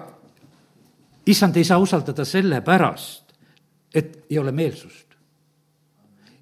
issand 1.25 1.57
ei 1.57 1.63
saa 1.63 1.77
usaldada 1.77 2.25
sellepärast, 2.25 3.33
et 3.93 4.25
ei 4.29 4.39
ole 4.39 4.51
meelsust. 4.51 5.05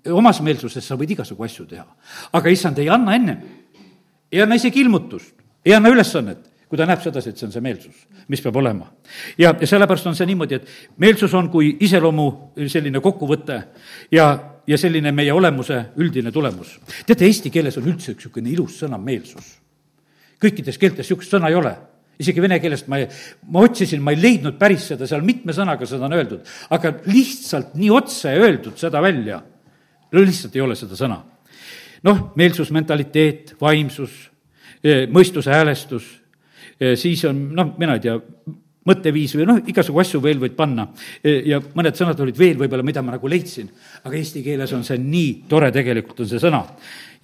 omas 0.07 0.41
meelsuses 0.41 0.87
sa 0.87 0.95
võid 0.95 1.11
igasugu 1.11 1.43
asju 1.43 1.65
teha, 1.65 1.87
aga 2.31 2.49
issand 2.49 2.79
ei 2.79 2.89
anna 2.89 3.15
ennem, 3.15 3.41
ei 4.31 4.41
anna 4.41 4.55
isegi 4.55 4.79
ilmutust, 4.81 5.35
ei 5.65 5.73
anna 5.75 5.89
ülesannet 5.89 6.56
kui 6.67 6.77
ta 6.79 6.85
näeb 6.87 7.01
sedasi, 7.03 7.31
et 7.31 7.39
see 7.39 7.47
on 7.47 7.53
see 7.53 7.63
meelsus, 7.63 7.99
mis 8.27 8.41
peab 8.43 8.59
olema. 8.59 8.89
ja, 9.39 9.53
ja 9.59 9.67
sellepärast 9.67 10.07
on 10.11 10.15
see 10.15 10.27
niimoodi, 10.27 10.59
et 10.59 10.97
meelsus 10.99 11.33
on 11.37 11.49
kui 11.49 11.75
iseloomu 11.87 12.27
selline 12.67 12.99
kokkuvõte 13.03 13.59
ja, 14.11 14.27
ja 14.67 14.77
selline 14.77 15.13
meie 15.15 15.33
olemuse 15.33 15.79
üldine 15.97 16.31
tulemus. 16.31 16.77
teate, 17.05 17.25
eesti 17.25 17.51
keeles 17.53 17.77
on 17.79 17.87
üldse 17.87 18.11
üks 18.13 18.27
niisugune 18.27 18.51
ilus 18.51 18.81
sõna 18.83 18.99
meelsus. 18.99 19.53
kõikides 20.43 20.77
keeltes 20.77 21.05
niisugust 21.05 21.37
sõna 21.37 21.53
ei 21.53 21.55
ole 21.55 21.75
isegi 22.17 22.41
vene 22.41 22.59
keelest 22.59 22.87
ma 22.89 22.99
ei, 23.01 23.07
ma 23.53 23.63
otsisin, 23.65 24.01
ma 24.03 24.13
ei 24.13 24.21
leidnud 24.21 24.57
päris 24.59 24.87
seda, 24.91 25.07
seal 25.09 25.23
mitme 25.25 25.53
sõnaga 25.53 25.85
seda 25.89 26.07
on 26.07 26.15
öeldud, 26.17 26.53
aga 26.73 26.95
lihtsalt 27.05 27.75
nii 27.77 27.91
otse 27.93 28.33
öeldud 28.33 28.77
seda 28.81 29.01
välja, 29.05 29.39
no 30.11 30.23
lihtsalt 30.23 30.55
ei 30.57 30.63
ole 30.65 30.77
seda 30.79 30.97
sõna. 30.99 31.21
noh, 32.03 32.31
meelsus, 32.37 32.69
mentaliteet, 32.71 33.55
vaimsus, 33.61 34.11
eh, 34.83 35.07
mõistuse 35.09 35.51
häälestus 35.51 36.05
siis 36.95 37.25
on 37.25 37.43
noh, 37.55 37.73
mina 37.79 37.97
ei 37.97 38.03
tea, 38.03 38.17
mõtteviis 38.87 39.33
või 39.35 39.47
noh, 39.47 39.59
igasugu 39.67 40.01
asju 40.01 40.21
veel 40.23 40.39
võid 40.41 40.55
panna. 40.57 40.87
ja 41.23 41.59
mõned 41.75 41.97
sõnad 41.97 42.19
olid 42.23 42.37
veel 42.39 42.57
võib-olla, 42.59 42.85
mida 42.85 43.03
ma 43.03 43.15
nagu 43.15 43.27
leidsin. 43.27 43.69
aga 44.03 44.15
eesti 44.15 44.43
keeles 44.43 44.73
on 44.73 44.83
see 44.87 44.97
nii 45.01 45.43
tore 45.49 45.71
tegelikult, 45.75 46.21
on 46.23 46.29
see 46.29 46.41
sõna. 46.41 46.63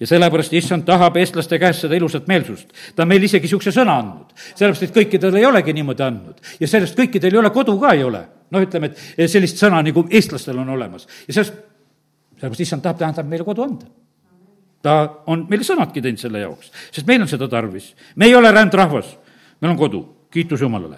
ja 0.00 0.06
sellepärast 0.10 0.52
issand 0.52 0.84
tahab 0.84 1.16
eestlaste 1.16 1.58
käest 1.58 1.86
seda 1.86 1.96
ilusat 1.96 2.28
meelsust. 2.28 2.68
ta 2.94 3.02
on 3.02 3.08
meil 3.08 3.22
isegi 3.22 3.48
niisuguse 3.48 3.72
sõna 3.72 3.98
andnud. 4.02 4.36
sellepärast, 4.54 4.82
et 4.82 4.94
kõikidel 4.94 5.40
ei 5.40 5.46
olegi 5.46 5.72
niimoodi 5.72 6.02
andnud. 6.02 6.40
ja 6.60 6.68
sellest 6.68 6.98
kõikidel 6.98 7.32
ei 7.32 7.42
ole, 7.42 7.50
kodu 7.50 7.78
ka 7.80 7.94
ei 7.94 8.04
ole. 8.04 8.24
noh, 8.50 8.60
ütleme, 8.62 8.92
et 9.16 9.30
sellist 9.30 9.60
sõna 9.60 9.82
nagu 9.82 10.06
eestlastel 10.10 10.58
on 10.58 10.68
olemas. 10.68 11.08
ja 11.28 11.40
sellest, 11.40 11.60
sellepärast 12.36 12.60
issand 12.60 12.82
tahab, 12.82 12.98
ta 12.98 13.12
tahab 13.12 13.30
meile 13.30 13.44
kodu 13.44 13.62
anda 13.62 13.92
ta 14.84 15.22
on 15.32 15.46
meile 15.48 15.64
sõnadki 15.64 16.02
teinud 16.04 16.20
selle 16.20 16.42
jaoks, 16.42 16.68
sest 16.92 17.06
meil 17.08 17.22
on 17.24 17.28
seda 17.28 17.48
tarvis. 17.48 17.94
me 18.16 18.26
ei 18.26 18.34
ole 18.36 18.52
rändrahvas 18.52 19.16
meil 19.64 19.72
on 19.72 19.80
kodu. 19.80 20.02
kiitus 20.34 20.60
Jumalale. 20.60 20.96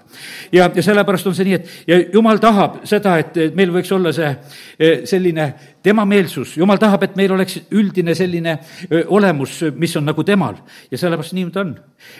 ja, 0.53 0.71
ja 0.75 0.83
sellepärast 0.83 1.27
on 1.29 1.35
see 1.37 1.45
nii, 1.45 1.57
et 1.59 1.89
ja 1.91 1.97
Jumal 2.12 2.39
tahab 2.41 2.79
seda, 2.89 3.19
et 3.21 3.35
meil 3.55 3.69
võiks 3.75 3.91
olla 3.93 4.09
see 4.17 4.31
eh, 4.33 5.03
selline 5.05 5.45
tema 5.85 6.07
meelsus, 6.09 6.55
Jumal 6.57 6.81
tahab, 6.81 7.05
et 7.05 7.19
meil 7.21 7.35
oleks 7.37 7.59
üldine 7.77 8.14
selline 8.17 8.55
eh, 8.89 9.05
olemus, 9.07 9.59
mis 9.77 9.93
on 10.01 10.09
nagu 10.09 10.25
temal 10.25 10.57
ja 10.91 10.99
sellepärast 10.99 11.37
nii 11.37 11.51
ta 11.53 11.67
on. 11.67 11.75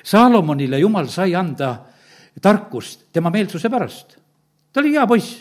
Saalomonile 0.05 0.83
Jumal 0.83 1.09
sai 1.09 1.33
anda 1.35 1.73
tarkust 2.43 3.09
tema 3.13 3.33
meelsuse 3.33 3.73
pärast. 3.73 4.19
ta 4.73 4.85
oli 4.85 4.93
hea 4.93 5.07
poiss, 5.09 5.41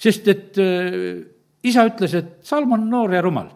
sest 0.00 0.28
et 0.32 0.58
äh, 0.58 1.20
isa 1.68 1.84
ütles, 1.84 2.16
et 2.16 2.34
Salmon 2.48 2.80
on 2.80 2.90
noor 2.96 3.12
ja 3.12 3.20
rumal, 3.22 3.52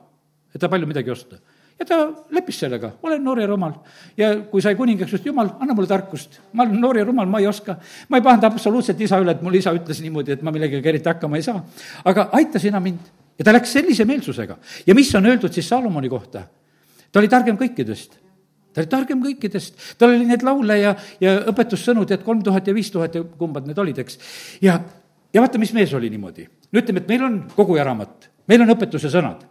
et 0.52 0.60
ta 0.60 0.68
palju 0.68 0.86
midagi 0.86 1.08
ei 1.08 1.16
oska 1.16 1.40
ja 1.78 1.84
ta 1.84 1.98
leppis 2.32 2.58
sellega, 2.64 2.90
olen 3.04 3.22
noor 3.24 3.40
ja 3.40 3.46
rumal. 3.46 3.74
ja 4.16 4.30
kui 4.50 4.62
sai 4.64 4.74
kuningaks, 4.78 5.12
ütles 5.12 5.28
jumal, 5.28 5.50
anna 5.60 5.74
mulle 5.76 5.88
tarkust, 5.90 6.40
ma 6.56 6.64
olen 6.64 6.80
noor 6.80 6.98
ja 6.98 7.04
rumal, 7.04 7.28
ma 7.28 7.40
ei 7.42 7.46
oska. 7.46 7.76
ma 8.08 8.20
ei 8.20 8.24
pahanda 8.24 8.48
absoluutselt 8.48 9.00
isa 9.00 9.20
üle, 9.20 9.36
et 9.36 9.42
mul 9.42 9.54
isa 9.54 9.74
ütles 9.76 10.00
niimoodi, 10.02 10.36
et 10.36 10.42
ma 10.42 10.52
millegagi 10.54 10.88
eriti 10.88 11.08
hakkama 11.08 11.36
ei 11.36 11.44
saa. 11.46 11.62
aga 12.04 12.28
aita 12.32 12.62
sina 12.62 12.80
mind. 12.80 13.00
ja 13.38 13.44
ta 13.44 13.52
läks 13.52 13.72
sellise 13.76 14.04
meelsusega. 14.08 14.56
ja 14.86 14.94
mis 14.94 15.14
on 15.14 15.26
öeldud 15.26 15.52
siis 15.52 15.68
Salomoni 15.68 16.08
kohta? 16.08 16.46
ta 17.12 17.20
oli 17.20 17.28
targem 17.28 17.58
kõikidest 17.60 18.22
ta 18.72 18.82
oli 18.82 18.88
targem 18.92 19.20
kõikidest, 19.24 19.76
tal 19.96 20.12
oli 20.12 20.26
neid 20.28 20.42
laule 20.44 20.76
ja, 20.76 20.90
ja 21.20 21.38
õpetussõnu, 21.48 22.04
tead, 22.04 22.20
kolm 22.24 22.42
tuhat 22.44 22.66
ja 22.68 22.74
viis 22.76 22.90
tuhat 22.92 23.14
ja 23.16 23.22
kumbad 23.24 23.64
need 23.68 23.78
olid, 23.80 24.00
eks. 24.04 24.18
ja, 24.60 24.80
ja 25.32 25.44
vaata, 25.44 25.60
mis 25.60 25.72
mees 25.76 25.92
oli 25.96 26.10
niimoodi. 26.12 26.48
no 26.72 26.80
ütleme, 26.80 27.04
et 27.04 27.08
meil 27.08 27.24
on 27.24 27.38
koguja 27.56 27.84
raamat, 27.88 28.28
meil 28.48 28.64
on 28.64 28.72
õpetuse 28.76 29.12
sõnad 29.12 29.44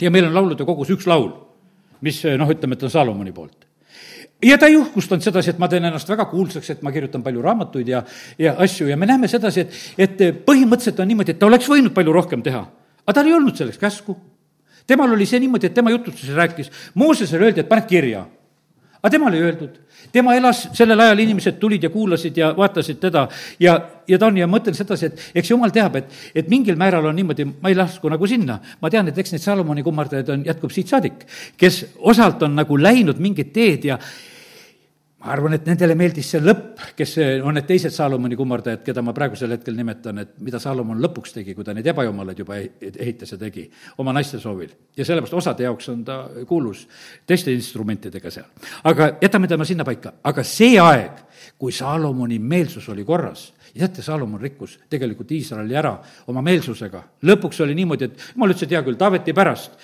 ja 0.00 0.10
meil 0.10 0.28
on 0.30 0.34
laulude 0.34 0.64
kogus 0.64 0.90
üks 0.94 1.06
laul, 1.06 1.32
mis 2.00 2.22
noh, 2.38 2.50
ütleme, 2.50 2.78
et 2.78 2.82
on 2.88 2.90
Salomoni 2.90 3.32
poolt 3.32 3.66
ja 4.42 4.58
ta 4.58 4.66
ei 4.66 4.76
uhkustanud 4.76 5.22
sedasi, 5.22 5.52
et 5.52 5.60
ma 5.62 5.68
teen 5.70 5.84
ennast 5.86 6.08
väga 6.08 6.26
kuulsaks, 6.30 6.70
et 6.74 6.82
ma 6.82 6.92
kirjutan 6.94 7.22
palju 7.22 7.42
raamatuid 7.44 7.88
ja, 7.88 8.02
ja 8.38 8.54
asju 8.64 8.88
ja 8.90 8.96
me 8.98 9.06
näeme 9.06 9.30
sedasi, 9.30 9.66
et, 9.66 9.80
et 9.98 10.44
põhimõtteliselt 10.46 11.00
on 11.02 11.10
niimoodi, 11.12 11.34
et 11.34 11.40
ta 11.40 11.46
oleks 11.46 11.68
võinud 11.70 11.94
palju 11.94 12.14
rohkem 12.14 12.42
teha. 12.42 12.62
aga 13.06 13.16
tal 13.18 13.30
ei 13.30 13.34
olnud 13.36 13.56
selleks 13.56 13.78
käsku. 13.78 14.16
temal 14.86 15.12
oli 15.12 15.26
see 15.26 15.40
niimoodi, 15.40 15.70
et 15.70 15.74
tema 15.74 15.90
jutustuses 15.90 16.34
rääkis, 16.34 16.70
Moosesele 16.94 17.46
öeldi, 17.46 17.60
et 17.60 17.68
paned 17.68 17.86
kirja. 17.86 18.26
Aga 19.02 19.10
temale 19.10 19.36
ei 19.36 19.42
öeldud 19.48 19.80
tema 20.12 20.34
elas 20.36 20.66
sellel 20.76 21.00
ajal, 21.00 21.22
inimesed 21.24 21.58
tulid 21.60 21.84
ja 21.84 21.90
kuulasid 21.90 22.36
ja 22.36 22.52
vaatasid 22.56 22.98
teda 23.02 23.26
ja, 23.60 23.76
ja 24.08 24.18
ta 24.18 24.28
on 24.28 24.40
ja 24.40 24.48
mõtlen 24.50 24.76
sedasi, 24.76 25.10
et 25.10 25.38
eks 25.42 25.52
jumal 25.52 25.72
teab, 25.74 25.96
et, 26.00 26.10
et 26.34 26.50
mingil 26.50 26.76
määral 26.80 27.06
on 27.10 27.16
niimoodi, 27.16 27.46
ma 27.62 27.70
ei 27.72 27.78
lasku 27.78 28.10
nagu 28.12 28.26
sinna. 28.28 28.58
ma 28.80 28.90
tean, 28.90 29.08
et 29.08 29.18
eks 29.18 29.34
neid 29.34 29.44
Salomoni 29.44 29.84
kummardajaid 29.86 30.34
on, 30.34 30.44
jätkub 30.48 30.74
siit 30.74 30.90
saadik, 30.90 31.26
kes 31.56 31.84
osalt 31.98 32.42
on 32.42 32.56
nagu 32.58 32.78
läinud 32.78 33.20
mingit 33.22 33.52
teed 33.52 33.88
ja 33.92 33.98
ma 35.22 35.30
arvan, 35.30 35.54
et 35.54 35.66
nendele 35.68 35.94
meeldis 35.98 36.32
see 36.34 36.40
lõpp, 36.42 36.80
kes 36.98 37.12
on 37.46 37.54
need 37.54 37.66
teised 37.68 37.94
Saalomoni 37.94 38.36
kummardajad, 38.38 38.82
keda 38.82 39.04
ma 39.06 39.14
praegusel 39.14 39.54
hetkel 39.54 39.76
nimetan, 39.78 40.18
et 40.18 40.32
mida 40.42 40.58
Saalomon 40.62 40.98
lõpuks 41.02 41.36
tegi, 41.36 41.54
kui 41.54 41.66
ta 41.66 41.74
neid 41.76 41.86
ebajumalaid 41.92 42.42
juba 42.42 42.58
ehitas 42.58 43.34
ja 43.34 43.38
tegi 43.38 43.68
oma 44.02 44.14
naiste 44.16 44.40
soovil. 44.42 44.72
ja 44.96 45.06
sellepärast 45.06 45.38
osade 45.38 45.62
jaoks 45.62 45.88
on 45.92 46.02
ta 46.04 46.18
kuulus 46.48 46.88
teiste 47.26 47.54
instrumentidega 47.54 48.30
seal. 48.34 48.48
aga 48.84 49.12
jätame 49.22 49.48
tema 49.48 49.64
sinnapaika, 49.64 50.14
aga 50.24 50.44
see 50.44 50.74
aeg, 50.82 51.22
kui 51.58 51.72
Saalomoni 51.72 52.38
meelsus 52.38 52.88
oli 52.88 53.04
korras 53.04 53.50
teate, 53.72 54.02
Salomon 54.02 54.40
rikkus 54.40 54.76
tegelikult 54.90 55.30
Iisraeli 55.32 55.76
ära 55.76 55.92
oma 56.30 56.42
meelsusega. 56.44 57.02
lõpuks 57.24 57.62
oli 57.64 57.74
niimoodi, 57.76 58.04
et 58.04 58.26
jumal 58.34 58.52
ütles, 58.52 58.66
et 58.66 58.74
hea 58.76 58.82
küll, 58.84 58.98
Taaveti 59.00 59.32
pärast, 59.36 59.78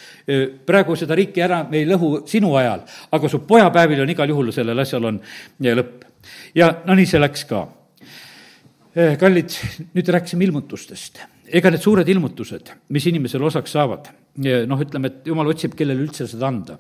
praegu 0.66 0.96
seda 0.96 1.16
riiki 1.18 1.42
ära 1.44 1.62
me 1.70 1.80
ei 1.80 1.88
lõhu 1.88 2.26
sinu 2.28 2.54
ajal, 2.61 2.84
aga 3.12 3.28
su 3.28 3.40
pojapäevil 3.48 4.04
on 4.04 4.12
igal 4.12 4.34
juhul 4.34 4.52
sellel 4.52 4.84
asjal 4.84 5.09
on 5.09 5.20
lõpp. 5.61 6.04
ja 6.54 6.70
no 6.84 6.94
nii 6.98 7.06
see 7.06 7.20
läks 7.20 7.44
ka. 7.48 7.66
kallid, 9.18 9.56
nüüd 9.94 10.12
rääkisime 10.16 10.44
ilmutustest. 10.44 11.22
ega 11.48 11.70
need 11.70 11.82
suured 11.82 12.09
ilmutused, 12.09 12.74
mis 12.88 13.06
inimesele 13.06 13.44
osaks 13.44 13.72
saavad, 13.72 14.12
noh, 14.36 14.84
ütleme, 14.84 15.06
et 15.06 15.26
jumal 15.26 15.48
otsib, 15.48 15.74
kellele 15.74 16.04
üldse 16.04 16.28
seda 16.28 16.48
anda 16.48 16.78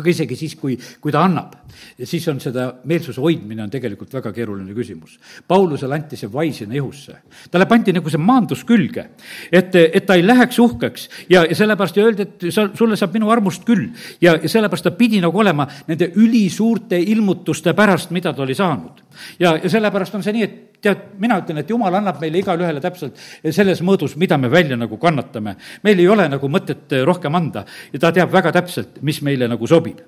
aga 0.00 0.10
isegi 0.12 0.38
siis, 0.38 0.56
kui, 0.58 0.76
kui 1.00 1.12
ta 1.14 1.22
annab, 1.26 1.54
siis 2.02 2.26
on 2.32 2.40
seda 2.42 2.66
meelsuse 2.90 3.20
hoidmine 3.22 3.64
on 3.64 3.72
tegelikult 3.72 4.12
väga 4.18 4.32
keeruline 4.36 4.74
küsimus. 4.76 5.16
Paulusele 5.48 5.96
anti 5.96 6.18
see 6.20 6.30
vaisena 6.32 6.76
ihusse. 6.76 7.20
talle 7.50 7.66
pandi 7.70 7.94
nagu 7.94 8.10
see 8.10 8.20
maandus 8.20 8.64
külge, 8.68 9.06
et, 9.52 9.74
et 9.74 10.06
ta 10.06 10.16
ei 10.18 10.26
läheks 10.26 10.58
uhkeks 10.58 11.08
ja, 11.30 11.44
ja 11.44 11.56
sellepärast 11.56 12.00
öeldi, 12.00 12.26
et 12.26 12.48
sa, 12.54 12.68
sulle 12.76 12.98
saab 12.98 13.14
minu 13.16 13.30
armust 13.30 13.64
küll. 13.68 13.90
ja, 14.20 14.36
ja 14.36 14.48
sellepärast 14.48 14.88
ta 14.90 14.96
pidi 14.96 15.20
nagu 15.22 15.38
olema 15.38 15.68
nende 15.88 16.10
ülisuurte 16.16 16.98
ilmutuste 17.00 17.74
pärast, 17.76 18.10
mida 18.10 18.32
ta 18.34 18.42
oli 18.42 18.54
saanud. 18.54 19.04
Ja, 19.38 19.56
ja 19.56 19.70
sellepärast 19.70 20.14
on 20.14 20.24
see 20.24 20.34
nii, 20.36 20.46
et 20.46 20.58
tead, 20.84 21.02
mina 21.20 21.38
ütlen, 21.40 21.60
et 21.60 21.70
jumal 21.70 21.94
annab 21.96 22.20
meile 22.22 22.40
igale 22.40 22.64
ühele 22.64 22.82
täpselt 22.82 23.18
selles 23.54 23.82
mõõdus, 23.84 24.16
mida 24.20 24.38
me 24.40 24.50
välja 24.52 24.78
nagu 24.80 24.96
kannatame. 25.00 25.56
meil 25.84 25.98
ei 25.98 26.08
ole 26.08 26.28
nagu 26.28 26.48
mõtet 26.48 26.92
rohkem 27.04 27.34
anda 27.34 27.64
ja 27.92 28.00
ta 28.00 28.12
teab 28.12 28.32
väga 28.32 28.52
täpselt, 28.52 29.00
mis 29.02 29.20
meile 29.22 29.48
nagu 29.48 29.66
sobib. 29.66 30.00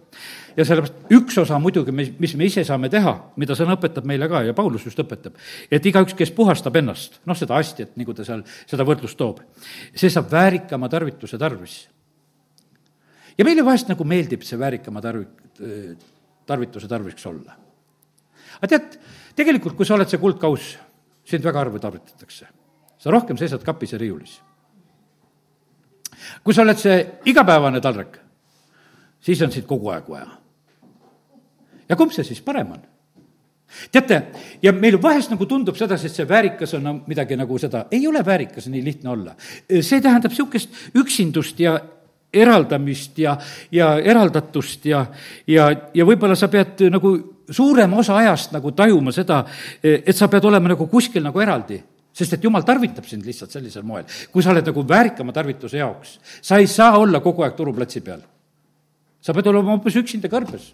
ja 0.57 0.65
sellepärast 0.65 1.13
üks 1.13 1.39
osa 1.39 1.59
muidugi, 1.59 1.93
mis, 1.93 2.13
mis 2.19 2.35
me 2.37 2.45
ise 2.45 2.65
saame 2.65 2.89
teha, 2.93 3.15
mida 3.37 3.57
sõna 3.59 3.77
õpetab 3.77 4.05
meile 4.09 4.29
ka 4.29 4.43
ja 4.45 4.55
Paulus 4.55 4.85
just 4.85 4.99
õpetab, 4.99 5.37
et 5.71 5.87
igaüks, 5.87 6.15
kes 6.15 6.31
puhastab 6.31 6.77
ennast, 6.77 7.21
noh, 7.27 7.37
seda 7.37 7.57
astjat, 7.57 7.97
nagu 7.97 8.15
ta 8.15 8.25
seal 8.25 8.45
seda 8.67 8.85
võrdlust 8.85 9.19
toob, 9.19 9.41
see 9.95 10.11
saab 10.11 10.31
väärikama 10.33 10.89
tarvituse 10.93 11.39
tarvis. 11.39 11.89
ja 13.39 13.45
meile 13.45 13.65
vahest 13.65 13.89
nagu 13.89 14.05
meeldib 14.05 14.45
see 14.45 14.59
väärikama 14.59 15.01
tarvi-, 15.01 15.97
tarvituse 16.47 16.89
tarvis 16.89 17.27
olla. 17.27 17.57
Aga 18.63 18.71
tead, 18.71 18.99
tegelikult, 19.37 19.75
kui 19.77 19.87
sa 19.87 19.97
oled 19.97 20.11
see 20.11 20.21
kuldkauss, 20.23 20.77
sind 21.27 21.45
väga 21.45 21.65
harva 21.65 21.81
tarvitatakse. 21.83 22.47
sa 23.03 23.11
rohkem 23.11 23.37
seisad 23.37 23.63
kapis 23.67 23.93
ja 23.93 23.99
riiulis. 23.99 24.41
kui 26.45 26.55
sa 26.55 26.63
oled 26.63 26.79
see 26.79 27.19
igapäevane 27.27 27.81
taldrik, 27.81 28.19
siis 29.21 29.43
on 29.43 29.53
sind 29.53 29.67
kogu 29.67 29.91
aeg 29.91 30.09
vaja. 30.09 30.29
ja 31.89 31.97
kumb 31.97 32.13
see 32.13 32.25
siis 32.25 32.41
parem 32.41 32.73
on? 32.73 32.83
teate, 33.91 34.23
ja 34.63 34.73
meil 34.73 35.03
vahest 35.03 35.31
nagu 35.33 35.47
tundub 35.47 35.77
sedasi, 35.77 36.07
et 36.07 36.15
see 36.15 36.29
väärikas 36.29 36.75
on 36.79 37.03
midagi 37.07 37.37
nagu 37.37 37.59
seda, 37.59 37.87
ei 37.91 38.07
ole 38.07 38.25
väärikas 38.25 38.69
nii 38.69 38.85
lihtne 38.85 39.11
olla. 39.11 39.35
see 39.81 40.01
tähendab 40.01 40.31
niisugust 40.31 40.95
üksindust 40.95 41.61
ja 41.61 41.81
eraldamist 42.33 43.19
ja, 43.19 43.37
ja 43.73 43.99
eraldatust 43.99 44.87
ja, 44.89 45.07
ja, 45.47 45.69
ja 45.95 46.05
võib-olla 46.09 46.37
sa 46.39 46.49
pead 46.49 46.81
nagu 46.91 47.17
suurema 47.53 47.99
osa 47.99 48.17
ajast 48.17 48.53
nagu 48.53 48.73
tajuma 48.73 49.13
seda, 49.13 49.45
et 49.83 50.17
sa 50.17 50.29
pead 50.29 50.45
olema 50.45 50.75
nagu 50.75 50.87
kuskil 50.91 51.23
nagu 51.23 51.41
eraldi 51.41 51.83
sest 52.13 52.37
et 52.37 52.45
jumal 52.45 52.65
tarvitab 52.67 53.07
sind 53.09 53.25
lihtsalt 53.27 53.55
sellisel 53.55 53.85
moel, 53.89 54.05
kui 54.33 54.45
sa 54.45 54.53
oled 54.53 54.67
nagu 54.69 54.85
väärikama 54.89 55.33
tarvituse 55.33 55.81
jaoks. 55.81 56.19
sa 56.43 56.59
ei 56.61 56.67
saa 56.67 56.99
olla 56.99 57.21
kogu 57.21 57.43
aeg 57.43 57.57
turuplatsi 57.57 58.01
peal. 58.01 58.21
sa 59.21 59.33
pead 59.33 59.47
olema 59.47 59.77
hoopis 59.77 59.97
üksinda 59.97 60.29
kõrbes. 60.29 60.73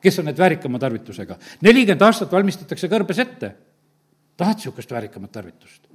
kes 0.00 0.18
on 0.18 0.24
need 0.24 0.38
väärikama 0.38 0.78
tarvitusega? 0.78 1.36
nelikümmend 1.60 2.02
aastat 2.02 2.32
valmistatakse 2.32 2.88
kõrbes 2.88 3.20
ette. 3.20 3.54
tahad 4.36 4.56
niisugust 4.56 4.90
väärikamat 4.90 5.32
tarvitust? 5.32 5.89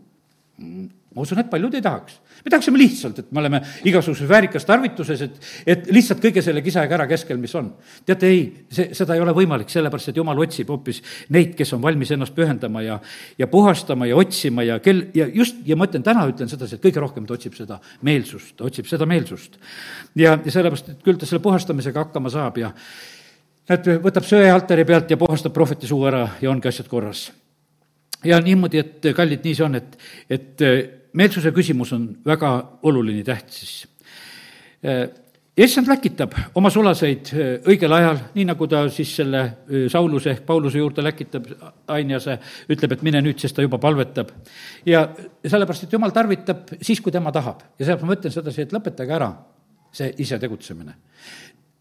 Ma 1.15 1.23
usun, 1.23 1.39
et 1.39 1.49
paljud 1.49 1.73
ei 1.75 1.83
tahaks. 1.83 2.19
me 2.45 2.51
tahaksime 2.51 2.77
lihtsalt, 2.77 3.19
et 3.19 3.31
me 3.31 3.39
oleme 3.39 3.61
igasuguses 3.87 4.27
väärikas 4.29 4.65
tarvituses, 4.67 5.21
et, 5.25 5.37
et 5.67 5.87
lihtsalt 5.91 6.21
kõige 6.23 6.43
selle 6.43 6.61
kisa 6.63 6.83
ja 6.85 6.91
kära 6.91 7.07
keskel, 7.07 7.39
mis 7.41 7.55
on. 7.55 7.71
teate, 8.05 8.29
ei, 8.31 8.41
see, 8.71 8.89
seda 8.95 9.15
ei 9.15 9.23
ole 9.23 9.33
võimalik, 9.35 9.71
sellepärast 9.71 10.11
et 10.11 10.19
jumal 10.19 10.39
otsib 10.43 10.71
hoopis 10.71 11.01
neid, 11.35 11.55
kes 11.57 11.73
on 11.75 11.83
valmis 11.83 12.11
ennast 12.15 12.35
pühendama 12.35 12.83
ja, 12.85 12.99
ja 13.39 13.47
puhastama 13.51 14.07
ja 14.07 14.19
otsima 14.19 14.63
ja 14.67 14.79
kel-, 14.83 15.07
ja 15.15 15.27
just, 15.31 15.59
ja 15.65 15.79
ma 15.79 15.89
ütlen, 15.89 16.03
täna 16.05 16.27
ütlen 16.31 16.51
sedasi, 16.51 16.77
et 16.77 16.83
kõige 16.83 17.03
rohkem 17.03 17.27
ta 17.27 17.35
otsib 17.35 17.55
seda 17.57 17.79
meelsust, 18.05 18.55
ta 18.59 18.67
otsib 18.67 18.91
seda 18.91 19.07
meelsust. 19.09 19.59
ja, 20.15 20.35
ja 20.35 20.51
sellepärast, 20.51 20.93
et 20.95 21.07
küll 21.07 21.19
ta 21.19 21.27
selle 21.27 21.43
puhastamisega 21.43 22.07
hakkama 22.07 22.31
saab 22.33 22.59
ja 22.63 22.71
näed, 23.71 23.95
võtab 24.03 24.27
söe 24.27 24.51
altari 24.51 24.87
pealt 24.87 25.11
ja 25.11 25.19
puhastab 25.19 25.55
prohveti 25.55 25.87
suu 25.87 26.03
ära 26.07 26.27
ja 26.41 26.51
ongi 26.51 26.71
asjad 26.71 26.91
korras 26.91 27.29
ja 28.25 28.39
niimoodi, 28.43 28.81
et 28.81 29.09
kallid, 29.15 29.43
nii 29.45 29.55
see 29.57 29.65
on, 29.65 29.77
et, 29.79 29.97
et 30.29 30.63
meelsuse 31.15 31.51
küsimus 31.55 31.93
on 31.95 32.07
väga 32.25 32.51
oluline, 32.83 33.23
tähtis. 33.23 33.87
issand 35.57 35.87
läkitab 35.87 36.35
oma 36.59 36.69
sulaseid 36.69 37.31
õigel 37.71 37.95
ajal, 37.95 38.19
nii 38.35 38.45
nagu 38.51 38.67
ta 38.67 38.83
siis 38.93 39.15
selle 39.21 39.43
Sauluse 39.91 40.33
ehk 40.33 40.43
Pauluse 40.45 40.81
juurde 40.81 41.03
läkitab, 41.03 41.47
Ainjase 41.95 42.37
ütleb, 42.69 42.97
et 42.97 43.05
mine 43.07 43.23
nüüd, 43.23 43.39
sest 43.39 43.55
ta 43.55 43.65
juba 43.65 43.79
palvetab. 43.81 44.33
ja 44.85 45.07
sellepärast, 45.45 45.87
et 45.87 45.93
jumal 45.93 46.11
tarvitab 46.11 46.75
siis, 46.81 47.01
kui 47.01 47.11
tema 47.11 47.31
tahab. 47.31 47.63
ja 47.79 47.85
sellepärast 47.85 48.09
ma 48.11 48.19
ütlen 48.19 48.37
sedasi, 48.37 48.61
et 48.61 48.75
lõpetage 48.75 49.15
ära 49.15 49.31
see 49.91 50.13
ise 50.17 50.39
tegutsemine. 50.39 50.95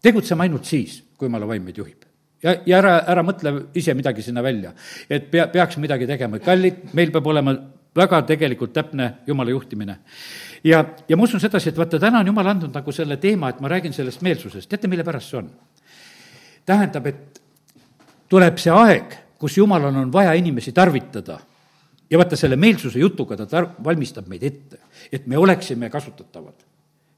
tegutseme 0.01 0.47
ainult 0.47 0.65
siis, 0.65 1.01
kui 1.17 1.27
jumala 1.27 1.47
vaim 1.47 1.63
meid 1.63 1.77
juhib 1.77 2.04
ja, 2.45 2.55
ja 2.65 2.79
ära, 2.79 2.95
ära 3.11 3.23
mõtle 3.25 3.53
ise 3.77 3.95
midagi 3.97 4.23
sinna 4.25 4.43
välja, 4.45 4.73
et 5.09 5.29
pea, 5.31 5.47
peaks 5.51 5.79
midagi 5.81 6.07
tegema, 6.09 6.39
kallid, 6.43 6.83
meil 6.97 7.13
peab 7.13 7.29
olema 7.33 7.55
väga 7.95 8.21
tegelikult 8.27 8.73
täpne 8.75 9.11
jumala 9.27 9.53
juhtimine. 9.55 9.97
ja, 10.63 10.83
ja 11.09 11.17
ma 11.17 11.23
usun 11.23 11.41
sedasi, 11.41 11.71
et 11.71 11.79
vaata, 11.79 11.99
täna 12.01 12.21
on 12.21 12.31
jumal 12.31 12.51
andnud 12.53 12.75
nagu 12.75 12.91
selle 12.95 13.17
teema, 13.17 13.49
et 13.49 13.63
ma 13.63 13.71
räägin 13.71 13.93
sellest 13.93 14.21
meelsusest, 14.25 14.69
teate, 14.69 14.91
mille 14.91 15.03
pärast 15.07 15.31
see 15.31 15.41
on? 15.41 15.49
tähendab, 16.65 17.07
et 17.07 17.41
tuleb 18.29 18.61
see 18.61 18.73
aeg, 18.73 19.19
kus 19.39 19.57
jumalal 19.57 19.95
on 19.95 20.13
vaja 20.13 20.33
inimesi 20.37 20.73
tarvitada 20.73 21.39
ja 22.09 22.21
vaata, 22.21 22.37
selle 22.37 22.57
meelsuse 22.59 22.99
jutuga 22.99 23.37
ta 23.37 23.49
tar-, 23.49 23.73
valmistab 23.83 24.29
meid 24.29 24.43
ette, 24.43 24.81
et 25.11 25.27
me 25.27 25.37
oleksime 25.37 25.89
kasutatavad 25.93 26.74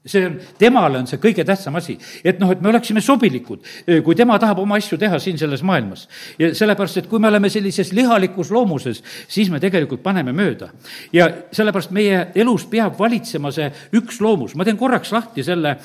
see 0.08 0.24
on, 0.26 0.36
temale 0.58 1.02
on 1.02 1.08
see 1.08 1.20
kõige 1.22 1.44
tähtsam 1.46 1.76
asi, 1.78 1.96
et 2.24 2.40
noh, 2.40 2.50
et 2.52 2.62
me 2.64 2.70
oleksime 2.72 3.02
sobilikud, 3.04 3.64
kui 4.04 4.16
tema 4.18 4.38
tahab 4.40 4.62
oma 4.62 4.78
asju 4.80 4.98
teha 5.00 5.18
siin 5.22 5.38
selles 5.40 5.62
maailmas. 5.66 6.06
ja 6.38 6.50
sellepärast, 6.54 7.02
et 7.02 7.08
kui 7.10 7.20
me 7.22 7.28
oleme 7.28 7.50
sellises 7.52 7.92
lihalikus 7.96 8.50
loomuses, 8.54 9.02
siis 9.28 9.50
me 9.50 9.60
tegelikult 9.60 10.02
paneme 10.02 10.32
mööda. 10.32 10.70
ja 11.12 11.28
sellepärast 11.52 11.92
meie 11.94 12.28
elus 12.34 12.66
peab 12.70 12.98
valitsema 12.98 13.52
see 13.54 13.70
üks 13.98 14.20
loomus, 14.24 14.54
ma 14.54 14.64
teen 14.64 14.80
korraks 14.80 15.12
lahti 15.12 15.44
selle 15.44 15.76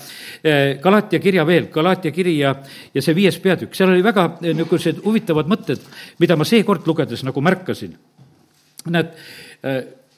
Galatia 0.82 1.20
kirja 1.20 1.46
veel, 1.48 1.70
Galatia 1.74 2.12
kiri 2.12 2.38
ja, 2.40 2.56
ja 2.94 3.02
see 3.02 3.16
viies 3.16 3.40
peatükk, 3.40 3.76
seal 3.76 3.94
oli 3.94 4.04
väga 4.04 4.28
niisugused 4.42 5.04
huvitavad 5.06 5.50
mõtted, 5.52 5.82
mida 6.20 6.38
ma 6.40 6.48
seekord 6.48 6.88
lugedes 6.88 7.24
nagu 7.24 7.42
märkasin. 7.44 7.96
Näed, 8.94 9.14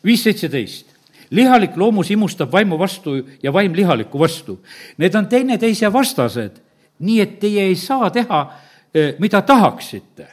viis 0.05 0.23
seitseteist 0.25 0.94
lihalik 1.35 1.77
loomus 1.77 2.11
imustab 2.11 2.51
vaimu 2.51 2.79
vastu 2.79 3.17
ja 3.43 3.53
vaim 3.53 3.73
lihaliku 3.75 4.19
vastu. 4.19 4.59
Need 4.97 5.15
on 5.15 5.27
teineteise 5.27 5.93
vastased, 5.93 6.61
nii 6.99 7.19
et 7.21 7.39
teie 7.39 7.67
ei 7.69 7.75
saa 7.75 8.09
teha, 8.09 8.41
äh, 8.95 9.13
mida 9.19 9.41
tahaksite. 9.41 10.27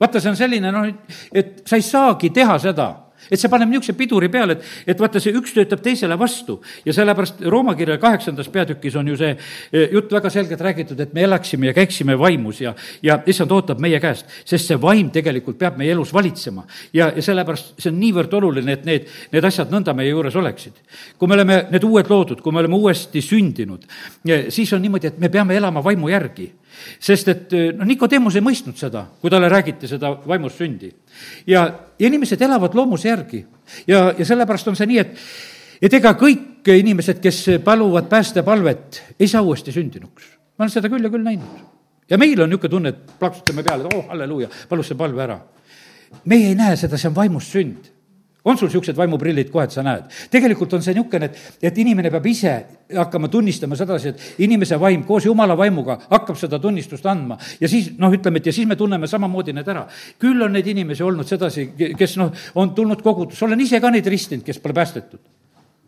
vaata, 0.00 0.20
see 0.20 0.30
on 0.30 0.36
selline, 0.36 0.72
noh, 0.72 0.86
et 1.32 1.62
sa 1.66 1.76
ei 1.76 1.82
saagi 1.82 2.30
teha 2.30 2.58
seda 2.60 3.05
et 3.30 3.40
see 3.40 3.50
paneb 3.50 3.70
niisuguse 3.70 3.96
piduri 3.98 4.28
peale, 4.32 4.56
et, 4.56 4.72
et 4.92 5.00
vaata, 5.00 5.20
see 5.22 5.34
üks 5.36 5.54
töötab 5.56 5.82
teisele 5.84 6.16
vastu 6.18 6.58
ja 6.84 6.94
sellepärast 6.96 7.42
Rooma 7.50 7.74
kirja 7.78 7.98
kaheksandas 8.02 8.48
peatükis 8.52 8.96
on 8.96 9.08
ju 9.10 9.18
see 9.20 9.32
eh, 9.34 9.88
jutt 9.92 10.12
väga 10.12 10.30
selgelt 10.32 10.60
räägitud, 10.60 11.00
et 11.00 11.14
me 11.14 11.24
elaksime 11.26 11.70
ja 11.70 11.76
käiksime 11.76 12.18
vaimus 12.18 12.60
ja, 12.60 12.74
ja 13.02 13.18
issand 13.26 13.52
ootab 13.54 13.80
meie 13.82 14.00
käest, 14.02 14.28
sest 14.44 14.70
see 14.70 14.80
vaim 14.80 15.10
tegelikult 15.14 15.58
peab 15.58 15.78
meie 15.80 15.94
elus 15.94 16.12
valitsema. 16.14 16.66
ja, 16.92 17.10
ja 17.14 17.22
sellepärast 17.22 17.74
see 17.78 17.92
on 17.92 18.00
niivõrd 18.00 18.36
oluline, 18.40 18.78
et 18.78 18.84
need, 18.88 19.08
need 19.32 19.48
asjad 19.48 19.72
nõnda 19.72 19.94
meie 19.96 20.12
juures 20.12 20.36
oleksid. 20.36 20.82
kui 21.18 21.28
me 21.28 21.38
oleme 21.38 21.62
need 21.70 21.84
uued 21.84 22.10
loodud, 22.10 22.42
kui 22.42 22.52
me 22.52 22.62
oleme 22.62 22.78
uuesti 22.78 23.22
sündinud, 23.22 23.86
eh, 24.28 24.46
siis 24.54 24.72
on 24.72 24.82
niimoodi, 24.82 25.12
et 25.12 25.18
me 25.18 25.32
peame 25.32 25.56
elama 25.56 25.84
vaimu 25.84 26.12
järgi 26.12 26.52
sest 27.00 27.28
et 27.28 27.52
noh, 27.76 27.86
Nikodemus 27.88 28.36
ei 28.36 28.44
mõistnud 28.44 28.78
seda, 28.78 29.06
kui 29.20 29.32
talle 29.32 29.48
räägiti 29.52 29.88
seda 29.88 30.12
vaimust 30.26 30.62
sündi. 30.62 30.92
ja, 31.46 31.66
ja 31.98 32.06
inimesed 32.06 32.42
elavad 32.42 32.74
loomuse 32.74 33.08
järgi 33.08 33.44
ja, 33.86 34.12
ja 34.18 34.24
sellepärast 34.24 34.68
on 34.68 34.76
see 34.76 34.86
nii, 34.92 34.98
et 34.98 35.16
et 35.82 35.94
ega 35.98 36.14
kõik 36.18 36.68
inimesed, 36.72 37.20
kes 37.22 37.42
paluvad 37.64 38.08
päästepalvet, 38.10 39.02
ei 39.20 39.28
saa 39.28 39.42
uuesti 39.42 39.72
sündinuks. 39.72 40.30
ma 40.58 40.64
olen 40.64 40.72
seda 40.72 40.88
küll 40.88 41.04
ja 41.04 41.10
küll 41.10 41.24
näinud. 41.24 41.66
ja 42.10 42.18
meil 42.18 42.40
on 42.40 42.50
niisugune 42.50 42.70
tunne, 42.70 42.88
et 42.88 43.18
plaksutame 43.18 43.62
peale, 43.62 43.84
et 43.84 43.94
oh, 43.94 44.08
halleluuja, 44.08 44.48
palus 44.68 44.88
see 44.88 44.96
palve 44.96 45.22
ära. 45.22 45.40
meie 46.24 46.48
ei 46.48 46.54
näe 46.54 46.76
seda, 46.76 46.98
see 46.98 47.08
on 47.08 47.16
vaimust 47.16 47.52
sünd 47.52 47.95
on 48.46 48.58
sul 48.58 48.70
niisugused 48.70 48.96
vaimuprillid 48.96 49.50
kohe, 49.50 49.66
et 49.66 49.74
sa 49.74 49.84
näed? 49.86 50.06
tegelikult 50.32 50.76
on 50.78 50.84
see 50.84 50.94
niisugune, 50.94 51.30
et, 51.30 51.38
et 51.70 51.78
inimene 51.82 52.10
peab 52.14 52.26
ise 52.30 52.54
hakkama 52.94 53.30
tunnistama 53.32 53.78
sedasi, 53.78 54.12
et 54.12 54.44
inimese 54.46 54.78
vaim 54.80 55.02
koos 55.06 55.26
jumala 55.26 55.56
vaimuga 55.58 55.98
hakkab 56.10 56.38
seda 56.38 56.60
tunnistust 56.62 57.06
andma. 57.10 57.38
ja 57.60 57.68
siis 57.68 57.92
noh, 57.98 58.12
ütleme, 58.14 58.42
et 58.42 58.50
ja 58.50 58.54
siis 58.54 58.68
me 58.68 58.78
tunneme 58.78 59.10
samamoodi 59.10 59.54
need 59.56 59.68
ära. 59.68 59.86
küll 60.22 60.42
on 60.42 60.54
neid 60.54 60.66
inimesi 60.66 61.02
olnud 61.02 61.26
sedasi, 61.26 61.72
kes 61.98 62.16
noh, 62.22 62.30
on 62.54 62.74
tulnud 62.74 63.02
kogudusse, 63.02 63.44
olen 63.44 63.66
ise 63.66 63.80
ka 63.82 63.90
neid 63.90 64.06
ristinud, 64.06 64.46
kes 64.46 64.62
pole 64.62 64.76
päästetud 64.76 65.34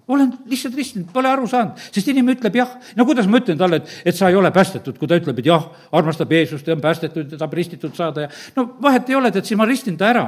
olen 0.09 0.31
lihtsalt 0.49 0.75
ristinud, 0.75 1.11
pole 1.13 1.29
aru 1.29 1.45
saanud, 1.45 1.77
sest 1.93 2.07
inimene 2.09 2.39
ütleb 2.39 2.55
jah. 2.57 2.71
no 2.97 3.05
kuidas 3.05 3.27
ma 3.29 3.43
ütlen 3.43 3.59
talle, 3.61 3.83
et, 3.83 3.97
et 4.09 4.17
sa 4.17 4.31
ei 4.33 4.39
ole 4.41 4.49
päästetud, 4.51 4.97
kui 4.97 5.09
ta 5.09 5.19
ütleb, 5.21 5.43
et 5.43 5.51
jah, 5.51 5.67
armastab 5.93 6.33
Jeesust 6.33 6.67
ja 6.67 6.73
on 6.73 6.81
päästetud 6.81 7.35
ja 7.35 7.37
tahab 7.37 7.57
ristitud 7.59 7.93
saada 7.97 8.25
ja 8.25 8.31
no 8.57 8.71
vahet 8.83 9.11
ei 9.13 9.19
ole, 9.21 9.31
tead, 9.35 9.45
siis 9.45 9.61
ma 9.61 9.69
ristin 9.69 10.01
ta 10.01 10.09
ära 10.09 10.25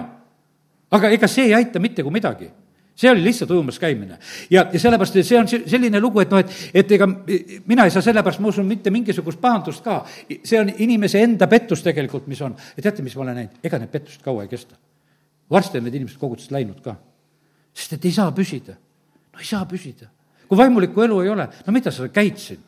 aga 0.91 1.11
ega 1.15 1.29
see 1.29 1.49
ei 1.49 1.55
aita 1.55 1.83
mitte 1.83 2.03
kui 2.03 2.13
midagi 2.13 2.51
see 3.01 3.11
oli 3.11 3.25
lihtsalt 3.25 3.51
ujumas 3.51 3.79
käimine. 3.79 4.19
ja, 4.51 4.67
ja 4.73 4.81
sellepärast, 4.81 5.17
et 5.17 5.27
see 5.27 5.39
on 5.39 5.49
selline 5.49 6.01
lugu, 6.01 6.21
et 6.21 6.31
noh, 6.31 6.43
et, 6.43 6.53
et 6.75 6.93
ega 6.93 7.09
mina 7.67 7.87
ei 7.89 7.95
saa 7.95 8.03
sellepärast, 8.05 8.43
ma 8.45 8.51
usun, 8.53 8.67
mitte 8.69 8.93
mingisugust 8.93 9.41
pahandust 9.41 9.85
ka. 9.85 10.03
see 10.29 10.61
on 10.61 10.73
inimese 10.79 11.23
enda 11.25 11.49
pettus 11.49 11.83
tegelikult, 11.87 12.29
mis 12.29 12.41
on. 12.45 12.57
ja 12.77 12.83
teate, 12.85 13.03
mis 13.07 13.17
ma 13.17 13.25
olen 13.25 13.41
näinud? 13.43 13.61
ega 13.65 13.81
need 13.81 13.93
pettused 13.93 14.25
kaua 14.25 14.45
ei 14.45 14.53
kesta. 14.53 14.77
varsti 15.51 15.81
on 15.81 15.89
need 15.89 16.01
inimesed 16.01 16.21
kogudusest 16.21 16.53
läinud 16.53 16.83
ka. 16.85 16.97
sest 17.75 17.97
et 17.97 18.05
ei 18.05 18.13
saa 18.13 18.33
püsida. 18.37 18.77
no 19.33 19.41
ei 19.41 19.49
saa 19.49 19.65
püsida. 19.71 20.11
kui 20.49 20.59
vaimulikku 20.59 21.07
elu 21.07 21.23
ei 21.25 21.33
ole, 21.37 21.49
no 21.67 21.77
mida 21.77 21.95
sa 21.95 22.09
käid 22.13 22.37
siin? 22.43 22.61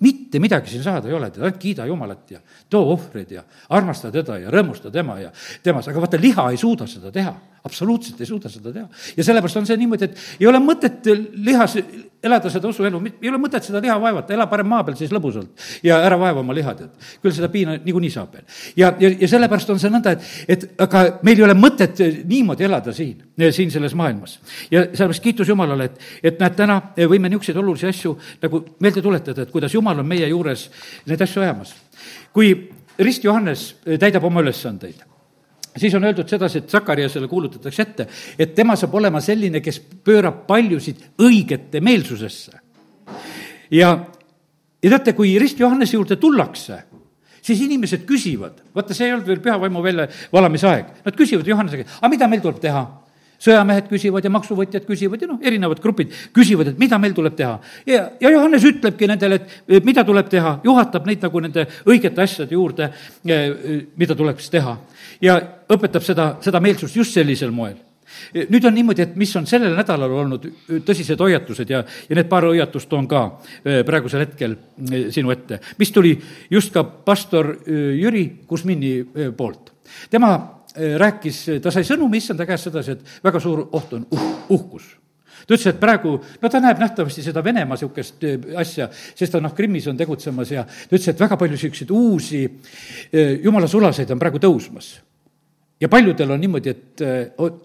Mitte 0.00 0.40
midagi 0.42 0.70
siin 0.70 0.82
saada 0.82 1.08
ei 1.08 1.14
ole, 1.14 1.30
tead, 1.30 1.44
ainult 1.44 1.60
kiida 1.62 1.86
Jumalat 1.86 2.30
ja 2.30 2.40
too 2.70 2.92
ohvreid 2.92 3.30
ja 3.30 3.44
armasta 3.68 4.10
teda 4.12 4.38
ja 4.42 4.50
rõõmusta 4.50 4.90
tema 4.92 5.18
ja 5.20 5.32
temas, 5.62 5.88
aga 5.88 6.00
vaata, 6.02 6.20
liha 6.20 6.50
ei 6.50 6.60
suuda 6.60 6.86
seda 6.90 7.12
teha 7.14 7.34
absoluutselt 7.64 8.20
ei 8.20 8.26
suuda 8.28 8.48
seda 8.52 8.72
teha. 8.72 8.88
ja 9.16 9.24
sellepärast 9.24 9.56
on 9.56 9.66
see 9.66 9.76
niimoodi, 9.80 10.04
et 10.04 10.18
ei 10.40 10.46
ole 10.46 10.58
mõtet 10.60 11.06
lihas 11.46 11.78
elada 12.24 12.50
seda 12.52 12.68
usuelu, 12.68 12.98
ei 13.22 13.30
ole 13.30 13.38
mõtet 13.40 13.64
seda 13.64 13.80
liha 13.84 13.94
vaevata, 14.00 14.34
ela 14.36 14.44
parem 14.50 14.68
maa 14.68 14.84
peal 14.84 14.98
siis 14.98 15.12
lõbusalt 15.14 15.64
ja 15.84 15.96
ära 16.04 16.18
vaeva 16.20 16.42
oma 16.42 16.56
liha, 16.56 16.74
tead. 16.76 16.90
küll 17.22 17.32
seda 17.36 17.48
piina 17.52 17.78
niikuinii 17.78 18.12
saab 18.12 18.36
veel. 18.36 18.44
ja, 18.76 18.90
ja, 19.00 19.10
ja 19.20 19.30
sellepärast 19.32 19.72
on 19.72 19.80
see 19.80 19.92
nõnda, 19.92 20.12
et, 20.12 20.28
et 20.56 20.84
aga 20.84 21.04
meil 21.24 21.40
ei 21.40 21.46
ole 21.46 21.56
mõtet 21.56 22.04
niimoodi 22.28 22.68
elada 22.68 22.92
siin, 22.96 23.24
siin 23.48 23.72
selles 23.72 23.96
maailmas. 23.96 24.36
ja 24.70 24.84
sellepärast 24.90 25.24
kiitus 25.24 25.48
Jumalale, 25.48 25.88
et, 25.88 26.06
et 26.32 26.44
näed, 26.44 26.58
täna 26.60 26.80
võime 27.00 27.32
niisuguseid 27.32 27.62
olulisi 27.64 27.88
asju 27.88 28.12
nagu 28.44 28.60
meelde 28.84 29.04
tuletada, 29.08 29.48
et 29.48 29.56
kuidas 29.56 29.72
Jumal 29.72 30.04
on 30.04 30.12
meie 30.12 30.28
juures 30.28 30.68
neid 31.08 31.24
asju 31.24 31.48
ajamas. 31.48 31.72
kui 32.32 32.52
Rist 32.98 33.24
Johannes 33.24 33.70
täidab 33.98 34.28
oma 34.28 34.44
ülesandeid 34.44 35.13
siis 35.76 35.94
on 35.94 36.04
öeldud 36.04 36.28
sedasi, 36.28 36.62
et 36.62 36.70
Sakariasele 36.70 37.28
kuulutatakse 37.28 37.82
ette, 37.82 38.06
et 38.38 38.54
tema 38.54 38.76
saab 38.78 38.94
olema 38.94 39.20
selline, 39.24 39.60
kes 39.64 39.80
pöörab 40.04 40.44
paljusid 40.46 41.02
õigete 41.22 41.80
meelsusesse. 41.84 42.58
ja, 43.70 43.94
ja 44.82 44.90
teate, 44.90 45.12
kui 45.12 45.38
Rist 45.38 45.60
Johannese 45.60 45.96
juurde 45.96 46.16
tullakse, 46.16 46.82
siis 47.44 47.60
inimesed 47.60 48.04
küsivad, 48.08 48.62
vaata, 48.74 48.94
see 48.96 49.08
ei 49.08 49.16
olnud 49.16 49.28
veel 49.28 49.42
pühavaimu 49.44 49.82
väljavalamise 49.84 50.68
aeg, 50.70 50.92
nad 51.04 51.16
küsivad 51.18 51.48
Johannese 51.48 51.82
käest, 51.82 51.98
aga 52.00 52.12
mida 52.12 52.28
meil 52.30 52.44
tuleb 52.44 52.62
teha? 52.62 52.84
Sõjamehed 53.44 53.88
küsivad 53.90 54.24
ja 54.24 54.32
maksuvõtjad 54.32 54.86
küsivad 54.88 55.22
ja 55.22 55.28
noh, 55.30 55.40
erinevad 55.44 55.80
grupid 55.84 56.12
küsivad, 56.34 56.72
et 56.72 56.80
mida 56.80 56.98
meil 57.00 57.14
tuleb 57.16 57.36
teha. 57.36 57.58
ja, 57.86 58.04
ja 58.20 58.32
Johannes 58.32 58.64
ütlebki 58.64 59.08
nendele, 59.10 59.40
et 59.68 59.84
mida 59.84 60.04
tuleb 60.04 60.28
teha, 60.32 60.58
juhatab 60.64 61.08
neid 61.08 61.24
nagu 61.24 61.42
nende 61.44 61.66
õigete 61.84 62.24
asjade 62.24 62.56
juurde, 62.56 62.90
eh, 63.28 63.48
mida 63.96 64.16
tuleks 64.16 64.50
teha 64.52 64.76
ja 65.24 65.40
õpetab 65.68 66.04
seda, 66.04 66.36
seda 66.44 66.60
meelsust 66.60 66.96
just 66.96 67.16
sellisel 67.16 67.52
moel 67.54 67.76
nüüd 68.34 68.62
on 68.68 68.74
niimoodi, 68.76 69.02
et 69.02 69.14
mis 69.18 69.30
on 69.36 69.46
sellel 69.48 69.72
nädalal 69.74 70.12
olnud 70.22 70.44
tõsised 70.86 71.18
hoiatused 71.18 71.70
ja, 71.72 71.80
ja 71.82 72.16
need 72.16 72.28
paar 72.30 72.44
hoiatust 72.46 72.86
toon 72.88 73.08
ka 73.10 73.24
äh, 73.26 73.80
praegusel 73.86 74.22
hetkel 74.22 74.54
sinu 75.10 75.32
ette, 75.34 75.58
mis 75.80 75.90
tuli 75.90 76.12
just 76.52 76.72
ka 76.74 76.84
pastor 76.84 77.54
Jüri 77.66 78.26
Kusmini 78.46 78.92
poolt. 79.36 79.72
tema 80.10 80.36
rääkis, 80.74 81.40
ta 81.62 81.70
sai 81.70 81.86
sõnumi 81.86 82.18
issanda 82.18 82.46
käest 82.48 82.68
sedasi, 82.68 82.96
et 82.96 83.24
väga 83.24 83.40
suur 83.42 83.66
oht 83.72 83.92
on 83.96 84.06
uh, 84.10 84.28
uhkus. 84.56 84.88
Ta 85.44 85.52
ütles, 85.52 85.66
et 85.68 85.80
praegu, 85.80 86.14
no 86.40 86.48
ta 86.50 86.60
näeb 86.62 86.78
nähtavasti 86.80 87.22
seda 87.24 87.42
Venemaa 87.44 87.76
niisugust 87.76 88.22
asja, 88.60 88.86
sest 88.90 89.34
ta 89.34 89.42
noh, 89.44 89.52
Krimmis 89.54 89.86
on 89.90 89.98
tegutsemas 89.98 90.52
ja 90.54 90.62
ta 90.64 90.94
ütles, 90.94 91.10
et 91.12 91.20
väga 91.20 91.36
palju 91.40 91.58
niisuguseid 91.58 91.92
uusi 91.92 92.40
jumala 93.44 93.68
sulaseid 93.68 94.14
on 94.14 94.22
praegu 94.22 94.40
tõusmas. 94.40 94.94
Ja 95.82 95.90
paljudel 95.92 96.32
on 96.32 96.40
niimoodi, 96.40 96.72
et 96.72 97.04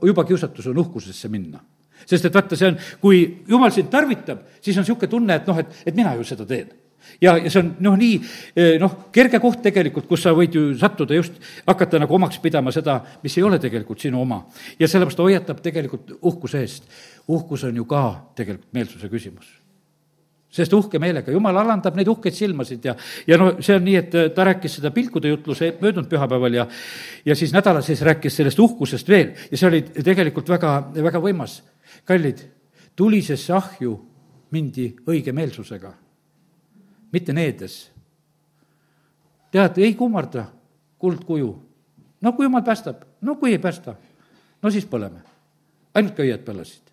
juba 0.04 0.26
kiusatus 0.28 0.68
on 0.74 0.82
uhkusesse 0.84 1.32
minna. 1.32 1.62
sest 2.10 2.26
et 2.26 2.34
vaata, 2.34 2.58
see 2.58 2.68
on, 2.68 2.78
kui 3.00 3.22
jumal 3.48 3.72
sind 3.72 3.90
tarvitab, 3.92 4.42
siis 4.62 4.76
on 4.78 4.84
niisugune 4.84 5.10
tunne, 5.12 5.36
et 5.36 5.48
noh, 5.48 5.60
et, 5.60 5.82
et 5.86 5.96
mina 5.96 6.16
ju 6.18 6.24
seda 6.26 6.46
teen 6.50 6.72
ja, 7.22 7.38
ja 7.38 7.50
see 7.50 7.62
on 7.62 7.72
noh, 7.86 7.98
nii 8.00 8.18
eh, 8.56 8.76
noh, 8.82 8.98
kerge 9.16 9.40
koht 9.44 9.62
tegelikult, 9.66 10.08
kus 10.10 10.26
sa 10.26 10.34
võid 10.38 10.56
ju 10.56 10.66
sattuda 10.80 11.18
just, 11.18 11.40
hakata 11.68 12.02
nagu 12.02 12.16
omaks 12.16 12.42
pidama 12.44 12.74
seda, 12.76 13.00
mis 13.24 13.38
ei 13.38 13.48
ole 13.48 13.60
tegelikult 13.60 14.00
sinu 14.00 14.22
oma. 14.22 14.44
ja 14.80 14.88
sellepärast 14.88 15.18
ta 15.18 15.28
hoiatab 15.28 15.64
tegelikult 15.64 16.20
uhkuse 16.22 16.62
eest. 16.66 16.92
uhkus 17.28 17.64
on 17.64 17.76
ju 17.76 17.86
ka 17.86 18.04
tegelikult 18.36 18.74
meelsuse 18.74 19.10
küsimus 19.10 19.60
sest 20.50 20.74
uhke 20.74 21.00
meelega, 21.02 21.32
jumal 21.32 21.58
alandab 21.62 21.98
neid 21.98 22.10
uhkeid 22.10 22.34
silmasid 22.34 22.86
ja, 22.90 22.96
ja 23.30 23.38
no 23.38 23.52
see 23.62 23.76
on 23.78 23.84
nii, 23.86 23.98
et 24.00 24.16
äh, 24.18 24.30
ta 24.34 24.48
rääkis 24.50 24.80
seda 24.80 24.92
pilkude 24.94 25.30
jutluse 25.30 25.76
möödunud 25.82 26.10
pühapäeval 26.10 26.58
ja, 26.58 26.66
ja 27.26 27.38
siis 27.38 27.54
nädala 27.54 27.84
sees 27.86 28.02
rääkis 28.06 28.40
sellest 28.42 28.60
uhkusest 28.60 29.10
veel 29.10 29.36
ja 29.52 29.58
see 29.60 29.70
oli 29.70 29.84
tegelikult 29.94 30.50
väga, 30.50 30.74
väga 30.98 31.22
võimas. 31.22 31.60
kallid, 32.06 32.42
tulisesse 32.98 33.54
ahju 33.54 33.94
mindi 34.52 34.90
õige 35.08 35.34
meelsusega, 35.38 35.94
mitte 37.12 37.34
needes. 37.34 37.92
tead, 39.52 39.78
ei 39.78 39.96
kummarda 39.96 40.46
kuldkuju. 41.00 41.70
no 42.22 42.34
kui 42.34 42.46
jumal 42.46 42.62
päästab, 42.62 43.04
no 43.22 43.36
kui 43.36 43.52
ei 43.52 43.60
päästa, 43.60 43.96
no 44.62 44.72
siis 44.72 44.86
põleme. 44.86 45.22
ainult 45.94 46.16
köied 46.16 46.46
põlesid. 46.46 46.92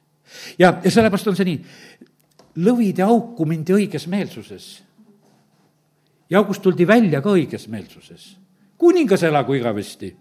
ja, 0.59 0.81
ja 0.85 0.91
sellepärast 0.91 1.29
on 1.29 1.37
see 1.37 1.45
nii, 1.45 1.61
lõvide 2.57 3.05
auku 3.05 3.47
mindi 3.47 3.75
õiges 3.75 4.07
meelsuses. 4.09 4.83
ja 6.31 6.39
august 6.39 6.63
tuldi 6.63 6.87
välja 6.87 7.21
ka 7.23 7.31
õiges 7.31 7.69
meelsuses. 7.69 8.37
kuningas 8.79 9.23
elagu 9.23 9.55
igavesti. 9.55 10.17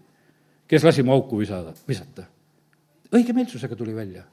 kes 0.68 0.84
lasi 0.84 1.02
mu 1.02 1.12
auku 1.12 1.38
visada, 1.38 1.72
visata. 1.88 2.26
õigemeelsusega 3.12 3.76
tuli 3.76 3.94
välja. 3.94 4.24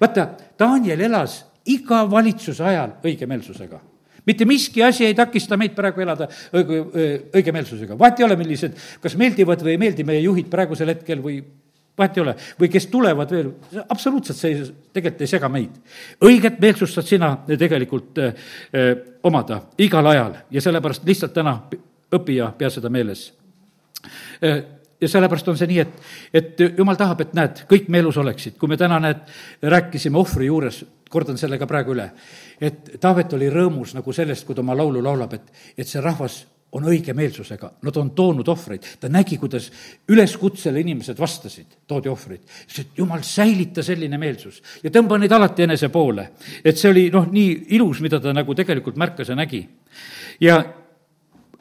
vaata, 0.00 0.30
Daniel 0.58 1.00
elas 1.00 1.44
iga 1.66 2.10
valitsuse 2.10 2.64
ajal 2.64 2.96
õigemeelsusega 3.04 3.89
mitte 4.30 4.46
miski 4.48 4.84
asi 4.86 5.08
ei 5.08 5.16
takista 5.18 5.58
meid 5.60 5.74
praegu 5.76 6.04
elada 6.04 6.28
õige, 6.54 6.82
õigemeelsusega. 7.40 7.98
vahet 7.98 8.22
ei 8.22 8.28
ole, 8.28 8.38
millised, 8.40 8.78
kas 9.02 9.18
meeldivad 9.20 9.64
või 9.66 9.74
ei 9.74 9.82
meeldi 9.82 10.06
meie 10.06 10.22
juhid 10.24 10.48
praegusel 10.52 10.94
hetkel 10.94 11.22
või 11.24 11.40
vahet 12.00 12.16
ei 12.16 12.22
ole, 12.22 12.34
või 12.60 12.70
kes 12.72 12.86
tulevad 12.92 13.34
veel, 13.34 13.52
absoluutselt 13.88 14.38
see 14.38 14.64
tegelikult 14.94 15.24
ei 15.26 15.30
sega 15.30 15.50
meid. 15.52 15.76
õiget 16.24 16.60
meelsust 16.62 16.96
saad 16.96 17.08
sina 17.10 17.30
tegelikult 17.50 18.18
öö, 18.22 18.94
omada 19.26 19.62
igal 19.78 20.06
ajal 20.14 20.36
ja 20.50 20.64
sellepärast 20.64 21.06
lihtsalt 21.06 21.34
täna 21.36 21.58
õpi 22.16 22.40
ja 22.40 22.52
pea 22.56 22.70
seda 22.72 22.90
meeles 22.92 23.28
ja 25.00 25.08
sellepärast 25.08 25.48
on 25.48 25.58
see 25.58 25.70
nii, 25.70 25.80
et, 25.80 25.98
et 26.34 26.62
jumal 26.78 26.98
tahab, 27.00 27.24
et 27.24 27.34
näed, 27.36 27.64
kõik 27.70 27.88
me 27.88 28.02
elus 28.02 28.18
oleksid. 28.20 28.58
kui 28.58 28.68
me 28.68 28.76
täna, 28.80 29.00
näed, 29.00 29.26
rääkisime 29.62 30.18
ohvri 30.18 30.50
juures, 30.50 30.84
kordan 31.10 31.38
selle 31.38 31.58
ka 31.58 31.66
praegu 31.66 31.94
üle, 31.96 32.10
et 32.60 32.96
Taavet 33.00 33.32
oli 33.38 33.50
rõõmus 33.50 33.94
nagu 33.96 34.12
sellest, 34.12 34.46
kui 34.46 34.54
ta 34.54 34.64
oma 34.64 34.76
laulu 34.76 35.02
laulab, 35.02 35.34
et, 35.34 35.52
et 35.78 35.88
see 35.88 36.02
rahvas 36.04 36.44
on 36.72 36.86
õigemeelsusega, 36.86 37.70
nad 37.82 37.96
on 37.98 38.12
toonud 38.14 38.48
ohvreid, 38.48 38.84
ta 39.00 39.08
nägi, 39.10 39.40
kuidas 39.42 39.66
üleskutsele 40.08 40.80
inimesed 40.84 41.18
vastasid, 41.18 41.80
toodi 41.90 42.08
ohvreid. 42.08 42.44
ütles, 42.44 42.78
et 42.84 42.98
jumal, 42.98 43.24
säilita 43.26 43.82
selline 43.82 44.18
meelsus 44.18 44.62
ja 44.84 44.92
tõmba 44.94 45.18
neid 45.18 45.32
alati 45.34 45.66
enese 45.66 45.88
poole. 45.88 46.28
et 46.64 46.78
see 46.78 46.90
oli 46.90 47.08
noh, 47.10 47.26
nii 47.26 47.74
ilus, 47.74 48.00
mida 48.00 48.20
ta 48.20 48.32
nagu 48.32 48.54
tegelikult 48.54 48.96
märkas 48.96 49.28
ja 49.28 49.34
nägi. 49.34 49.66
ja 50.40 50.62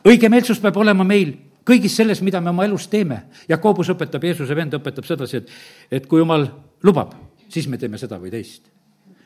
õigemeelsus 0.06 0.62
peab 0.62 0.78
olema 0.78 1.04
meil 1.04 1.34
kõigis 1.68 1.96
selles, 2.00 2.22
mida 2.26 2.42
me 2.42 2.52
oma 2.54 2.66
elus 2.68 2.88
teeme. 2.92 3.24
Jakobus 3.50 3.92
õpetab, 3.94 4.24
Jeesuse 4.30 4.56
vend 4.58 4.76
õpetab 4.80 5.08
sedasi, 5.08 5.44
et, 5.44 5.54
et 6.00 6.08
kui 6.10 6.22
jumal 6.22 6.48
lubab, 6.86 7.14
siis 7.52 7.68
me 7.70 7.80
teeme 7.82 8.00
seda 8.02 8.20
või 8.22 8.34
teist. 8.34 8.70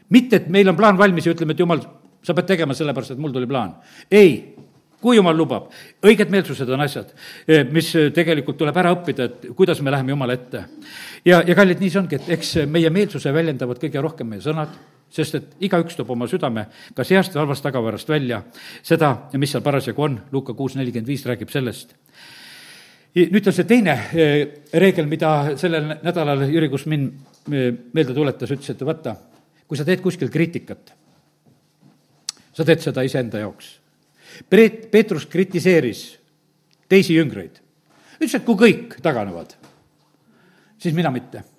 mitte, 0.10 0.36
et 0.36 0.50
meil 0.50 0.70
on 0.70 0.76
plaan 0.78 0.98
valmis 0.98 1.26
ja 1.26 1.34
ütleme, 1.34 1.56
et 1.56 1.60
jumal, 1.60 1.82
sa 2.24 2.36
pead 2.38 2.48
tegema 2.54 2.76
sellepärast, 2.78 3.16
et 3.16 3.22
mul 3.22 3.34
tuli 3.34 3.48
plaan. 3.50 3.76
ei, 4.12 4.56
kui 5.04 5.18
jumal 5.18 5.36
lubab, 5.36 5.68
õiged 6.04 6.30
meelsused 6.32 6.70
on 6.70 6.82
asjad, 6.82 7.12
eh, 7.48 7.66
mis 7.68 7.92
tegelikult 8.16 8.58
tuleb 8.58 8.78
ära 8.78 8.94
õppida, 8.96 9.28
et 9.28 9.48
kuidas 9.56 9.82
me 9.82 9.92
läheme 9.92 10.16
Jumala 10.16 10.34
ette. 10.34 10.66
ja, 11.26 11.44
ja 11.48 11.56
kallid, 11.56 11.80
nii 11.80 11.90
see 11.90 12.00
ongi, 12.00 12.16
et 12.16 12.30
eks 12.38 12.56
meie 12.68 12.90
meelsuse 12.90 13.34
väljendavad 13.34 13.82
kõige 13.82 14.02
rohkem 14.02 14.30
meie 14.30 14.42
sõnad 14.42 14.70
sest 15.14 15.38
et 15.38 15.52
igaüks 15.68 15.98
toob 15.98 16.14
oma 16.16 16.28
südame 16.30 16.66
kas 16.98 17.12
heast 17.14 17.36
või 17.36 17.44
halvast 17.44 17.66
tagavarast 17.66 18.10
välja 18.10 18.42
seda, 18.82 19.14
mis 19.38 19.54
seal 19.54 19.64
parasjagu 19.66 20.06
on, 20.08 20.18
Luuka 20.34 20.56
kuus 20.58 20.78
nelikümmend 20.80 21.10
viis 21.10 21.26
räägib 21.30 21.54
sellest. 21.54 21.94
nüüd 23.16 23.48
on 23.48 23.54
see 23.54 23.70
teine 23.70 23.94
eh, 24.14 24.64
reegel, 24.74 25.06
mida 25.10 25.54
sellel 25.58 25.94
nädalal 26.02 26.48
Jüri 26.50 26.70
Kusmin 26.70 27.06
eh, 27.52 27.70
meelde 27.94 28.16
tuletas, 28.18 28.52
ütles, 28.52 28.74
et 28.74 28.82
vaata, 28.82 29.16
kui 29.68 29.78
sa 29.78 29.86
teed 29.86 30.02
kuskil 30.02 30.34
kriitikat, 30.34 30.94
sa 32.54 32.66
teed 32.66 32.82
seda 32.82 33.06
iseenda 33.06 33.44
jaoks. 33.44 33.70
Peet-, 34.50 34.90
Peetrus 34.92 35.28
kritiseeris 35.30 36.08
teisi 36.90 37.20
jüngreid. 37.20 37.62
ütles, 38.18 38.34
et 38.34 38.46
kui 38.46 38.58
kõik 38.58 38.98
taganevad, 39.06 39.54
siis 40.82 40.96
mina 40.98 41.14
mitte 41.14 41.53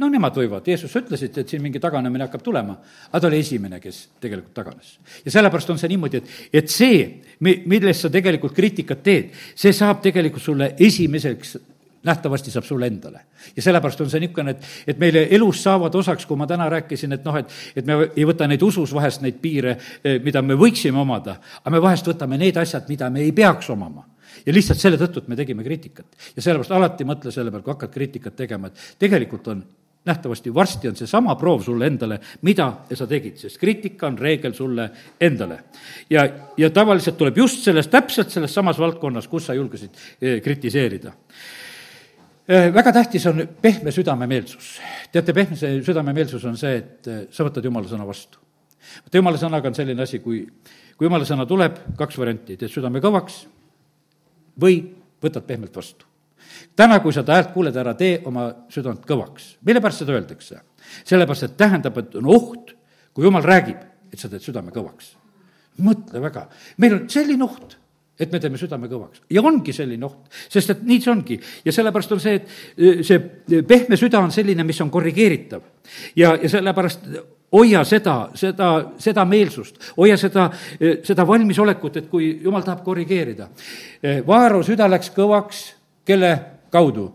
no 0.00 0.08
nemad 0.10 0.36
võivad, 0.36 0.66
Jeesus 0.66 0.94
ütlesid, 0.98 1.36
et 1.38 1.48
siin 1.48 1.62
mingi 1.62 1.80
taganemine 1.82 2.26
hakkab 2.26 2.42
tulema, 2.44 2.78
aga 3.10 3.20
ta 3.20 3.28
oli 3.28 3.40
esimene, 3.42 3.80
kes 3.80 3.98
tegelikult 4.22 4.54
taganes. 4.56 4.94
ja 5.24 5.34
sellepärast 5.34 5.74
on 5.74 5.78
see 5.80 5.92
niimoodi, 5.92 6.22
et, 6.22 6.38
et 6.62 6.72
see, 6.72 7.04
millest 7.40 8.06
sa 8.06 8.10
tegelikult 8.12 8.56
kriitikat 8.56 9.02
teed, 9.04 9.36
see 9.54 9.72
saab 9.76 10.02
tegelikult 10.04 10.42
sulle 10.42 10.72
esimeseks 10.78 11.56
nähtavasti 12.02 12.50
saab 12.50 12.64
sulle 12.64 12.86
endale. 12.86 13.20
ja 13.56 13.62
sellepärast 13.62 14.00
on 14.00 14.10
see 14.10 14.20
niisugune, 14.20 14.56
et, 14.56 14.70
et 14.86 14.98
meile 14.98 15.26
elus 15.30 15.62
saavad 15.62 15.94
osaks, 15.94 16.26
kui 16.26 16.36
ma 16.36 16.46
täna 16.50 16.68
rääkisin, 16.70 17.12
et 17.12 17.24
noh, 17.24 17.36
et, 17.38 17.52
et 17.76 17.86
me 17.86 17.98
ei 18.16 18.26
võta 18.26 18.48
neid 18.48 18.62
usus 18.62 18.94
vahest 18.94 19.22
neid 19.22 19.38
piire, 19.42 19.76
eh, 20.02 20.18
mida 20.24 20.42
me 20.42 20.56
võiksime 20.58 20.98
omada, 20.98 21.38
aga 21.62 21.74
me 21.74 21.82
vahest 21.82 22.08
võtame 22.10 22.40
need 22.40 22.58
asjad, 22.58 22.88
mida 22.90 23.10
me 23.10 23.22
ei 23.22 23.32
peaks 23.36 23.70
omama 23.70 24.08
ja 24.46 24.54
lihtsalt 24.54 24.80
selle 24.80 24.98
tõttu, 24.98 25.22
et 25.22 25.28
me 25.30 25.38
tegime 25.38 25.62
kriitikat. 25.62 26.06
ja 26.36 26.42
sellepärast 26.42 26.74
alati 26.74 27.06
mõtle 27.06 27.30
selle 27.34 27.50
peale, 27.50 27.62
kui 27.62 27.74
hakkad 27.74 27.94
kriitikat 27.94 28.36
tegema, 28.36 28.72
et 28.72 28.98
tegelikult 28.98 29.48
on 29.52 29.62
nähtavasti 30.04 30.54
varsti 30.54 30.88
on 30.88 30.96
seesama 30.96 31.34
proov 31.34 31.62
sulle 31.62 31.86
endale, 31.86 32.18
mida 32.42 32.66
sa 32.94 33.06
tegid, 33.06 33.36
sest 33.38 33.58
kriitika 33.60 34.06
on 34.06 34.18
reegel 34.18 34.54
sulle 34.54 34.90
endale. 35.20 35.58
ja, 36.10 36.28
ja 36.56 36.70
tavaliselt 36.70 37.16
tuleb 37.16 37.38
just 37.38 37.62
sellest, 37.62 37.90
täpselt 37.90 38.30
selles 38.30 38.54
samas 38.54 38.78
valdkonnas, 38.78 39.28
kus 39.28 39.46
sa 39.46 39.54
julgesid 39.54 39.90
eh, 40.20 40.40
kritiseerida 40.42 41.12
eh, 42.48 42.74
väga 42.74 42.92
tähtis 42.92 43.26
on 43.26 43.48
pehme 43.62 43.92
südamemeelsus. 43.92 44.80
teate, 45.12 45.32
pehme 45.32 45.56
südamemeelsus 45.56 46.44
on 46.44 46.56
see, 46.58 46.76
et 46.76 47.06
eh, 47.06 47.24
sa 47.30 47.46
võtad 47.46 47.64
jumala 47.64 47.88
sõna 47.88 48.06
vastu. 48.06 48.42
vaata, 49.04 49.18
jumala 49.18 49.38
sõnaga 49.38 49.70
on 49.70 49.78
selline 49.78 50.02
asi, 50.02 50.18
kui, 50.18 50.44
kui 50.96 51.06
jumala 51.06 51.28
sõna 51.28 51.46
tuleb, 51.46 51.78
kaks 51.96 52.18
varianti, 52.18 52.56
teed 52.56 52.74
südame 52.74 53.00
kõvaks 53.00 53.44
või 54.60 54.82
võtad 55.22 55.46
pehmelt 55.46 55.76
vastu 55.76 56.11
täna, 56.76 57.00
kui 57.00 57.12
sa 57.12 57.22
ta 57.22 57.36
häält 57.38 57.52
kuuled, 57.54 57.76
ära 57.76 57.94
tee 57.98 58.20
oma 58.28 58.48
südant 58.72 59.04
kõvaks. 59.08 59.56
mille 59.64 59.80
pärast 59.80 60.04
seda 60.04 60.16
öeldakse? 60.16 60.60
sellepärast, 61.04 61.42
et 61.42 61.56
tähendab, 61.56 61.98
et 61.98 62.14
on 62.20 62.26
oht, 62.26 62.74
kui 63.14 63.24
jumal 63.24 63.42
räägib, 63.42 63.78
et 64.12 64.18
sa 64.18 64.28
teed 64.28 64.42
südame 64.42 64.72
kõvaks. 64.74 65.14
mõtle 65.78 66.20
väga, 66.20 66.48
meil 66.78 67.00
on 67.00 67.08
selline 67.08 67.44
oht 67.44 67.78
et 68.22 68.32
me 68.32 68.40
teeme 68.40 68.58
südame 68.60 68.88
kõvaks. 68.90 69.22
ja 69.30 69.42
ongi 69.42 69.72
selline 69.72 70.06
oht, 70.06 70.28
sest 70.48 70.70
et 70.70 70.82
nii 70.86 71.00
see 71.00 71.12
ongi. 71.12 71.40
ja 71.64 71.72
sellepärast 71.72 72.12
on 72.12 72.20
see, 72.20 72.34
et 72.34 72.48
e, 72.76 73.02
see 73.02 73.62
pehme 73.68 73.96
süda 73.96 74.20
on 74.20 74.32
selline, 74.32 74.64
mis 74.64 74.80
on 74.80 74.90
korrigeeritav. 74.90 75.62
ja, 76.16 76.36
ja 76.36 76.48
sellepärast 76.48 77.08
hoia 77.52 77.84
seda, 77.84 78.16
seda, 78.34 78.68
seda 78.98 79.24
meelsust, 79.28 79.80
hoia 79.96 80.16
seda, 80.16 80.50
e, 80.80 80.98
seda 81.04 81.26
valmisolekut, 81.28 81.96
et 81.96 82.08
kui 82.08 82.38
jumal 82.44 82.64
tahab 82.64 82.84
korrigeerida. 82.84 83.48
E, 84.02 84.20
Vaaro 84.26 84.62
süda 84.64 84.88
läks 84.90 85.12
kõvaks, 85.16 85.64
kelle 86.08 86.32
kaudu? 86.72 87.10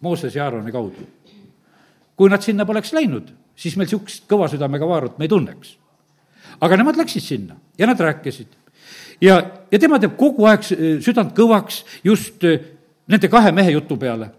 Mooses 0.00 0.36
ja 0.36 0.46
Aaroni 0.46 0.72
kaudu. 0.72 1.08
kui 2.16 2.28
nad 2.28 2.42
sinna 2.44 2.66
poleks 2.68 2.92
läinud, 2.92 3.30
siis 3.56 3.78
meil 3.80 3.88
niisugust 3.88 4.26
kõva 4.28 4.44
südamega 4.52 4.84
vaarut 4.88 5.18
me 5.18 5.24
ei 5.24 5.28
tunneks. 5.28 5.76
aga 6.60 6.76
nemad 6.76 6.96
läksid 6.96 7.22
sinna 7.22 7.56
ja 7.78 7.86
nad 7.86 8.00
rääkisid. 8.00 8.48
ja, 9.20 9.42
ja 9.70 9.78
tema 9.78 9.98
teeb 9.98 10.16
kogu 10.16 10.46
aeg 10.46 10.64
südant 11.00 11.34
kõvaks 11.36 11.84
just 12.04 12.44
äh, 12.44 12.60
nende 13.08 13.28
kahe 13.28 13.52
mehe 13.52 13.70
jutu 13.70 13.96
peale. 13.96 14.30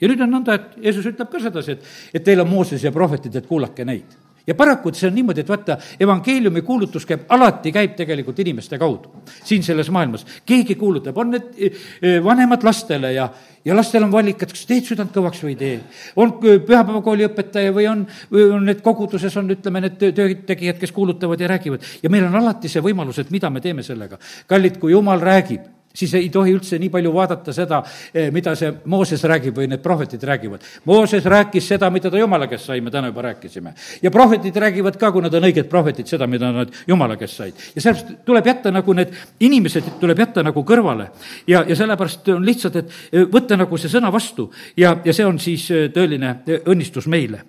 ja 0.00 0.08
nüüd 0.08 0.20
on 0.20 0.30
nõnda, 0.38 0.54
et 0.54 0.84
Jeesus 0.84 1.06
ütleb 1.06 1.30
ka 1.30 1.40
sedasi, 1.40 1.72
et, 1.72 1.84
et 2.14 2.24
teil 2.24 2.40
on 2.40 2.48
Mooses 2.48 2.84
ja 2.84 2.92
prohvetid, 2.92 3.36
et 3.36 3.46
kuulake 3.46 3.84
neid 3.84 4.21
ja 4.46 4.54
paraku 4.54 4.92
see 4.94 5.08
on 5.08 5.14
niimoodi, 5.14 5.42
et 5.42 5.48
vaata, 5.48 5.76
evangeeliumi 6.00 6.62
kuulutus 6.66 7.06
käib, 7.06 7.24
alati 7.32 7.72
käib 7.72 7.94
tegelikult 7.98 8.38
inimeste 8.42 8.78
kaudu 8.78 9.22
siin 9.44 9.62
selles 9.62 9.90
maailmas. 9.90 10.26
keegi 10.46 10.74
kuulutab, 10.74 11.18
on 11.18 11.30
need 11.36 11.50
e, 11.56 11.70
e, 12.02 12.14
vanemad 12.24 12.64
lastele 12.64 13.12
ja, 13.12 13.28
ja 13.64 13.76
lastel 13.76 14.04
on 14.04 14.12
valik, 14.12 14.42
et 14.42 14.54
kas 14.54 14.64
teed 14.66 14.88
südant 14.88 15.12
kõvaks 15.14 15.44
või 15.44 15.54
ei 15.54 15.60
tee. 15.60 15.76
on 16.16 16.34
pühapäevakooli 16.40 17.28
õpetaja 17.28 17.74
või 17.74 17.86
on, 17.90 18.06
või 18.32 18.48
on 18.56 18.66
need 18.70 18.82
koguduses 18.82 19.36
on, 19.36 19.50
ütleme, 19.54 19.84
need 19.86 20.00
töötegijad, 20.00 20.80
kes 20.80 20.92
kuulutavad 20.92 21.40
ja 21.40 21.52
räägivad. 21.54 21.92
ja 22.02 22.10
meil 22.10 22.26
on 22.26 22.40
alati 22.42 22.68
see 22.68 22.82
võimalus, 22.82 23.18
et 23.22 23.30
mida 23.30 23.50
me 23.50 23.60
teeme 23.60 23.82
sellega. 23.82 24.18
kallid, 24.46 24.78
kui 24.78 24.92
jumal 24.92 25.20
räägib 25.20 25.70
siis 25.94 26.14
ei 26.14 26.28
tohi 26.32 26.54
üldse 26.54 26.78
nii 26.80 26.90
palju 26.92 27.12
vaadata 27.14 27.52
seda, 27.52 27.82
eh, 28.14 28.30
mida 28.32 28.54
see 28.56 28.72
Mooses 28.84 29.24
räägib 29.28 29.56
või 29.56 29.68
need 29.68 29.82
prohvetid 29.82 30.22
räägivad. 30.22 30.64
Mooses 30.84 31.24
rääkis 31.24 31.68
seda, 31.68 31.90
mida 31.90 32.10
ta 32.10 32.18
Jumala 32.18 32.46
käest 32.46 32.66
sai, 32.66 32.80
me 32.80 32.90
täna 32.90 33.10
juba 33.12 33.22
rääkisime. 33.22 33.74
ja 34.02 34.10
prohvetid 34.10 34.56
räägivad 34.56 34.96
ka, 34.96 35.12
kui 35.12 35.22
nad 35.22 35.34
on 35.34 35.42
õiged 35.42 35.68
prohvetid, 35.68 36.06
seda, 36.06 36.26
mida 36.26 36.52
nad 36.52 36.72
Jumala 36.86 37.16
käest 37.16 37.36
said. 37.36 37.54
ja 37.74 37.80
sellepärast 37.80 38.24
tuleb 38.24 38.46
jätta 38.46 38.70
nagu 38.70 38.92
need 38.92 39.14
inimesed, 39.40 39.84
tuleb 40.00 40.18
jätta 40.18 40.42
nagu 40.42 40.64
kõrvale. 40.64 41.10
ja, 41.46 41.64
ja 41.68 41.76
sellepärast 41.76 42.28
on 42.28 42.46
lihtsalt, 42.46 42.76
et 42.76 42.90
eh, 43.12 43.26
võtta 43.26 43.56
nagu 43.56 43.76
see 43.76 43.88
sõna 43.88 44.12
vastu 44.12 44.50
ja, 44.76 44.96
ja 45.04 45.12
see 45.12 45.26
on 45.26 45.38
siis 45.38 45.70
eh, 45.70 45.88
tõeline 45.92 46.36
õnnistus 46.66 47.06
meile. 47.06 47.44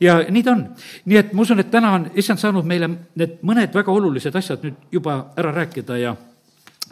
ja 0.00 0.22
nii 0.28 0.42
ta 0.42 0.52
on. 0.52 0.66
nii 1.04 1.18
et 1.18 1.32
ma 1.32 1.42
usun, 1.42 1.60
et 1.60 1.70
täna 1.70 1.94
on 1.94 2.10
issand 2.14 2.38
saanud 2.38 2.64
meile 2.64 2.88
need 3.14 3.38
mõned 3.42 3.74
väga 3.74 3.92
olulised 3.92 4.34
asjad 4.36 4.64
nüüd 4.66 4.92
juba 4.92 5.32
ära 5.36 5.52
rääkida 5.54 5.98
ja, 6.00 6.16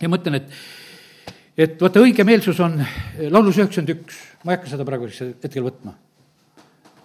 ja 0.00 0.08
mõtlen, 0.08 0.40
et 0.40 0.83
et 1.58 1.80
vaata, 1.80 2.02
õigemeelsus 2.02 2.58
on 2.64 2.80
laulus 3.30 3.58
üheksakümmend 3.60 3.92
üks, 3.94 4.18
ma 4.42 4.52
ei 4.52 4.58
hakka 4.58 4.72
seda 4.72 4.86
praeguseks 4.86 5.44
hetkel 5.44 5.66
võtma. 5.66 5.94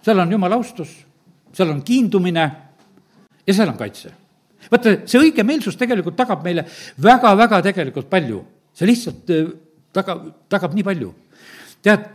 seal 0.02 0.18
on 0.18 0.32
jumala 0.32 0.58
austus, 0.58 0.90
seal 1.54 1.70
on 1.70 1.82
kiindumine 1.86 2.46
ja 3.46 3.54
seal 3.54 3.70
on 3.70 3.78
kaitse. 3.78 4.12
vaata, 4.70 4.96
see 5.06 5.22
õigemeelsus 5.22 5.78
tegelikult 5.78 6.16
tagab 6.18 6.42
meile 6.44 6.66
väga-väga 6.98 7.62
tegelikult 7.62 8.10
palju. 8.10 8.44
see 8.74 8.90
lihtsalt 8.90 9.30
äh, 9.30 9.52
tagab, 9.92 10.26
tagab 10.48 10.74
nii 10.74 10.86
palju. 10.86 11.14
tead, 11.82 12.10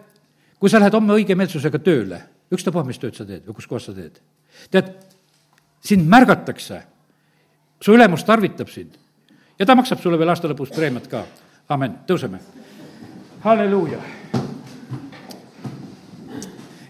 kui 0.59 0.69
sa 0.69 0.79
lähed 0.79 0.93
homme 0.93 1.15
õigemeelsusega 1.15 1.79
tööle, 1.79 2.21
ükstapuha, 2.51 2.83
mis 2.83 2.99
tööd 2.99 3.15
sa 3.15 3.25
teed 3.25 3.47
või 3.47 3.55
kus 3.55 3.67
kohas 3.67 3.87
sa 3.87 3.95
teed, 3.95 4.19
tead, 4.71 4.91
sind 5.85 6.03
märgatakse, 6.09 6.83
su 7.79 7.95
ülemus 7.95 8.27
tarvitab 8.27 8.69
sind 8.69 8.99
ja 9.59 9.65
ta 9.65 9.75
maksab 9.75 10.01
sulle 10.01 10.19
veel 10.19 10.29
aasta 10.33 10.49
lõpus 10.51 10.73
preemiat 10.75 11.07
ka 11.07 11.23
amen, 11.69 11.99
tõuseme. 12.07 12.39
halleluuja. 13.43 13.97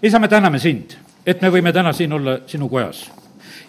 isa, 0.02 0.20
me 0.20 0.28
täname 0.28 0.60
sind, 0.60 0.98
et 1.26 1.42
me 1.42 1.50
võime 1.50 1.74
täna 1.74 1.94
siin 1.94 2.14
olla 2.14 2.40
sinu 2.48 2.70
kojas. 2.70 3.12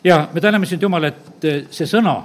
ja 0.04 0.28
me 0.32 0.40
täname 0.40 0.66
sind, 0.66 0.82
Jumal, 0.82 1.04
et 1.04 1.46
see 1.70 1.86
sõna, 1.86 2.22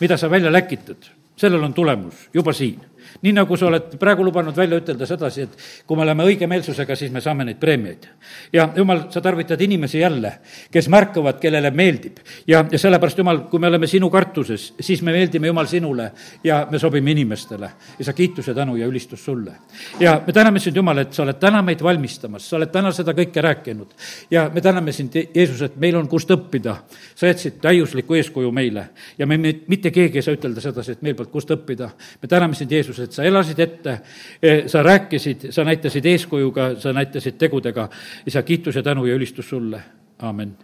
mida 0.00 0.16
sa 0.16 0.30
välja 0.30 0.52
läkitad, 0.52 1.10
sellel 1.36 1.64
on 1.64 1.74
tulemus 1.74 2.28
juba 2.34 2.52
siin 2.52 2.80
nii 3.22 3.32
nagu 3.32 3.56
sa 3.56 3.66
oled 3.66 3.96
praegu 4.00 4.24
lubanud 4.24 4.56
välja 4.56 4.78
ütelda 4.80 5.06
sedasi, 5.06 5.46
et 5.46 5.84
kui 5.86 5.96
me 5.96 6.04
oleme 6.04 6.26
õige 6.28 6.48
meelsusega, 6.50 6.96
siis 6.96 7.12
me 7.12 7.20
saame 7.24 7.44
neid 7.44 7.58
preemiaid. 7.60 8.06
ja 8.52 8.68
jumal, 8.76 9.06
sa 9.10 9.20
tarvitad 9.20 9.60
inimesi 9.60 9.98
jälle, 9.98 10.32
kes 10.70 10.88
märkavad, 10.88 11.38
kellele 11.40 11.70
meeldib. 11.70 12.18
ja, 12.46 12.64
ja 12.70 12.78
sellepärast, 12.78 13.18
Jumal, 13.18 13.38
kui 13.50 13.60
me 13.60 13.66
oleme 13.66 13.86
sinu 13.86 14.10
kartuses, 14.10 14.74
siis 14.80 15.02
me 15.02 15.12
meeldime, 15.12 15.46
Jumal, 15.46 15.66
sinule 15.66 16.10
ja 16.44 16.66
me 16.70 16.78
sobime 16.78 17.10
inimestele. 17.10 17.70
ja 17.98 18.04
sa 18.04 18.12
kiituse, 18.12 18.54
tänu 18.54 18.76
ja 18.76 18.86
ülistus 18.86 19.24
sulle. 19.24 19.52
ja 20.00 20.20
me 20.26 20.32
täname 20.32 20.60
sind, 20.60 20.76
Jumal, 20.76 20.98
et 20.98 21.12
sa 21.12 21.22
oled 21.22 21.38
täna 21.40 21.62
meid 21.62 21.82
valmistamas, 21.82 22.48
sa 22.50 22.56
oled 22.56 22.72
täna 22.72 22.92
seda 22.92 23.12
kõike 23.12 23.42
rääkinud. 23.42 23.94
ja 24.30 24.50
me 24.54 24.60
täname 24.60 24.92
sind, 24.92 25.14
Jeesus, 25.34 25.62
et 25.62 25.76
meil 25.76 25.96
on 25.96 26.08
kust 26.08 26.30
õppida. 26.30 26.76
sa 27.14 27.26
jätsid 27.26 27.60
täiusliku 27.60 28.14
eeskuju 28.14 28.52
meile 28.52 28.88
ja 29.18 29.26
me, 29.26 29.38
me, 29.38 29.54
mitte 29.68 29.90
keegi 29.90 30.18
ei 30.18 30.22
saa 30.22 30.36
ütelda 30.36 30.60
sedasi, 30.60 30.92
et 30.92 31.02
meil 31.02 31.14
polnud 31.14 31.32
kust 31.32 31.50
õppida. 31.50 31.90
me 32.22 32.28
täname 32.28 32.54
sind, 32.54 32.72
Jeesus, 32.72 32.93
et 33.00 33.12
sa 33.12 33.24
elasid 33.24 33.60
ette, 33.60 33.98
e, 34.42 34.54
sa 34.68 34.82
rääkisid, 34.82 35.48
sa 35.54 35.64
näitasid 35.64 36.06
eeskujuga, 36.06 36.74
sa 36.80 36.92
näitasid 36.92 37.38
tegudega, 37.38 37.88
isa, 38.26 38.42
kiitus 38.42 38.76
ja 38.76 38.82
tänu 38.82 39.06
ja 39.06 39.14
ülistus 39.14 39.48
sulle, 39.48 39.82
aamen 40.22 40.56